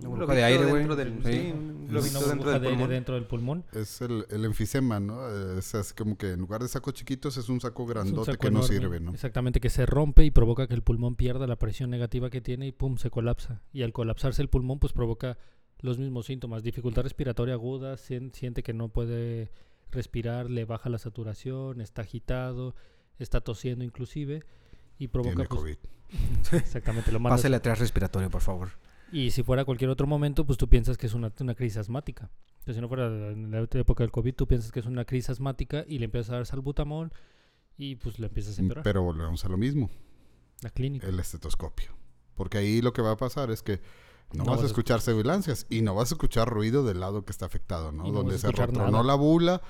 Una 0.00 0.08
un 0.10 0.14
burbuja 0.18 0.34
de 0.34 0.44
aire, 0.44 0.64
dentro 0.66 0.94
del- 0.94 1.24
Sí. 1.24 1.32
sí, 1.32 1.52
un 1.52 1.84
Es- 1.84 1.90
globito 1.90 2.18
una 2.18 2.28
dentro 2.28 2.50
del 2.50 2.60
de 2.60 2.66
aire 2.68 2.76
pulmón. 2.76 2.90
dentro 2.90 3.14
del 3.14 3.24
pulmón. 3.24 3.64
Es 3.72 4.02
el, 4.02 4.26
el 4.28 4.44
enfisema, 4.44 5.00
¿no? 5.00 5.26
Eh, 5.26 5.58
Es 5.58 5.74
así 5.74 5.94
como 5.94 6.18
que 6.18 6.32
en 6.32 6.40
lugar 6.40 6.60
de 6.60 6.68
sacos 6.68 6.92
chiquitos 6.92 7.38
es 7.38 7.48
un 7.48 7.62
saco 7.62 7.84
un 7.84 7.88
grandote 7.88 8.32
saco 8.32 8.42
que 8.44 8.50
no 8.50 8.62
sirve, 8.62 9.00
¿no? 9.00 9.12
Exactamente, 9.12 9.58
que 9.58 9.70
se 9.70 9.86
rompe 9.86 10.22
y 10.26 10.30
provoca 10.30 10.66
que 10.66 10.74
el 10.74 10.82
pulmón 10.82 11.16
pierda 11.16 11.46
la 11.46 11.56
presión 11.56 11.88
negativa 11.88 12.28
que 12.28 12.42
tiene 12.42 12.66
y 12.66 12.72
pum, 12.72 12.98
se 12.98 13.08
colapsa. 13.08 13.62
Y 13.72 13.84
al 13.84 13.94
colapsarse 13.94 14.42
el 14.42 14.50
pulmón, 14.50 14.78
pues 14.80 14.92
provoca 14.92 15.38
los 15.80 15.98
mismos 15.98 16.26
síntomas, 16.26 16.62
dificultad 16.62 17.02
respiratoria 17.02 17.54
aguda, 17.54 17.96
sien- 17.96 18.32
siente 18.34 18.62
que 18.62 18.72
no 18.72 18.88
puede 18.88 19.50
respirar, 19.90 20.50
le 20.50 20.64
baja 20.64 20.88
la 20.90 20.98
saturación, 20.98 21.80
está 21.80 22.02
agitado, 22.02 22.74
está 23.18 23.40
tosiendo 23.40 23.84
inclusive 23.84 24.42
y 24.98 25.08
provoca 25.08 25.34
Tiene 25.34 25.48
pues, 25.48 25.60
COVID. 25.60 25.76
exactamente 26.52 27.12
lo 27.12 27.20
mandas 27.20 27.40
Pásale 27.40 27.56
atrás 27.56 27.78
respiratorio, 27.78 28.30
por 28.30 28.40
favor. 28.42 28.70
y 29.12 29.30
si 29.30 29.42
fuera 29.42 29.64
cualquier 29.64 29.90
otro 29.90 30.06
momento, 30.06 30.44
pues 30.46 30.58
tú 30.58 30.68
piensas 30.68 30.96
que 30.96 31.06
es 31.06 31.14
una, 31.14 31.32
una 31.40 31.54
crisis 31.54 31.78
asmática. 31.78 32.30
Entonces, 32.58 32.76
si 32.76 32.80
no 32.80 32.88
fuera 32.88 33.06
en 33.06 33.50
la 33.50 33.60
época 33.60 34.02
del 34.02 34.10
COVID, 34.10 34.34
tú 34.34 34.46
piensas 34.48 34.72
que 34.72 34.80
es 34.80 34.86
una 34.86 35.04
crisis 35.04 35.30
asmática 35.30 35.84
y 35.86 35.98
le 35.98 36.06
empiezas 36.06 36.30
a 36.30 36.34
dar 36.36 36.46
salbutamol 36.46 37.12
y 37.78 37.94
pues 37.96 38.18
le 38.18 38.26
empiezas 38.26 38.58
a 38.58 38.62
empeorar. 38.62 38.82
Pero 38.82 39.02
volvemos 39.02 39.44
a 39.44 39.48
lo 39.48 39.56
mismo, 39.56 39.88
la 40.62 40.70
clínica. 40.70 41.06
el 41.06 41.20
estetoscopio. 41.20 41.90
Porque 42.34 42.58
ahí 42.58 42.82
lo 42.82 42.92
que 42.92 43.02
va 43.02 43.12
a 43.12 43.16
pasar 43.16 43.50
es 43.50 43.62
que 43.62 43.80
no, 44.32 44.38
No 44.38 44.44
vas 44.44 44.56
vas 44.56 44.64
a 44.64 44.66
escuchar 44.66 45.00
sibilancias 45.00 45.66
y 45.70 45.82
no 45.82 45.94
vas 45.94 46.10
a 46.10 46.14
escuchar 46.14 46.48
ruido 46.48 46.84
del 46.84 47.00
lado 47.00 47.24
que 47.24 47.32
está 47.32 47.46
afectado, 47.46 47.92
¿no? 47.92 48.04
No 48.04 48.12
Donde 48.12 48.38
se 48.38 48.48
nada. 48.48 49.02
la 49.02 49.14
bula 49.14 49.62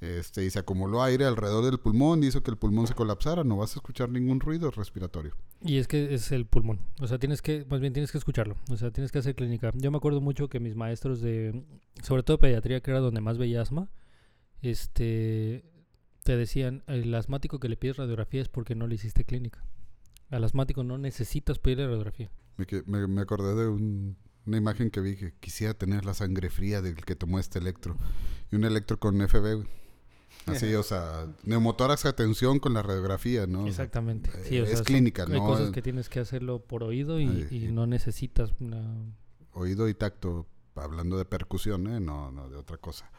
este, 0.00 0.44
y 0.44 0.50
se 0.50 0.58
acumuló 0.58 1.02
aire 1.02 1.24
alrededor 1.24 1.64
del 1.64 1.78
pulmón 1.78 2.22
y 2.22 2.26
hizo 2.26 2.42
que 2.42 2.50
el 2.50 2.58
pulmón 2.58 2.86
se 2.86 2.94
colapsara. 2.94 3.42
No 3.44 3.56
vas 3.56 3.74
a 3.74 3.78
escuchar 3.78 4.10
ningún 4.10 4.40
ruido 4.40 4.70
respiratorio. 4.70 5.34
Y 5.62 5.78
es 5.78 5.88
que 5.88 6.14
es 6.14 6.30
el 6.32 6.46
pulmón. 6.46 6.80
O 7.00 7.06
sea, 7.06 7.18
tienes 7.18 7.40
que, 7.40 7.64
más 7.68 7.80
bien 7.80 7.92
tienes 7.92 8.12
que 8.12 8.18
escucharlo. 8.18 8.56
O 8.70 8.76
sea, 8.76 8.90
tienes 8.90 9.12
que 9.12 9.18
hacer 9.18 9.34
clínica. 9.34 9.70
Yo 9.74 9.90
me 9.90 9.96
acuerdo 9.96 10.20
mucho 10.20 10.48
que 10.48 10.60
mis 10.60 10.76
maestros 10.76 11.20
de, 11.22 11.64
sobre 12.02 12.22
todo 12.22 12.38
pediatría, 12.38 12.80
que 12.80 12.90
era 12.90 13.00
donde 13.00 13.20
más 13.20 13.38
veía 13.38 13.62
asma, 13.62 13.88
este, 14.60 15.64
te 16.22 16.36
decían, 16.36 16.82
el 16.86 17.14
asmático 17.14 17.58
que 17.58 17.68
le 17.68 17.76
pides 17.76 17.96
radiografía 17.96 18.42
es 18.42 18.48
porque 18.48 18.74
no 18.74 18.86
le 18.86 18.96
hiciste 18.96 19.24
clínica. 19.24 19.64
Al 20.30 20.44
asmático 20.44 20.84
no 20.84 20.98
necesitas 20.98 21.58
pedirle 21.58 21.86
radiografía. 21.86 22.30
Me, 22.56 22.66
me- 22.86 23.06
me 23.08 23.20
acordé 23.20 23.54
de 23.54 23.68
un- 23.68 24.16
una 24.46 24.56
imagen 24.58 24.90
que 24.90 25.00
vi 25.00 25.16
que 25.16 25.32
quisiera 25.40 25.74
tener 25.74 26.04
la 26.04 26.12
sangre 26.14 26.50
fría 26.50 26.82
del 26.82 26.96
que 26.96 27.16
tomó 27.16 27.38
este 27.38 27.58
electro. 27.58 27.96
Y 28.52 28.56
un 28.56 28.64
electro 28.64 28.98
con 29.00 29.20
FB, 29.20 29.54
güey. 29.56 29.68
Así, 30.46 30.74
o 30.74 30.82
sea, 30.82 31.26
neumotórax 31.44 32.04
atención 32.04 32.58
con 32.58 32.74
la 32.74 32.82
radiografía, 32.82 33.46
¿no? 33.46 33.66
Exactamente. 33.66 34.30
Sí, 34.44 34.58
o 34.60 34.64
es 34.64 34.68
sea, 34.68 34.76
son- 34.78 34.84
clínica, 34.84 35.24
Hay 35.24 35.32
¿no? 35.40 35.46
cosas 35.46 35.70
que 35.70 35.80
tienes 35.82 36.08
que 36.08 36.20
hacerlo 36.20 36.60
por 36.60 36.82
oído 36.84 37.18
y, 37.20 37.26
Ay, 37.28 37.48
y 37.50 37.64
y- 37.66 37.72
no 37.72 37.86
necesitas 37.86 38.52
una... 38.60 38.82
Oído 39.52 39.88
y 39.88 39.94
tacto, 39.94 40.46
hablando 40.74 41.16
de 41.16 41.24
percusión, 41.24 41.86
¿eh? 41.86 42.00
No, 42.00 42.30
no 42.32 42.50
de 42.50 42.56
otra 42.56 42.76
cosa. 42.76 43.10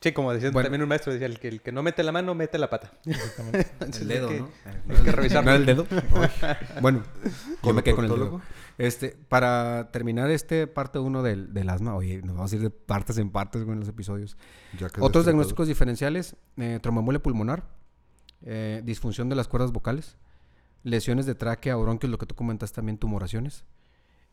Sí, 0.00 0.12
como 0.12 0.32
decía 0.32 0.50
Bueno. 0.50 0.66
también 0.66 0.82
un 0.82 0.88
maestro, 0.88 1.12
decía, 1.12 1.26
el 1.26 1.40
que, 1.40 1.48
el 1.48 1.62
que 1.62 1.72
no 1.72 1.82
mete 1.82 2.02
la 2.02 2.12
mano, 2.12 2.34
mete 2.34 2.58
la 2.58 2.68
pata. 2.70 2.92
Exactamente. 3.06 3.60
Entonces, 3.72 4.02
El 4.02 4.10
hay 4.10 4.16
dedo, 4.18 4.28
que- 4.28 4.40
¿no? 4.40 4.50
hay 4.94 5.02
que 5.02 5.12
revisarlo. 5.12 5.50
¿No 5.50 5.56
el 5.56 5.66
dedo? 5.66 5.86
bueno, 6.82 7.02
yo 7.62 7.72
me 7.72 7.82
quedé 7.82 7.94
con 7.94 8.04
el 8.04 8.10
dedo. 8.10 8.40
Este, 8.78 9.16
para 9.28 9.90
terminar 9.92 10.30
este 10.30 10.66
parte 10.66 10.98
1 10.98 11.22
del, 11.22 11.54
del 11.54 11.68
asma, 11.70 11.94
oye, 11.96 12.20
nos 12.22 12.36
vamos 12.36 12.52
a 12.52 12.56
ir 12.56 12.62
de 12.62 12.70
partes 12.70 13.16
en 13.18 13.30
partes 13.30 13.64
con 13.64 13.80
los 13.80 13.88
episodios. 13.88 14.36
Ya 14.78 14.90
que 14.90 15.00
Otros 15.00 15.24
diagnósticos 15.24 15.66
diferenciales, 15.66 16.36
eh, 16.58 16.78
tromboembolia 16.82 17.22
pulmonar, 17.22 17.64
eh, 18.42 18.82
disfunción 18.84 19.30
de 19.30 19.34
las 19.36 19.48
cuerdas 19.48 19.72
vocales, 19.72 20.18
lesiones 20.82 21.24
de 21.24 21.34
tráquea 21.34 21.78
o 21.78 21.82
bronquios, 21.82 22.10
lo 22.10 22.18
que 22.18 22.26
tú 22.26 22.34
comentas 22.34 22.72
también, 22.72 22.98
tumoraciones, 22.98 23.64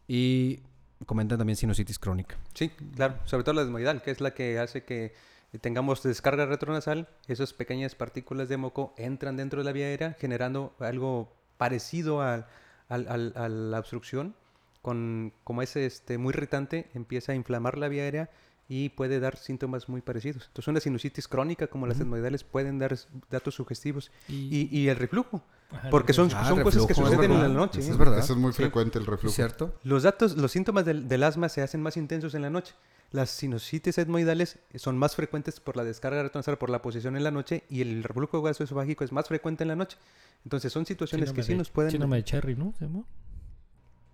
y 0.10 0.60
comentan 1.06 1.38
también 1.38 1.56
sinusitis 1.56 1.98
crónica. 1.98 2.38
Sí, 2.54 2.70
claro, 2.96 3.16
sobre 3.24 3.46
todo 3.46 3.56
la 3.56 3.62
desmoidal, 3.62 4.02
que 4.02 4.12
es 4.12 4.20
la 4.20 4.32
que 4.34 4.60
hace 4.60 4.84
que 4.84 5.14
tengamos 5.60 6.02
descarga 6.04 6.46
retronasal, 6.46 7.08
esas 7.28 7.54
pequeñas 7.54 7.96
partículas 7.96 8.50
de 8.50 8.58
moco 8.58 8.94
entran 8.98 9.38
dentro 9.38 9.60
de 9.60 9.66
la 9.66 9.72
vía 9.72 9.86
aérea 9.86 10.14
generando 10.20 10.74
algo 10.80 11.32
parecido 11.58 12.22
al- 12.22 12.46
al- 12.90 13.34
a 13.36 13.50
la 13.50 13.80
obstrucción, 13.80 14.36
con, 14.82 15.34
como 15.44 15.62
es 15.62 15.76
este, 15.76 16.18
muy 16.18 16.32
irritante, 16.32 16.90
empieza 16.94 17.32
a 17.32 17.36
inflamar 17.36 17.78
la 17.78 17.88
vía 17.88 18.04
aérea 18.04 18.30
y 18.76 18.90
puede 18.90 19.20
dar 19.20 19.38
síntomas 19.38 19.88
muy 19.90 20.02
parecidos. 20.02 20.46
Entonces 20.48 20.68
una 20.68 20.80
sinusitis 20.80 21.28
crónica 21.28 21.68
como 21.68 21.86
las 21.86 22.00
desmoidales 22.00 22.44
pueden 22.44 22.80
dar 22.80 22.98
datos 23.30 23.54
sugestivos. 23.56 24.12
Y, 24.28 24.68
Y, 24.72 24.80
y 24.80 24.88
el 24.90 24.96
reflujo, 24.96 25.44
ajá, 25.72 25.90
porque 25.92 26.14
son, 26.14 26.30
Ah, 26.34 26.48
son 26.48 26.64
cosas 26.64 26.86
que 26.88 26.94
es 26.94 26.98
suceden 26.98 27.32
en 27.32 27.42
la 27.42 27.48
noche. 27.50 27.80
Eso 27.82 27.90
¿eh? 27.90 27.92
es 27.92 27.98
verdad. 27.98 28.20
Eso 28.20 28.34
es 28.34 28.40
muy 28.40 28.52
Sí. 28.54 28.58
frecuente 28.64 28.98
el 29.00 29.06
reflujo. 29.06 29.34
¿Cierto? 29.36 29.76
Los 29.84 30.04
datos, 30.04 30.38
los 30.38 30.52
síntomas 30.52 30.86
del, 30.86 31.08
del 31.08 31.24
asma 31.24 31.50
se 31.50 31.62
hacen 31.62 31.82
más 31.84 31.98
intensos 31.98 32.34
en 32.36 32.42
la 32.42 32.50
noche. 32.50 32.74
Las 33.12 33.30
sinusitis 33.30 33.98
etmoidales 34.00 34.58
son 34.76 34.98
más 34.98 35.16
frecuentes 35.16 35.60
por 35.60 35.78
la 35.78 35.84
descarga 35.84 36.24
retronasal, 36.24 36.58
por 36.58 36.72
la 36.72 36.82
posición 36.82 37.16
en 37.16 37.24
la 37.24 37.30
noche, 37.30 37.64
y 37.70 37.82
el 37.82 38.04
reflujo 38.04 38.42
gastroesofágico 38.42 39.04
es 39.04 39.12
más 39.12 39.28
frecuente 39.28 39.64
en 39.64 39.68
la 39.68 39.76
noche. 39.76 39.98
Entonces 40.46 40.74
son 40.74 40.86
situaciones 40.88 41.32
que 41.32 41.44
sí 41.44 41.52
de- 41.52 41.60
nos 41.60 41.70
pueden... 41.70 41.92
síndrome 41.92 42.16
de 42.18 42.24
Cherry, 42.24 42.56
¿no? 42.56 42.74
¿Se 42.80 42.86
llama? 42.86 43.04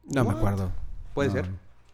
No 0.03 0.23
me 0.25 0.31
acuerdo. 0.31 0.71
Puede 1.13 1.29
No. 1.29 1.35
ser. 1.35 1.49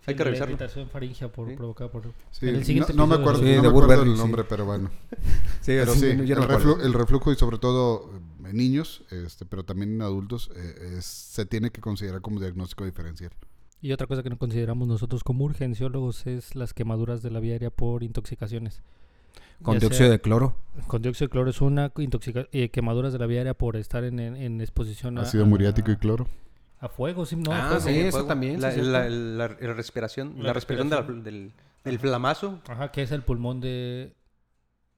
Hay 0.07 0.13
que 0.15 0.19
La 0.19 0.25
revisarlo. 0.25 0.53
irritación 0.55 0.89
faríngea 0.89 1.31
por, 1.31 1.49
Sí. 1.49 1.55
provocada 1.55 1.91
por... 1.91 2.03
Sí, 2.31 2.47
En 2.49 2.55
el 2.55 2.63
siguiente 2.65 2.93
no, 2.93 3.07
no 3.07 3.15
me 3.15 3.21
acuerdo, 3.21 3.39
Sí, 3.39 3.45
no 3.45 3.49
de 3.49 3.61
me 3.61 3.67
acuerdo 3.67 3.87
Burberry, 3.87 4.09
del 4.09 4.15
sí. 4.17 4.21
nombre, 4.21 4.43
pero 4.43 4.65
bueno. 4.65 4.89
Sí, 5.61 5.71
Pero 5.71 5.91
así, 5.91 5.99
sí, 5.99 6.25
yo 6.27 6.35
no 6.35 6.43
el, 6.43 6.49
reflu- 6.49 6.93
reflujo 6.93 7.31
y 7.31 7.35
sobre 7.35 7.57
todo 7.57 8.11
eh, 8.45 8.49
en 8.49 8.57
niños, 8.57 9.03
este, 9.09 9.45
pero 9.45 9.63
también 9.65 9.93
en 9.95 10.01
adultos, 10.03 10.51
eh, 10.55 10.95
es- 10.99 11.05
se 11.05 11.45
tiene 11.47 11.71
que 11.71 11.81
considerar 11.81 12.21
como 12.21 12.39
diagnóstico 12.39 12.85
diferencial. 12.85 13.31
Y 13.81 13.91
otra 13.91 14.05
cosa 14.07 14.21
que 14.23 14.29
no 14.29 14.37
consideramos 14.37 14.87
nosotros 14.87 15.23
como 15.23 15.45
urgenciólogos 15.45 16.25
es 16.27 16.55
las 16.55 16.73
quemaduras 16.73 17.21
de 17.23 17.31
la 17.31 17.39
vía 17.39 17.53
aérea 17.53 17.69
por 17.71 18.03
intoxicaciones. 18.03 18.81
Con 19.61 19.75
ya 19.75 19.79
dióxido 19.81 20.05
sea- 20.05 20.09
de 20.11 20.21
cloro. 20.21 20.55
Con 20.87 21.01
dióxido 21.01 21.27
de 21.27 21.31
cloro 21.31 21.49
es 21.49 21.61
una, 21.61 21.91
intoxica- 21.95 22.47
eh, 22.51 22.69
quemaduras 22.69 23.11
de 23.13 23.19
la 23.19 23.25
vía 23.25 23.39
aérea 23.39 23.53
por 23.53 23.75
estar 23.75 24.03
en, 24.03 24.19
en- 24.19 24.35
en 24.35 24.61
exposición 24.61 25.17
a, 25.17 25.21
Ácido 25.21 25.43
a- 25.43 25.47
muriático 25.47 25.91
y 25.91 25.97
cloro. 25.97 26.27
A 26.85 26.89
fuego, 26.89 27.25
sí, 27.25 27.35
no, 27.35 27.51
Ah, 27.51 27.67
fuego. 27.67 27.81
sí, 27.81 27.99
el 27.99 28.05
eso 28.07 28.25
también, 28.25 28.61
La, 28.61 28.71
sí, 28.71 28.79
es 28.79 28.85
la- 28.87 29.01
cierto. 29.07 29.17
la- 29.17 29.47
la 29.67 29.73
respiración, 29.73 30.35
La 30.37 30.43
la, 30.45 30.53
respiración 30.53 30.89
de 30.89 31.21
del, 31.31 31.53
del 31.83 31.99
flamazo. 31.99 32.59
Ajá, 32.67 32.91
que 32.91 33.01
es 33.03 33.11
el 33.11 33.21
pulmón 33.23 33.59
de 33.61 34.15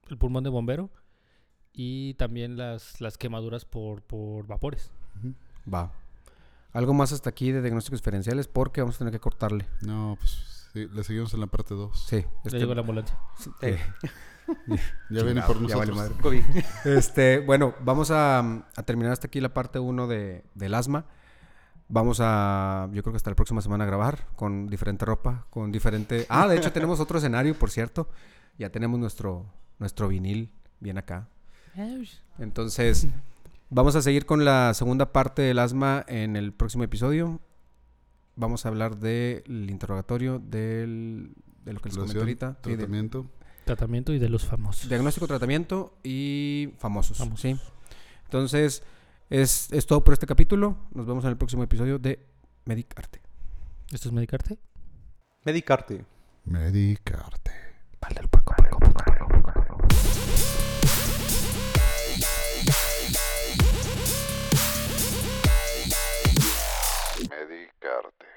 el 0.09 0.17
pulmón 0.17 0.43
de 0.43 0.49
bombero 0.49 0.89
y 1.73 2.13
también 2.15 2.57
las, 2.57 3.01
las 3.01 3.17
quemaduras 3.17 3.65
por, 3.65 4.01
por 4.01 4.47
vapores. 4.47 4.89
Va. 5.71 5.91
Algo 6.73 6.93
más 6.93 7.11
hasta 7.11 7.29
aquí 7.29 7.51
de 7.51 7.61
diagnósticos 7.61 7.99
diferenciales 7.99 8.47
porque 8.47 8.81
vamos 8.81 8.95
a 8.95 8.99
tener 8.99 9.11
que 9.13 9.19
cortarle. 9.19 9.65
No, 9.81 10.15
pues 10.19 10.69
sí, 10.73 10.87
le 10.93 11.03
seguimos 11.03 11.33
en 11.33 11.39
la 11.41 11.47
parte 11.47 11.73
2. 11.73 12.05
Sí. 12.07 12.21
Ya 12.21 12.27
este- 12.45 12.59
llegó 12.59 12.73
la 12.75 12.81
ambulancia. 12.81 13.17
sí, 13.37 13.49
Eh. 13.61 13.79
Ya 15.09 15.23
viene 15.23 15.41
por 15.41 15.57
ya 15.67 15.75
vale 15.75 15.91
nosotros. 15.91 15.95
madre. 15.97 16.13
COVID. 16.21 16.43
Este, 16.85 17.39
bueno, 17.39 17.75
vamos 17.81 18.11
a, 18.11 18.39
a 18.39 18.83
terminar 18.83 19.11
hasta 19.11 19.27
aquí 19.27 19.41
la 19.41 19.53
parte 19.53 19.77
1 19.79 20.07
de, 20.07 20.45
del 20.55 20.73
asma. 20.73 21.05
Vamos 21.89 22.19
a, 22.21 22.89
yo 22.91 23.01
creo 23.01 23.13
que 23.13 23.17
hasta 23.17 23.29
la 23.29 23.35
próxima 23.35 23.61
semana 23.61 23.85
a 23.85 23.87
grabar 23.87 24.27
con 24.35 24.67
diferente 24.67 25.05
ropa, 25.05 25.47
con 25.49 25.71
diferente... 25.71 26.25
Ah, 26.29 26.47
de 26.47 26.57
hecho 26.57 26.71
tenemos 26.73 26.99
otro 26.99 27.17
escenario, 27.17 27.57
por 27.57 27.69
cierto. 27.71 28.09
Ya 28.57 28.69
tenemos 28.71 28.99
nuestro, 28.99 29.45
nuestro 29.79 30.07
vinil 30.09 30.51
bien 30.81 30.97
acá. 30.97 31.29
Entonces, 32.39 33.07
vamos 33.69 33.95
a 33.95 34.01
seguir 34.01 34.25
con 34.25 34.43
la 34.43 34.73
segunda 34.73 35.13
parte 35.13 35.41
del 35.43 35.59
asma 35.59 36.03
en 36.07 36.35
el 36.35 36.51
próximo 36.53 36.83
episodio. 36.83 37.39
Vamos 38.35 38.65
a 38.65 38.69
hablar 38.69 38.97
del 38.97 39.69
interrogatorio 39.69 40.39
del, 40.39 41.33
de 41.63 41.73
lo 41.73 41.79
que 41.79 41.89
les 41.89 41.97
comenté 41.97 42.19
ahorita. 42.19 42.57
sí, 42.63 42.71
de- 42.71 42.77
tratamiento. 42.77 43.25
Tratamiento 43.65 44.13
y 44.13 44.19
de 44.19 44.29
los 44.29 44.45
famosos. 44.45 44.87
Diagnóstico, 44.89 45.27
tratamiento 45.27 45.97
y 46.03 46.73
famosos. 46.77 47.17
Famosos. 47.17 47.41
¿sí? 47.41 47.57
Entonces, 48.25 48.83
es, 49.29 49.71
es 49.71 49.85
todo 49.85 50.03
por 50.03 50.13
este 50.13 50.25
capítulo. 50.25 50.77
Nos 50.91 51.05
vemos 51.05 51.23
en 51.25 51.31
el 51.31 51.37
próximo 51.37 51.63
episodio 51.63 51.99
de 51.99 52.25
Medicarte. 52.65 53.21
¿Esto 53.91 54.09
es 54.09 54.13
medicarte? 54.13 54.57
Medicarte. 55.45 56.05
Medicarte. 56.45 57.51
Medicarte. 67.29 68.36